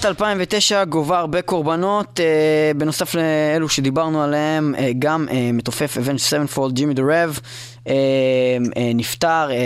2009 0.10 0.84
גבה 0.86 1.20
הרבה 1.19 1.41
קורבנות, 1.41 2.19
אה, 2.19 2.72
בנוסף 2.77 3.15
לאלו 3.15 3.69
שדיברנו 3.69 4.23
עליהם, 4.23 4.76
אה, 4.76 4.91
גם 4.99 5.27
אה, 5.31 5.49
מתופף 5.53 5.98
Avenged 5.98 6.18
Sevenfold, 6.18 6.76
ג'ימי 6.76 6.94
The 6.94 7.02
Rev, 7.06 7.40
אה, 7.88 7.94
אה, 8.77 8.91
נפטר 8.95 9.48
אה, 9.52 9.57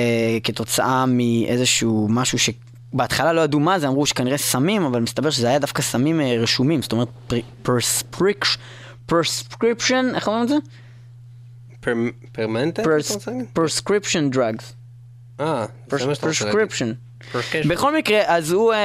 כתוצאה 0.44 1.06
מאיזשהו 1.06 2.08
משהו 2.10 2.38
שבהתחלה 2.40 3.34
לא 3.34 3.42
ידעו 3.42 3.60
מה 3.60 3.80
זה, 3.80 3.88
אמרו 3.88 4.06
שכנראה 4.06 4.38
סמים, 4.38 4.84
אבל 4.84 5.00
מסתבר 5.00 5.30
שזה 5.30 5.48
היה 5.48 5.60
דווקא 5.60 5.82
סמים 5.82 6.22
אה, 6.22 6.36
רשומים, 6.40 6.82
זאת 6.82 6.92
אומרת 6.92 7.08
prescription, 9.06 10.06
איך 10.16 10.28
אומרים 10.28 10.44
את 10.44 10.50
זה? 10.50 10.56
פרמנטה? 12.32 12.84
prescription 13.54 14.30
drugs. 14.30 14.74
אה, 15.40 15.66
זה 16.00 16.08
מה 16.08 16.16
שאתה 16.16 16.28
רוצה 16.28 16.46
להגיד. 16.46 16.60
בכל 17.68 17.98
מקרה, 17.98 18.22
אז 18.26 18.52
הוא 18.52 18.74
אה, 18.74 18.80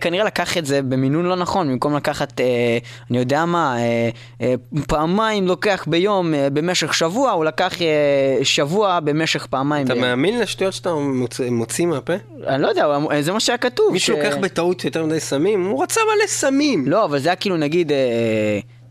כנראה 0.00 0.24
לקח 0.24 0.58
את 0.58 0.66
זה 0.66 0.82
במינון 0.82 1.24
לא 1.26 1.36
נכון, 1.36 1.68
במקום 1.68 1.96
לקחת, 1.96 2.40
אה, 2.40 2.78
אני 3.10 3.18
יודע 3.18 3.44
מה, 3.44 3.76
אה, 3.78 4.08
אה, 4.40 4.54
פעמיים 4.86 5.46
לוקח 5.48 5.84
ביום 5.88 6.34
אה, 6.34 6.50
במשך 6.50 6.94
שבוע, 6.94 7.30
הוא 7.30 7.44
לקח 7.44 7.82
אה, 7.82 7.86
שבוע 8.42 9.00
במשך 9.00 9.46
פעמיים 9.46 9.86
אתה 9.86 9.94
ביום. 9.94 10.06
מאמין 10.06 10.40
לשטויות 10.40 10.72
שאתה 10.74 10.90
מוצ- 10.90 11.50
מוציא 11.50 11.86
מהפה? 11.86 12.12
אני 12.46 12.62
לא 12.62 12.68
יודע, 12.68 12.84
הוא 12.84 13.12
זה 13.22 13.32
מה 13.32 13.40
שהיה 13.40 13.58
כתוב. 13.58 13.92
מישהו 13.92 14.16
ש- 14.16 14.18
לוקח 14.18 14.36
בטעות 14.36 14.84
יותר 14.84 15.04
מדי 15.06 15.20
סמים? 15.20 15.66
הוא 15.66 15.82
רצה 15.82 16.00
מלא 16.00 16.26
סמים. 16.26 16.84
לא, 16.88 17.04
אבל 17.04 17.18
זה 17.18 17.28
היה 17.28 17.36
כאילו 17.36 17.56
נגיד... 17.56 17.92
אה, 17.92 17.98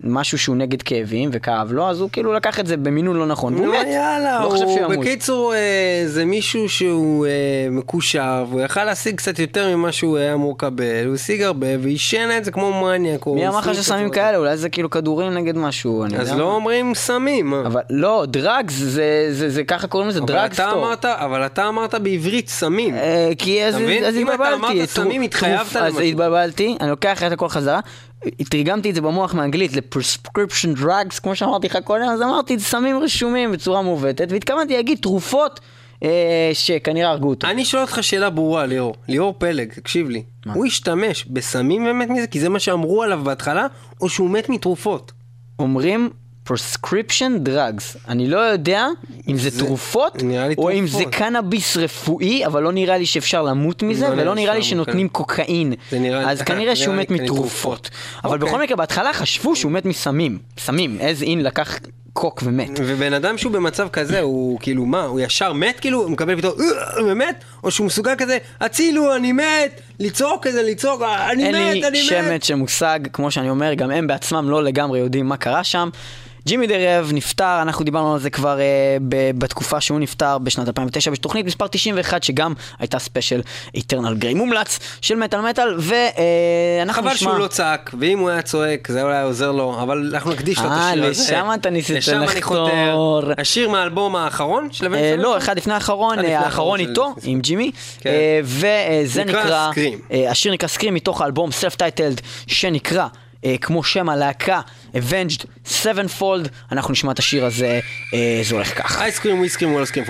משהו 0.03 0.37
שהוא 0.37 0.55
נגד 0.55 0.81
כאבים 0.81 1.29
וכאב 1.33 1.71
לו, 1.71 1.89
אז 1.89 2.01
הוא 2.01 2.09
כאילו 2.13 2.33
לקח 2.33 2.59
את 2.59 2.67
זה 2.67 2.77
במינון 2.77 3.15
לא 3.15 3.25
נכון, 3.25 3.53
והוא 3.55 3.67
מת. 3.67 3.87
יאללה, 3.87 4.41
לא 4.43 4.49
חושב 4.49 4.63
שהוא 4.65 4.79
הוא 4.79 4.93
ימות. 4.93 5.05
בקיצור 5.05 5.53
אה, 5.55 5.59
זה 6.05 6.25
מישהו 6.25 6.69
שהוא 6.69 7.25
אה, 7.25 7.31
מקושר 7.71 8.45
והוא 8.49 8.61
יכל 8.61 8.83
להשיג 8.83 9.15
קצת 9.15 9.39
יותר 9.39 9.75
ממה 9.75 9.91
שהוא 9.91 10.17
היה 10.17 10.33
אמור 10.33 10.53
לקבל, 10.57 10.83
הוא 11.05 11.15
השיג 11.15 11.41
הרבה 11.41 11.67
ועישן 11.79 12.29
את 12.37 12.45
זה 12.45 12.51
כמו 12.51 12.81
מניאק. 12.83 13.27
מי 13.27 13.47
אמר 13.47 13.59
לך 13.59 13.75
שסמים. 13.75 14.09
כאלה? 14.09 14.37
אולי 14.37 14.57
זה 14.57 14.69
כאילו 14.69 14.89
כדורים 14.89 15.33
נגד 15.33 15.57
משהו, 15.57 16.03
אני 16.05 16.17
אז 16.17 16.27
יודע 16.27 16.39
לא 16.41 16.47
מה. 16.47 16.53
אומרים 16.55 16.95
סמים. 16.95 17.53
אבל 17.53 17.81
לא, 17.89 18.25
דרגס, 18.27 18.73
זה, 18.73 19.03
זה, 19.31 19.49
זה 19.49 19.63
ככה 19.63 19.87
קוראים 19.87 20.09
לזה, 20.09 20.19
אבל 20.19 20.27
דרג 20.27 20.51
אתה 20.51 20.67
סטור. 20.69 20.79
אמרת, 20.85 21.05
אבל 21.05 21.45
אתה 21.45 21.67
אמרת 21.67 21.95
בעברית 21.95 22.49
סמים. 22.49 22.95
אה, 22.95 23.29
כי 23.37 23.63
אז? 23.63 23.75
אז 23.75 23.81
אם 24.15 24.27
אתה 24.27 24.33
התבלבלתי. 24.33 24.55
אמרת 24.77 24.89
סמים, 24.89 25.21
התחייבת 25.21 25.61
טרוף- 25.61 25.75
אז 25.75 25.93
למשהו. 25.93 26.01
התבלבלתי, 26.01 26.77
אני 26.81 26.89
לוקח 26.89 27.23
את 27.23 27.31
הכל 27.31 27.49
חזרה. 27.49 27.79
תרגמתי 28.49 28.89
את 28.89 28.95
זה 28.95 29.01
במוח 29.01 29.33
מאנגלית 29.33 29.75
ל-prescription 29.75 30.79
drugs, 30.81 31.19
כמו 31.23 31.35
שאמרתי 31.35 31.67
לך 31.67 31.77
קודם, 31.83 32.03
אז 32.03 32.21
אמרתי 32.21 32.59
סמים 32.59 32.99
רשומים 32.99 33.51
בצורה 33.51 33.81
מעוותת, 33.81 34.27
והתכוונתי 34.29 34.73
להגיד 34.73 34.97
תרופות 35.01 35.59
אה, 36.03 36.49
שכנראה 36.53 37.09
הרגו 37.09 37.29
אותו. 37.29 37.47
אני 37.47 37.65
שואל 37.65 37.81
אותך 37.81 37.97
שאלה 38.01 38.29
ברורה, 38.29 38.65
ליאור. 38.65 38.95
ליאור 39.07 39.35
פלג, 39.37 39.73
תקשיב 39.73 40.09
לי. 40.09 40.23
הוא 40.53 40.65
השתמש 40.65 41.25
בסמים 41.25 41.87
ומת 41.87 42.09
מזה? 42.09 42.27
כי 42.27 42.39
זה 42.39 42.49
מה 42.49 42.59
שאמרו 42.59 43.03
עליו 43.03 43.21
בהתחלה, 43.23 43.67
או 44.01 44.09
שהוא 44.09 44.29
מת 44.29 44.49
מתרופות? 44.49 45.11
אומרים 45.59 46.09
prescription 46.49 47.47
drugs. 47.47 47.97
אני 48.07 48.27
לא 48.27 48.37
יודע 48.37 48.87
אם 49.27 49.37
זה, 49.37 49.49
זה- 49.49 49.59
תרופות, 49.65 50.17
או 50.57 50.71
אם 50.71 50.87
זה 50.87 50.93
תרופות. 50.93 51.13
קנאביס 51.15 51.77
רפואי, 51.77 52.45
אבל 52.45 52.63
לא 52.63 52.71
נראה 52.71 52.97
לי 52.97 53.05
שאפשר 53.05 53.41
למות 53.43 53.83
מזה, 53.83 54.09
לא 54.09 54.21
ולא 54.21 54.35
נראה 54.35 54.55
לי 54.55 54.63
שנותנים 54.63 55.07
כן. 55.07 55.13
קוקאין. 55.13 55.73
נראה 55.93 56.19
לי- 56.25 56.31
אז 56.31 56.41
כנראה 56.51 56.75
שהוא 56.75 56.95
מת 56.95 57.11
מתרופות. 57.11 57.37
תרופות. 57.37 57.89
אבל 58.23 58.33
אוקיי. 58.37 58.47
בכל 58.49 58.61
מקרה, 58.63 58.77
בהתחלה 58.77 59.13
חשבו 59.13 59.55
שהוא 59.55 59.71
מת 59.71 59.85
מסמים. 59.85 60.37
סמים, 60.59 60.97
as 60.99 61.23
in 61.23 61.43
לקח 61.43 61.79
קוק 62.13 62.41
ומת. 62.45 62.69
ובן 62.75 63.13
אדם 63.13 63.37
שהוא 63.37 63.51
במצב 63.51 63.87
כזה, 63.89 64.19
הוא 64.21 64.59
כאילו 64.61 64.85
מה, 64.85 65.03
הוא 65.03 65.19
ישר 65.19 65.53
מת 65.53 65.79
כאילו, 65.79 66.01
הוא 66.01 66.11
מקבל 66.11 66.37
פתאום, 66.37 66.53
"אה, 66.59 67.03
ומת, 67.05 67.43
או 67.63 67.71
שהוא 67.71 67.87
מסוגל 67.87 68.13
כזה, 68.17 68.37
הצילו, 68.61 69.15
אני 69.15 69.31
מת, 69.31 69.81
לצעוק 69.99 70.47
כזה, 70.47 70.63
לצעוק, 70.63 71.01
אני 71.31 71.45
אין 71.45 71.55
מת, 71.55 71.73
לי 71.81 71.87
אני 71.87 71.97
שמץ 72.03 72.31
מת. 72.31 72.43
של 72.43 72.55
מושג, 72.55 72.99
כמו 73.13 73.31
שאני 73.31 73.49
אומר, 73.49 73.73
גם 73.73 73.91
הם 73.91 74.07
בעצמם 74.07 74.49
לא 74.49 74.63
לגמרי 74.63 74.99
יודעים 74.99 75.25
מה 75.25 75.37
קרה 75.37 75.63
שם. 75.63 75.89
ג'ימי 76.47 76.67
דרב 76.67 77.11
נפטר, 77.13 77.61
אנחנו 77.61 77.85
דיברנו 77.85 78.13
על 78.13 78.19
זה 78.19 78.29
כבר 78.29 78.59
אה, 78.59 78.97
ב- 79.09 79.31
בתקופה 79.37 79.81
שהוא 79.81 79.99
נפטר 79.99 80.37
בשנת 80.37 80.67
2009 80.67 81.11
בתוכנית 81.11 81.45
מספר 81.45 81.67
91 81.67 82.23
שגם 82.23 82.53
הייתה 82.79 82.99
ספיישל 82.99 83.41
איטרנל 83.75 84.15
גריי 84.15 84.33
מומלץ 84.33 84.79
של 85.01 85.15
מטאל 85.15 85.41
מטאל 85.41 85.77
ואנחנו 85.77 87.03
חבל 87.03 87.13
נשמע... 87.13 87.31
שהוא 87.31 87.39
לא 87.39 87.47
צעק, 87.47 87.91
ואם 87.99 88.19
הוא 88.19 88.29
היה 88.29 88.41
צועק, 88.41 88.87
זה 88.91 89.03
אולי 89.03 89.21
עוזר 89.21 89.51
לו, 89.51 89.81
אבל 89.81 90.09
אנחנו 90.13 90.31
נקדיש 90.31 90.57
לו 90.59 90.65
את 90.65 90.71
אה, 90.71 90.89
השיר 90.89 91.05
הזה. 91.05 91.23
לשם 91.23 91.49
אתה 91.53 91.69
ניסית 91.69 92.07
לחתור. 92.07 93.21
השיר 93.37 93.69
מהאלבום 93.69 94.15
האחרון 94.15 94.67
של 94.71 94.85
הבן 94.85 94.95
אה? 94.95 95.15
לא, 95.17 95.37
אחד 95.37 95.57
לפני 95.57 95.73
האחרון, 95.73 96.19
אה, 96.19 96.39
האחרון 96.39 96.79
איתו, 96.79 97.15
עם 97.23 97.41
ג'ימי, 97.41 97.71
כן. 97.99 98.09
אה, 98.09 98.39
וזה 98.43 99.23
נקרא. 99.23 99.71
אה, 100.11 100.31
השיר 100.31 100.53
נקרא 100.53 100.67
Scream 100.67 100.93
מתוך 100.93 101.21
האלבום 101.21 101.51
self-titled, 101.51 102.21
שנקרא, 102.47 103.07
אה, 103.45 103.55
כמו 103.61 103.83
שם 103.83 104.09
הלהקה, 104.09 104.61
Avenged 104.93 105.45
Sevenfold, 105.67 106.47
אנחנו 106.71 106.91
נשמע 106.91 107.11
את 107.11 107.19
השיר 107.19 107.45
הזה, 107.45 107.79
אה, 108.13 108.41
זה 108.43 108.55
הולך 108.55 108.77
ככה. 108.77 109.03
אייסקרים, 109.03 109.39
וויסקרים, 109.39 109.73
וולסקרים 109.73 110.05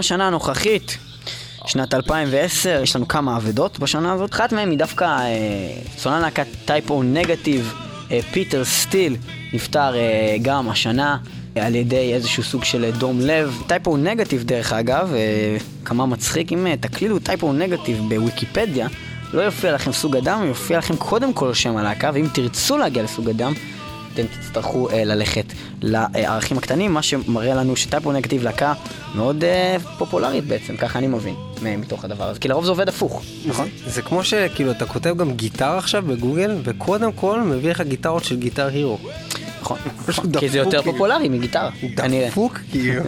לשנה 0.00 0.26
הנוכחית, 0.26 0.98
שנת 1.66 1.94
2010, 1.94 2.80
יש 2.82 2.96
לנו 2.96 3.08
כמה 3.08 3.36
אבדות 3.36 3.78
בשנה 3.78 4.12
הזאת. 4.12 4.32
אחת 4.32 4.52
מהן 4.52 4.70
היא 4.70 4.78
דווקא 4.78 5.04
אה, 5.04 5.28
סולן 5.98 6.20
להקת 6.20 6.46
טייפו 6.64 7.02
נגטיב, 7.02 7.74
אה, 8.10 8.20
פיטר 8.32 8.64
סטיל, 8.64 9.16
נפטר 9.52 9.94
אה, 9.94 10.36
גם 10.42 10.68
השנה. 10.68 11.16
על 11.54 11.74
ידי 11.74 12.14
איזשהו 12.14 12.42
סוג 12.42 12.64
של 12.64 12.84
אה, 12.84 12.90
דום 12.90 13.20
לב. 13.20 13.62
טייפו 13.66 13.96
נגטיב 13.96 14.42
דרך 14.42 14.72
אגב, 14.72 15.12
אה, 15.14 15.56
כמה 15.84 16.06
מצחיק, 16.06 16.52
אם 16.52 16.66
אה, 16.66 16.76
תקלידו 16.76 17.18
טייפו 17.18 17.52
נגטיב 17.52 17.98
בוויקיפדיה, 18.08 18.88
לא 19.32 19.42
יופיע 19.42 19.72
לכם 19.72 19.92
סוג 19.92 20.16
אדם, 20.16 20.46
יופיע 20.46 20.78
לכם 20.78 20.96
קודם 20.96 21.32
כל 21.32 21.54
שם 21.54 21.76
הלהקה, 21.76 22.10
ואם 22.14 22.26
תרצו 22.32 22.78
להגיע 22.78 23.02
לסוג 23.02 23.28
אדם, 23.28 23.52
אתם 24.14 24.22
תצטרכו 24.40 24.90
אה, 24.90 25.04
ללכת 25.04 25.44
לערכים 25.82 26.58
הקטנים, 26.58 26.92
מה 26.92 27.02
שמראה 27.02 27.54
לנו 27.54 27.76
שטייפו 27.76 28.12
נגטיב 28.12 28.42
להקה 28.42 28.72
מאוד 29.14 29.44
אה, 29.44 29.76
פופולרית 29.98 30.44
בעצם, 30.44 30.76
ככה 30.76 30.98
אני 30.98 31.06
מבין, 31.06 31.34
מתוך 31.62 32.04
הדבר 32.04 32.24
הזה, 32.24 32.40
כי 32.40 32.48
לרוב 32.48 32.64
זה 32.64 32.70
עובד 32.70 32.88
הפוך, 32.88 33.22
נכון? 33.46 33.68
זה 33.86 34.02
כמו 34.02 34.24
שכאילו 34.24 34.70
אתה 34.70 34.86
כותב 34.86 35.16
גם 35.16 35.32
גיטר 35.32 35.76
עכשיו 35.78 36.02
בגוגל, 36.06 36.56
וקודם 36.64 37.12
כל 37.12 37.40
מביא 37.40 37.70
לך 37.70 37.80
גיטרות 37.80 38.24
של 38.24 38.36
גיטר 38.36 38.66
הירו. 38.66 38.98
נכון, 39.60 39.78
כי 40.40 40.48
זה 40.48 40.58
יותר 40.58 40.82
כאילו. 40.82 40.92
פופולרי 40.92 41.28
מגיטרה, 41.28 41.70
כנראה. 41.96 42.28
דפוק 42.28 42.58
כאילו. 42.70 43.02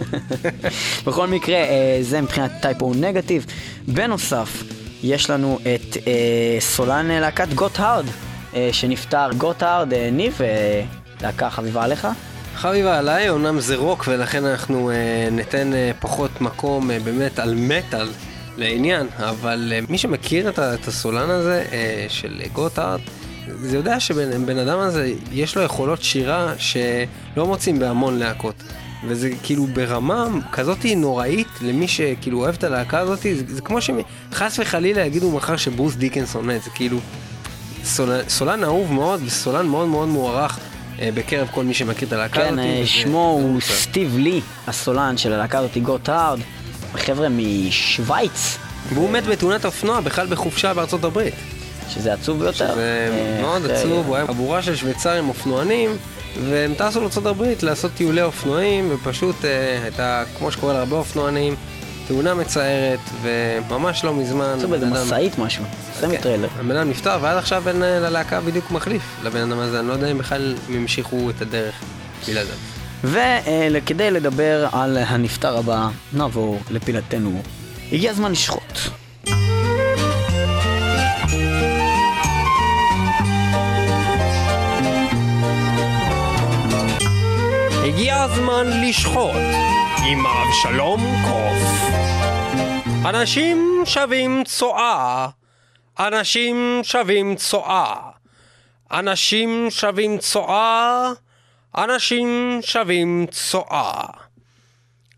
בכל 1.05 1.27
מקרה, 1.27 1.55
אה, 1.55 1.97
זה 2.01 2.21
מבחינת 2.21 2.51
טייפו 2.61 2.93
נגטיב. 2.93 3.45
בנוסף, 3.87 4.63
יש 5.03 5.29
לנו 5.29 5.59
את 5.61 5.97
אה, 6.07 6.57
סולן 6.59 7.07
להקת 7.07 7.53
גוטהארד, 7.53 8.05
אה, 8.05 8.32
שנפטר. 8.71 9.29
גוטהארד, 9.37 9.93
אה, 9.93 10.09
ניב, 10.11 10.39
אה, 10.41 10.83
להקה 11.21 11.49
חביבה 11.49 11.83
עליך? 11.83 12.07
חביבה 12.55 12.97
עליי, 12.97 13.29
אמנם 13.29 13.59
זה 13.59 13.75
רוק 13.75 14.05
ולכן 14.07 14.45
אנחנו 14.45 14.91
אה, 14.91 15.27
ניתן 15.31 15.73
אה, 15.73 15.91
פחות 15.99 16.41
מקום 16.41 16.91
אה, 16.91 16.99
באמת 16.99 17.39
על 17.39 17.55
מטאל 17.55 18.09
לעניין, 18.57 19.07
אבל 19.17 19.73
אה, 19.75 19.79
מי 19.89 19.97
שמכיר 19.97 20.49
את, 20.49 20.87
הסולן 20.87 21.29
הזה 21.29 21.65
אה, 21.71 22.05
של 22.09 22.41
גוטארד, 22.53 22.99
זה 23.61 23.77
יודע 23.77 23.99
שבן 23.99 24.45
בן 24.45 24.57
אדם 24.57 24.79
הזה 24.79 25.13
יש 25.31 25.55
לו 25.57 25.61
יכולות 25.61 26.03
שירה 26.03 26.53
שלא 26.57 27.47
מוצאים 27.47 27.79
בהמון 27.79 28.19
להקות. 28.19 28.63
וזה 29.07 29.29
כאילו 29.43 29.67
ברמה 29.67 30.27
כזאת 30.51 30.85
נוראית 30.95 31.47
למי 31.61 31.87
שכאילו 31.87 32.39
אוהב 32.39 32.55
את 32.55 32.63
הלהקה 32.63 32.99
הזאת, 32.99 33.19
זה, 33.19 33.43
זה 33.47 33.61
כמו 33.61 33.77
שחס 33.81 34.59
וחלילה 34.59 35.05
יגידו 35.05 35.31
מחר 35.31 35.57
שברוס 35.57 35.95
דיקנסון 35.95 36.47
מת, 36.47 36.63
זה 36.63 36.69
כאילו 36.69 36.97
סולן, 37.83 38.29
סולן 38.29 38.63
אהוב 38.63 38.93
מאוד 38.93 39.21
וסולן 39.25 39.65
מאוד 39.65 39.87
מאוד 39.87 40.07
מוערך 40.07 40.59
אה, 40.99 41.09
בקרב 41.13 41.47
כל 41.51 41.63
מי 41.63 41.73
שמכיר 41.73 42.07
את 42.07 42.13
הלהקה 42.13 42.35
כן, 42.35 42.59
הזאת. 42.59 42.71
וזה- 42.81 42.87
שמו 42.87 43.39
הוא. 43.41 43.61
סטיב 43.61 44.17
לי, 44.17 44.41
הסולן 44.67 45.17
של 45.17 45.33
הלהקה 45.33 45.57
הזאת, 45.59 45.77
גוטהארד. 45.77 46.39
חבר'ה 46.95 47.27
משוויץ, 47.29 48.57
והוא 48.93 49.09
מת 49.09 49.25
בתאונת 49.25 49.65
אופנוע 49.65 50.01
בכלל 50.01 50.27
בחופשה 50.27 50.73
בארצות 50.73 51.03
הברית. 51.03 51.33
שזה 51.89 52.13
עצוב 52.13 52.39
ביותר. 52.39 52.75
זה 52.75 53.09
אה, 53.37 53.41
מאוד 53.41 53.71
עצוב, 53.71 54.07
הוא 54.07 54.15
היה 54.15 54.27
חבורה 54.27 54.61
של 54.61 54.75
שוויצרים 54.75 55.29
אופנוענים, 55.29 55.97
והם 56.49 56.73
טסו 56.77 57.01
לארצות 57.01 57.25
הברית 57.25 57.63
לעשות 57.63 57.91
טיולי 57.95 58.21
אופנועים, 58.21 58.89
ופשוט 58.91 59.35
הייתה, 59.83 60.23
כמו 60.37 60.51
שקורה 60.51 60.73
להרבה 60.73 60.97
אופנוענים, 60.97 61.55
תאונה 62.07 62.33
מצערת, 62.33 62.99
וממש 63.21 64.03
לא 64.03 64.13
מזמן... 64.13 64.45
עצוב 64.57 64.69
באיזה 64.69 64.85
בן 64.85 64.93
אדם- 64.95 65.05
משאית 65.05 65.37
משהו, 65.39 65.63
סמי 65.99 66.17
כן, 66.17 66.21
טריילר. 66.23 66.47
הבן 66.59 66.75
אדם 66.77 66.89
נפטר, 66.89 67.17
ועד 67.21 67.37
עכשיו 67.37 67.67
אין 67.69 67.83
אה, 67.83 67.99
ללהקה 67.99 68.41
בדיוק 68.41 68.71
מחליף 68.71 69.01
לבן 69.23 69.41
אדם 69.41 69.59
הזה, 69.59 69.79
אני 69.79 69.87
לא 69.87 69.93
יודע 69.93 70.11
אם 70.11 70.17
בכלל 70.17 70.55
הם 70.69 70.75
המשיכו 70.75 71.29
את 71.29 71.41
הדרך 71.41 71.75
בלעדיו. 72.27 72.53
וכדי 73.03 74.11
לדבר 74.11 74.67
על 74.71 74.97
הנפטר 74.97 75.57
הבא, 75.57 75.87
נעבור 76.13 76.59
לפילתנו. 76.71 77.41
הגיע 77.91 78.11
הזמן 78.11 78.31
לשחוט. 78.31 78.79
הגיע 87.85 88.21
הזמן 88.23 88.67
לשחוט 88.81 89.35
עם 90.05 90.25
אבשלום 90.27 91.01
קוף. 91.29 91.89
אנשים 93.05 93.81
שווים 93.85 94.43
צואה, 94.43 95.27
אנשים 95.99 96.79
שווים 96.83 97.35
צואה. 97.35 97.95
אנשים 98.91 99.67
שווים 99.69 100.17
צואה, 100.17 101.11
אנשים 101.77 102.59
שווים 102.61 103.25
צואה. 103.31 104.03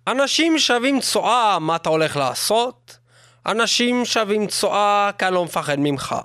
אנשים 0.08 0.60
שווים 0.60 1.00
צואה, 1.00 1.60
מה 1.60 1.76
אתה 1.76 1.90
הולך 1.90 2.18
לעשות? 2.18 2.98
אנשים 3.46 4.06
שווים 4.06 4.48
צואה, 4.48 5.10
אני 5.22 5.36
לא 5.36 5.46
מפחד 5.46 5.80
ממך. 5.80 6.16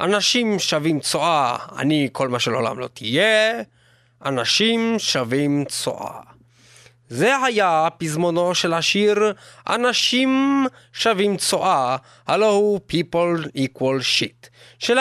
אנשים 0.00 0.58
שווים 0.58 1.00
צואה, 1.00 1.56
אני 1.78 2.08
כל 2.12 2.28
מה 2.28 2.38
שלעולם 2.38 2.78
לא 2.78 2.86
תהיה. 2.86 3.62
אנשים 4.24 4.94
שווים 4.98 5.64
צואה. 5.64 6.27
זה 7.08 7.36
היה 7.44 7.88
פזמונו 7.98 8.54
של 8.54 8.74
השיר 8.74 9.32
אנשים 9.68 10.64
שווים 10.92 11.36
צואה, 11.36 11.96
הלו 12.26 12.50
הוא 12.50 12.80
People 12.92 13.46
equal 13.56 14.00
shit, 14.00 14.48
של 14.78 14.98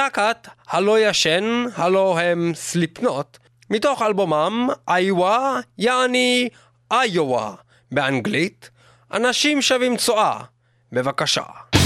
הלא 0.69 0.99
ישן, 0.99 1.65
הלא 1.75 2.19
הם 2.19 2.51
סליפנוט, 2.55 3.37
מתוך 3.69 4.01
אלבומם 4.01 4.69
איווה, 4.89 5.59
יעני 5.77 6.49
איואה, 6.91 7.53
באנגלית, 7.91 8.69
אנשים 9.13 9.61
שווים 9.61 9.97
צואה. 9.97 10.39
בבקשה. 10.91 11.76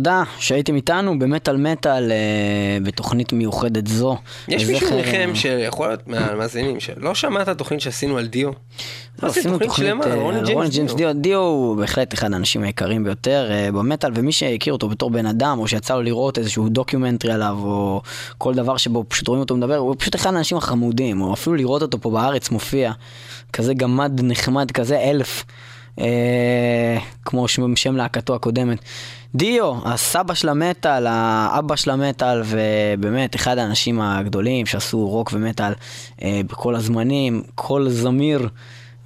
תודה 0.00 0.22
שהייתם 0.38 0.76
איתנו 0.76 1.18
במטאל 1.18 1.56
מטאל 1.56 2.12
אה, 2.12 2.78
בתוכנית 2.82 3.32
מיוחדת 3.32 3.86
זו. 3.86 4.16
יש 4.48 4.64
מישהו 4.64 4.92
אה, 4.92 5.00
מכם 5.00 5.30
שיכול 5.34 5.88
להיות 5.88 6.08
מהמאזינים 6.08 6.80
שלא 6.80 7.14
שמע 7.14 7.42
את 7.42 7.48
התוכנית 7.48 7.80
שעשינו 7.80 8.18
על 8.18 8.26
Dio? 8.26 8.50
לא, 9.22 9.28
עשינו 9.28 9.58
תוכנית 9.58 9.86
שלמה, 9.88 10.04
אה, 10.04 10.12
על 10.12 10.18
רוני 10.18 10.38
על 10.38 10.44
ג'יימס 10.68 10.94
דיו. 10.94 11.12
דיו. 11.12 11.38
הוא 11.38 11.76
בהחלט 11.76 12.14
אחד 12.14 12.32
האנשים 12.32 12.62
היקרים 12.62 13.04
ביותר 13.04 13.48
אה, 13.50 13.72
במטאל, 13.72 14.12
ומי 14.14 14.32
שהכיר 14.32 14.72
אותו 14.72 14.88
בתור 14.88 15.10
בן 15.10 15.26
אדם, 15.26 15.58
או 15.58 15.68
שיצא 15.68 15.94
לו 15.94 16.02
לראות 16.02 16.38
איזשהו 16.38 16.68
דוקיומנטרי 16.68 17.32
עליו, 17.32 17.56
או 17.62 18.02
כל 18.38 18.54
דבר 18.54 18.76
שבו 18.76 19.04
פשוט 19.08 19.28
רואים 19.28 19.40
אותו 19.40 19.56
מדבר, 19.56 19.76
הוא 19.76 19.96
פשוט 19.98 20.14
אחד 20.14 20.34
האנשים 20.34 20.56
החמודים, 20.56 21.20
או 21.20 21.34
אפילו 21.34 21.56
לראות 21.56 21.82
אותו 21.82 22.00
פה 22.00 22.10
בארץ 22.10 22.50
מופיע, 22.50 22.92
כזה 23.52 23.74
גמד 23.74 24.20
נחמד, 24.22 24.70
כזה 24.70 25.00
אלף, 25.00 25.44
אה, 25.98 26.98
כמו 27.24 27.48
שם, 27.48 27.76
שם 27.76 27.96
להקתו 27.96 28.34
הקודמת. 28.34 28.78
Dio, 29.34 29.74
הסבא 29.84 30.34
של 30.34 30.48
המטאל, 30.48 31.06
האבא 31.06 31.76
של 31.76 31.90
המטאל, 31.90 32.42
ובאמת 32.44 33.36
אחד 33.36 33.58
האנשים 33.58 34.00
הגדולים 34.00 34.66
שעשו 34.66 35.08
רוק 35.08 35.30
ומטאל 35.34 35.72
אה, 36.22 36.40
בכל 36.46 36.74
הזמנים, 36.74 37.42
כזמיר. 37.54 38.48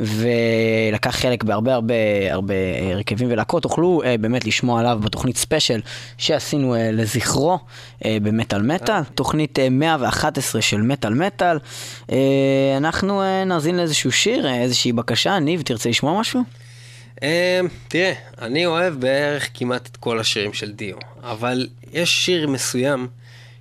ולקח 0.01 1.11
חלק 1.11 1.45
בהרבה 1.45 1.75
הרבה 1.75 1.95
הרבה 2.31 2.55
אה, 2.55 2.93
הרכבים 2.93 3.29
ולהקות, 3.31 3.63
תוכלו 3.63 4.03
אה, 4.05 4.17
באמת 4.19 4.45
לשמוע 4.45 4.81
עליו 4.81 4.99
בתוכנית 5.03 5.37
ספיישל 5.37 5.81
שעשינו 6.19 6.75
אה, 6.75 6.91
לזכרו 6.93 7.59
אה, 8.05 8.17
במטאל 8.23 8.63
מטאל, 8.63 9.03
תוכנית 9.05 9.59
אה, 9.59 9.69
111 9.71 10.63
של 10.63 10.83
מטאל 10.83 11.15
מטאל. 11.15 11.59
אה, 12.13 12.75
אנחנו 12.77 13.23
אה, 13.23 13.45
נאזין 13.45 13.77
לאיזשהו 13.77 14.13
שיר, 14.13 14.47
אה, 14.47 14.63
איזושהי 14.63 14.93
בקשה, 14.93 15.39
ניב, 15.39 15.63
תרצה 15.63 15.89
לשמוע 15.89 16.21
משהו? 16.21 16.64
אמ, 17.23 17.29
תראה, 17.89 18.13
אני 18.43 18.67
אוהב 18.67 18.95
בערך 18.95 19.49
כמעט 19.55 19.87
את 19.87 19.97
כל 19.97 20.21
השירים 20.21 20.53
של 20.53 20.73
דיו, 20.73 20.97
אבל 21.23 21.69
יש 21.93 22.25
שיר 22.25 22.49
מסוים 22.49 23.09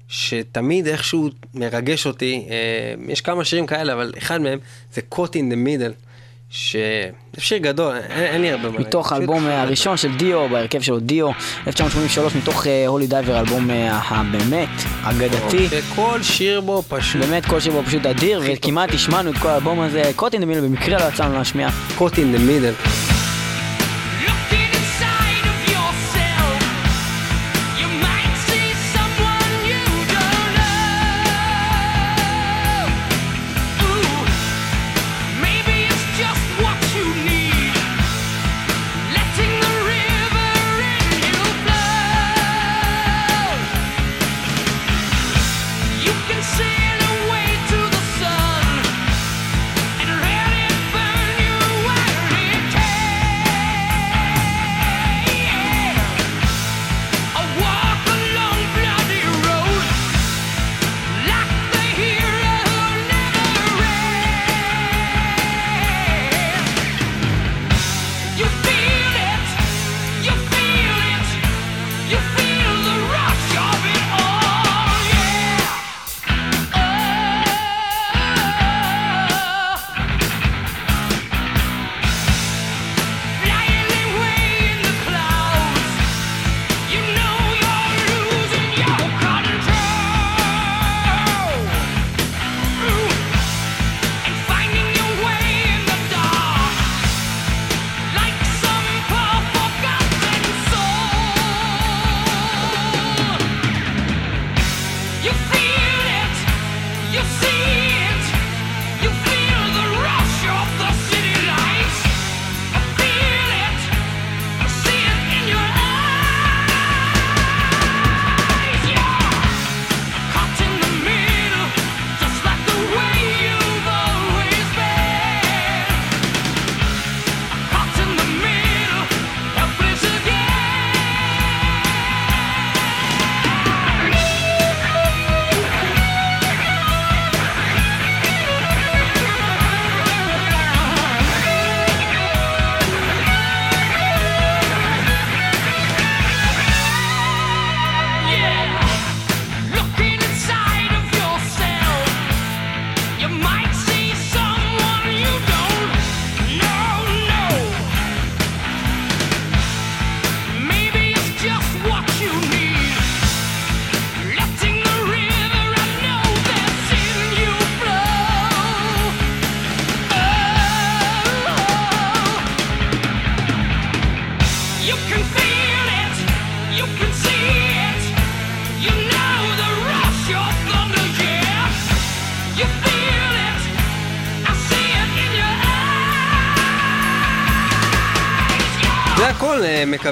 שתמיד 0.07 0.87
איכשהו 0.87 1.29
מרגש 1.53 2.05
אותי, 2.05 2.47
אמ, 2.47 3.09
יש 3.09 3.21
כמה 3.21 3.45
שירים 3.45 3.67
כאלה, 3.67 3.93
אבל 3.93 4.13
אחד 4.17 4.41
מהם 4.41 4.59
זה 4.93 5.01
Caught 5.13 5.29
in 5.29 5.53
the 5.53 5.67
Middle, 5.67 6.03
שזה 6.53 7.09
שיר 7.37 7.57
גדול, 7.57 7.95
אין, 8.09 8.41
לי 8.41 8.51
הרבה 8.51 8.63
מה 8.63 8.69
להגיד. 8.69 8.87
מתוך 8.87 9.11
האלבום 9.11 9.47
אה, 9.47 9.61
הראשון 9.61 9.97
של 9.97 10.17
דיו, 10.17 10.49
בהרכב 10.49 10.81
שלו 10.81 10.99
דיו, 10.99 11.29
1983, 11.67 12.35
מתוך 12.35 12.65
הולי 12.87 13.07
דייבר, 13.07 13.35
האלבום 13.35 13.71
אה, 13.71 13.99
הבאמת 14.07 14.69
אגדתי. 15.03 15.67
וכל 15.69 16.23
שיר 16.23 16.61
בו 16.61 16.83
פשוט 16.87 17.21
באמת 17.21 17.45
כל 17.45 17.59
שבוע 17.59 17.83
פשוט 17.83 18.05
אדיר, 18.05 18.41
וכמעט 18.45 18.93
השמענו 18.93 19.31
את 19.31 19.37
כל 19.37 19.47
האלבום 19.47 19.79
הזה, 19.79 20.11
קוטין 20.15 20.41
דמיל 20.41 20.61
במקרה 20.61 20.97
לא 20.99 21.13
יצא 21.13 21.25
לנו 21.25 21.33
להשמיע. 21.33 21.69
Caught 21.97 22.13
in 22.13 22.35
the 22.35 22.39
Middle. 22.49 23.12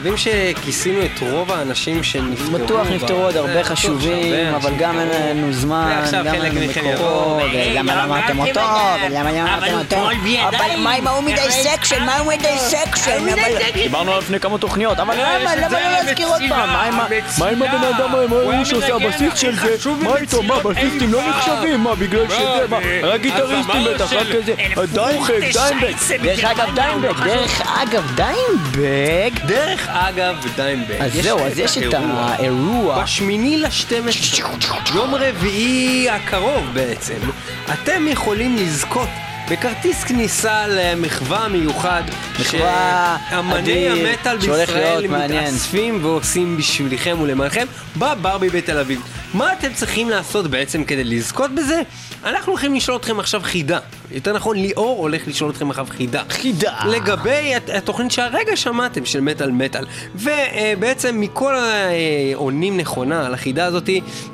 מקווים 0.02 0.18
שכיסינו 0.18 1.06
את 1.06 1.20
רוב 1.20 1.52
האנשים 1.52 2.04
שנפטרו. 2.04 2.60
בטוח 2.60 2.88
נפטרו 2.88 3.18
עוד 3.18 3.36
אה, 3.36 3.42
הרבה 3.42 3.64
חשובים, 3.64 4.56
אבל 4.56 4.74
גם 4.78 5.00
אין. 5.00 5.38
לנו 5.38 5.54
זמן, 5.54 6.04
גם 6.26 6.28
אין 6.28 6.42
לנו 6.42 6.62
מקורות, 6.62 7.44
ולמה 7.54 7.96
לא 7.96 8.04
אמרתם 8.04 8.40
אותו, 8.40 8.62
ולמה 9.08 9.32
אמרתם 9.44 9.74
אותו, 9.74 10.10
אבל 10.50 10.78
מה 10.78 10.92
עם 10.92 11.08
ההוא 11.08 11.24
מ-Dissection, 11.24 12.04
מה 12.06 12.18
ההוא 12.18 12.34
מ-Dissection, 12.34 13.26
דיברנו 13.74 14.12
על 14.12 14.20
לפני 14.20 14.40
כמה 14.40 14.58
תוכניות, 14.58 15.00
אבל 15.00 15.16
למה, 15.16 15.56
למה 15.56 15.82
לא 15.82 15.92
להזכיר 15.92 16.28
עוד 16.28 16.42
פעם, 16.50 16.70
מה 16.70 16.84
עם 16.84 17.00
עם 17.48 17.62
הבן 17.64 17.84
אדם 17.84 18.16
ההוא 18.16 18.66
שעושה 18.66 18.96
הבייס 18.96 19.34
של 19.36 19.56
זה, 19.56 19.90
מה 20.02 20.18
איתו, 20.18 20.44
מה 20.44 20.56
הבסיסטים 20.56 21.14
לא 21.14 21.30
נחשבים, 21.30 21.80
מה 21.80 21.96
בגלל 21.96 22.30
שזה, 22.30 22.66
מה, 22.70 22.78
רק 23.04 23.22
גיטריסטים 23.22 23.84
בטח, 23.94 24.14
רק 24.14 24.28
כזה, 24.28 24.54
דיימבק, 24.94 25.42
דיימבק, 25.54 25.96
דרך 26.14 26.46
אגב 26.46 26.76
דיימבק, 26.76 27.16
דרך 27.26 27.62
אגב 27.62 28.16
דיימבק, 28.16 29.46
דרך 29.46 29.91
אגב, 29.94 30.36
דיימבק. 30.56 30.98
אז 31.00 31.12
זהו, 31.22 31.40
אז 31.40 31.60
יש 31.60 31.78
את 31.78 31.94
האירוע. 31.94 33.04
בשמיני 33.04 33.58
ל-12, 33.58 34.44
יום 34.96 35.16
רביעי 35.16 36.10
הקרוב 36.10 36.66
בעצם, 36.74 37.18
אתם 37.74 38.08
יכולים 38.08 38.56
לזכות 38.56 39.10
בכרטיס 39.52 40.04
כניסה 40.04 40.68
למחווה 40.68 41.48
מיוחד 41.48 42.04
מחווה 42.40 43.18
שאמני 43.30 43.90
המטאל 43.90 44.38
בישראל. 44.38 45.08
מתאספים 45.08 46.06
ועושים 46.06 46.58
בשבילכם 46.58 47.18
ולמענכם 47.22 47.66
בברבי 47.96 48.50
בתל 48.50 48.78
אביב. 48.78 49.02
מה 49.34 49.54
אתם 49.54 49.74
צריכים 49.74 50.10
לעשות 50.10 50.48
בעצם 50.48 50.84
כדי 50.84 51.04
לזכות 51.04 51.52
בזה? 51.56 51.82
אנחנו 52.26 52.52
הולכים 52.52 52.76
לשאול 52.76 52.98
אתכם 52.98 53.20
עכשיו 53.20 53.42
חידה. 53.44 53.80
יותר 54.12 54.34
נכון, 54.34 54.58
ליאור 54.58 54.98
הולך 55.00 55.28
לשאול 55.28 55.50
אתכם 55.52 55.70
עכשיו 55.70 55.88
חידה. 55.90 56.24
חידה. 56.30 56.80
לגבי 56.86 57.56
הת- 57.56 57.70
התוכנית 57.70 58.12
שהרגע 58.12 58.56
שמעתם 58.56 59.06
של 59.06 59.22
מטאל 59.22 59.52
מטאל. 59.52 59.86
ובעצם 60.16 61.20
מכל 61.20 61.56
העונים 61.56 62.78
נכונה 62.78 63.26
על 63.26 63.34
החידה 63.34 63.66
הזאת, 63.66 63.90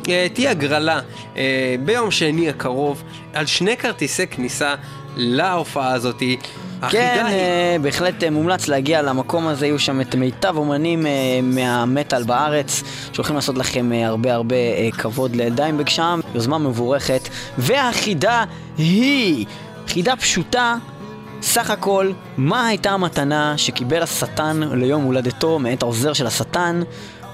אה, 0.10 0.28
תהיה 0.34 0.52
הגרלה 0.52 1.00
אה, 1.38 1.44
ביום 1.86 2.12
שני 2.12 2.50
הקרוב 2.50 3.04
על 3.34 3.46
שני 3.46 3.78
כרטיסי 3.78 4.28
כניסה 4.28 4.76
להופעה 5.16 5.94
הזאת. 5.94 6.22
כן. 6.90 7.26
אה, 7.30 7.76
בהחלט 7.82 8.24
אה, 8.24 8.30
מומלץ 8.30 8.68
להגיע 8.68 9.02
למקום 9.02 9.48
הזה, 9.48 9.66
יהיו 9.66 9.80
שם 9.80 10.02
את 10.02 10.16
מיטב 10.16 10.58
אומנים 10.58 11.06
אה, 11.06 11.12
מהמטאל 11.44 12.24
בארץ, 12.24 12.84
שהולכים 13.14 13.36
לעשות 13.36 13.58
לכם 13.58 13.94
אה, 13.94 14.08
הרבה 14.08 14.34
הרבה 14.34 14.56
אה, 14.56 14.90
כבוד 14.98 15.36
לדיימבק 15.36 15.90
שם, 15.90 16.20
יוזמה 16.36 16.58
מבורכת. 16.58 17.30
והחידה 17.58 18.44
היא 18.78 19.46
חידה 19.88 20.16
פשוטה, 20.16 20.76
סך 21.42 21.70
הכל, 21.70 22.12
מה 22.38 22.68
הייתה 22.68 22.92
המתנה 22.92 23.58
שקיבל 23.58 24.02
השטן 24.02 24.60
ליום 24.74 25.04
הולדתו 25.04 25.60
מאת 25.60 25.84
העוזר 25.84 26.14
של 26.14 26.28
השטן? 26.28 26.82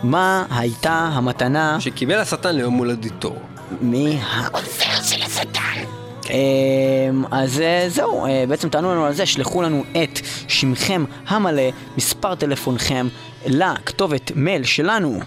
מה 0.03 0.45
הייתה 0.51 1.09
המתנה 1.13 1.77
שקיבל 1.79 2.19
השטן 2.19 2.55
ליום 2.55 2.73
הולדתו. 2.73 3.35
מה... 3.81 4.47
עוזר 4.51 5.03
של 5.03 5.23
השטן. 5.23 6.02
אמ, 6.29 7.23
אז 7.31 7.61
אה, 7.61 7.85
זהו, 7.89 8.25
אה, 8.25 8.45
בעצם 8.47 8.69
תענו 8.69 8.91
לנו 8.91 9.05
על 9.05 9.13
זה, 9.13 9.25
שלחו 9.25 9.61
לנו 9.61 9.83
את 9.91 10.19
שמכם 10.47 11.05
המלא, 11.27 11.63
מספר 11.97 12.35
טלפונכם, 12.35 13.07
לכתובת 13.45 14.31
מייל 14.35 14.63
שלנו. 14.63 15.19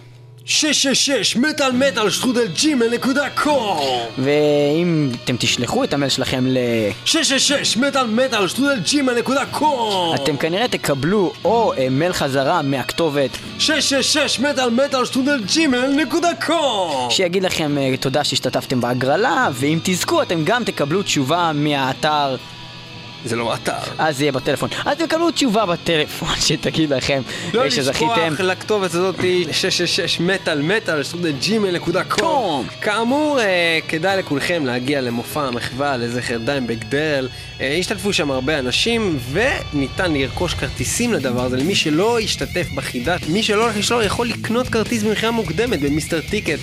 666 0.49 1.37
מטאל 1.37 1.73
מטאל 1.73 2.11
שטרודל 2.11 2.47
ג'ימל 2.47 2.89
נקודה 2.95 3.31
קום. 3.31 3.79
ואם 4.19 5.11
אתם 5.25 5.37
תשלחו 5.39 5.85
את 5.85 5.95
המייל 5.95 6.11
שלכם 6.11 6.45
ל... 6.47 6.59
666 7.05 7.77
מטאל 7.77 8.07
מטאל 8.07 8.49
שטרודל 8.49 8.81
ג'ימל 8.81 9.19
נקודה 9.19 9.47
קום. 9.51 10.15
אתם 10.15 10.37
כנראה 10.37 10.69
תקבלו 10.69 11.33
או 11.45 11.73
אה, 11.73 11.89
מייל 11.91 12.13
חזרה 12.13 12.63
מהכתובת. 12.63 13.31
666 13.59 14.41
מטאל 14.41 14.71
מטאל 14.71 15.05
שטרודל 15.05 15.45
ג'ימל 15.45 15.87
נקודה 15.87 16.31
קום. 16.47 17.11
שיגיד 17.11 17.43
לכם 17.43 17.79
אה, 17.79 17.97
תודה 18.01 18.25
שהשתתפתם 18.25 18.81
בהגרלה, 18.81 19.49
ואם 19.53 19.79
תזכו 19.83 20.23
אתם 20.23 20.45
גם 20.45 20.65
תקבלו 20.65 21.03
תשובה 21.03 21.53
מהאתר, 21.55 22.37
זה 23.27 23.37
לא 23.37 23.55
אתר 23.55 23.73
אז 23.99 24.17
זה 24.17 24.25
יהיה 24.25 24.33
בטלפון. 24.33 24.69
אז 24.85 24.99
תקבלו 24.99 25.31
תשובה 25.31 25.67
בטלפון 25.67 26.29
שתגיד 26.47 26.91
לכם 26.91 27.23
לא 27.55 27.65
אה, 27.65 27.71
שזכיתם. 27.71 28.07
לשכוח 28.07 28.41
לכתובת 28.41 28.95
הזאת 28.95 29.17
666 29.51 30.21
מטאל 30.21 30.63
מטאל 30.63 31.03
שטרודל 31.03 31.33
Gmail 31.41 31.71
נקודה 31.71 32.05
com. 32.05 32.67
כאמור 32.81 33.41
אה, 33.41 33.79
כדאי 33.89 34.19
לכולכם 34.19 34.67
להגיע 34.67 35.01
למופע 35.01 35.43
המחווה 35.43 35.97
לזכר 35.97 36.39
דיימבג 36.39 36.85
דארל 36.89 37.29
אה, 37.61 37.77
השתתפו 37.79 38.13
שם 38.13 38.31
הרבה 38.31 38.59
אנשים 38.59 39.19
וניתן 39.33 40.13
לרכוש 40.13 40.55
כרטיסים 40.55 41.13
לדבר 41.13 41.45
הזה 41.45 41.57
למי 41.57 41.75
שלא 41.75 42.19
השתתף 42.19 42.67
בחידה 42.75 43.17
מי 43.29 43.43
שלא 43.43 43.63
הולך 43.63 43.77
לשלוח 43.77 44.05
יכול 44.05 44.29
לקנות 44.29 44.69
כרטיס 44.69 45.03
במכירה 45.03 45.33
מוקדמת 45.33 45.81
ב-Mister 45.81 46.21
Ticket 46.21 46.59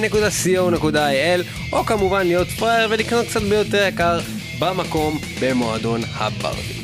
נקודה 0.00 0.28
co.il 0.28 1.72
או 1.72 1.84
כמובן 1.84 2.26
להיות 2.26 2.48
פראייר 2.48 2.88
ולקנות 2.90 3.26
קצת 3.26 3.42
ביותר 3.42 3.86
יקר 3.88 4.20
במקום 4.62 5.18
במועדון 5.40 6.00
הברבי 6.14 6.82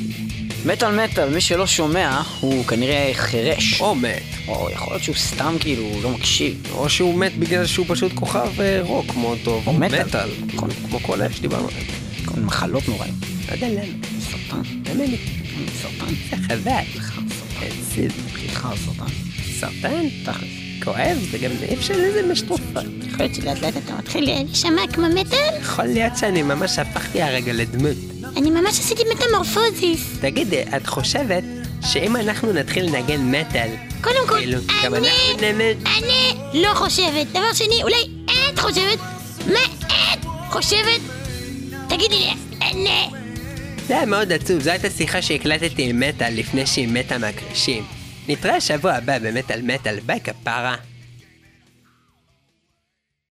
מטאל 0.65 1.05
מטאל, 1.05 1.29
מי 1.29 1.41
שלא 1.41 1.67
שומע, 1.67 2.23
הוא 2.41 2.65
כנראה 2.65 3.11
חירש. 3.15 3.81
או 3.81 3.95
מת 3.95 4.23
או 4.49 4.71
יכול 4.71 4.93
להיות 4.93 5.03
שהוא 5.03 5.17
סתם 5.17 5.57
כאילו 5.61 5.85
לא 6.03 6.11
מקשיב. 6.11 6.63
או 6.73 6.89
שהוא 6.89 7.15
מת 7.15 7.37
בגלל 7.39 7.67
שהוא 7.67 7.87
פשוט 7.89 8.13
כוכב 8.15 8.61
אה, 8.61 8.81
רוק 8.83 9.17
מאוד 9.17 9.39
טוב. 9.45 9.67
או 9.67 9.73
מטאל. 9.73 10.07
מטאל. 10.07 10.29
כמו 10.89 11.01
כל 11.01 11.23
אלה 11.23 11.33
שדיברנו 11.33 11.69
עליהם. 11.69 11.85
כל 12.25 12.35
מיני 12.35 12.47
מחלות 12.47 12.89
נוראים. 12.89 13.15
לא 13.49 13.53
יודע 13.53 13.69
למה. 13.69 13.83
סרטן. 14.21 14.63
באמת. 14.83 15.19
סרטן. 15.83 16.15
זה 16.31 16.37
חזק. 16.37 16.85
סרטן. 17.93 18.77
סרטן. 18.77 19.13
סרטן? 19.61 20.09
תכלס. 20.25 20.68
כואב? 20.85 21.19
זה 21.31 21.39
גם 21.39 21.51
אי 21.63 21.75
אפשר 21.75 21.95
לזה 21.97 22.23
משטרופה. 22.33 22.81
יכול 23.07 23.19
להיות 23.19 23.35
שלאט 23.35 23.63
לאט 23.63 23.77
אתה 23.77 23.95
מתחיל 23.99 24.25
להישמע 24.25 24.83
כמו 24.93 25.07
מטאל? 25.15 25.61
יכול 25.61 25.85
להיות 25.85 26.17
שאני 26.17 26.43
ממש 26.43 26.79
הפכתי 26.79 27.23
הרגע 27.23 27.53
לדמות. 27.53 27.97
אני 28.37 28.51
ממש 28.51 28.79
עשיתי 28.79 29.03
מטמורפוזיס. 29.15 30.19
תגיד, 30.21 30.55
את 30.77 30.87
חושבת 30.87 31.45
שאם 31.87 32.17
אנחנו 32.17 32.53
נתחיל 32.53 32.85
לנגן 32.85 33.31
מטאל, 33.31 33.69
קודם 34.01 34.29
כל, 34.29 34.39
כאילו, 34.39 34.59
אני, 34.83 35.53
נמד... 35.53 35.77
אני 35.99 36.35
לא 36.55 36.75
חושבת. 36.75 37.27
דבר 37.31 37.53
שני, 37.55 37.83
אולי 37.83 38.09
את 38.53 38.59
חושבת? 38.59 38.99
מה 39.47 39.61
את 40.13 40.25
חושבת? 40.51 41.01
תגידי 41.89 42.19
לי, 42.19 42.31
אני... 42.63 43.09
זה 43.87 43.97
היה 43.97 44.07
מאוד 44.07 44.33
עצוב, 44.33 44.61
זו 44.61 44.71
הייתה 44.71 44.91
שיחה 44.91 45.23
שהקלטתי 45.23 45.83
עם 45.83 46.01
מטאל 46.01 46.35
לפני 46.35 46.67
שהיא 46.67 46.89
מתה 46.89 47.19
מהקרשים. 47.19 47.98
נתראה 48.29 48.61
שבוע 48.61 48.93
הבא 48.93 49.19
במטאל 49.19 49.63
מטאל, 49.63 50.01
ביי 50.01 50.21
כפרה. 50.21 50.77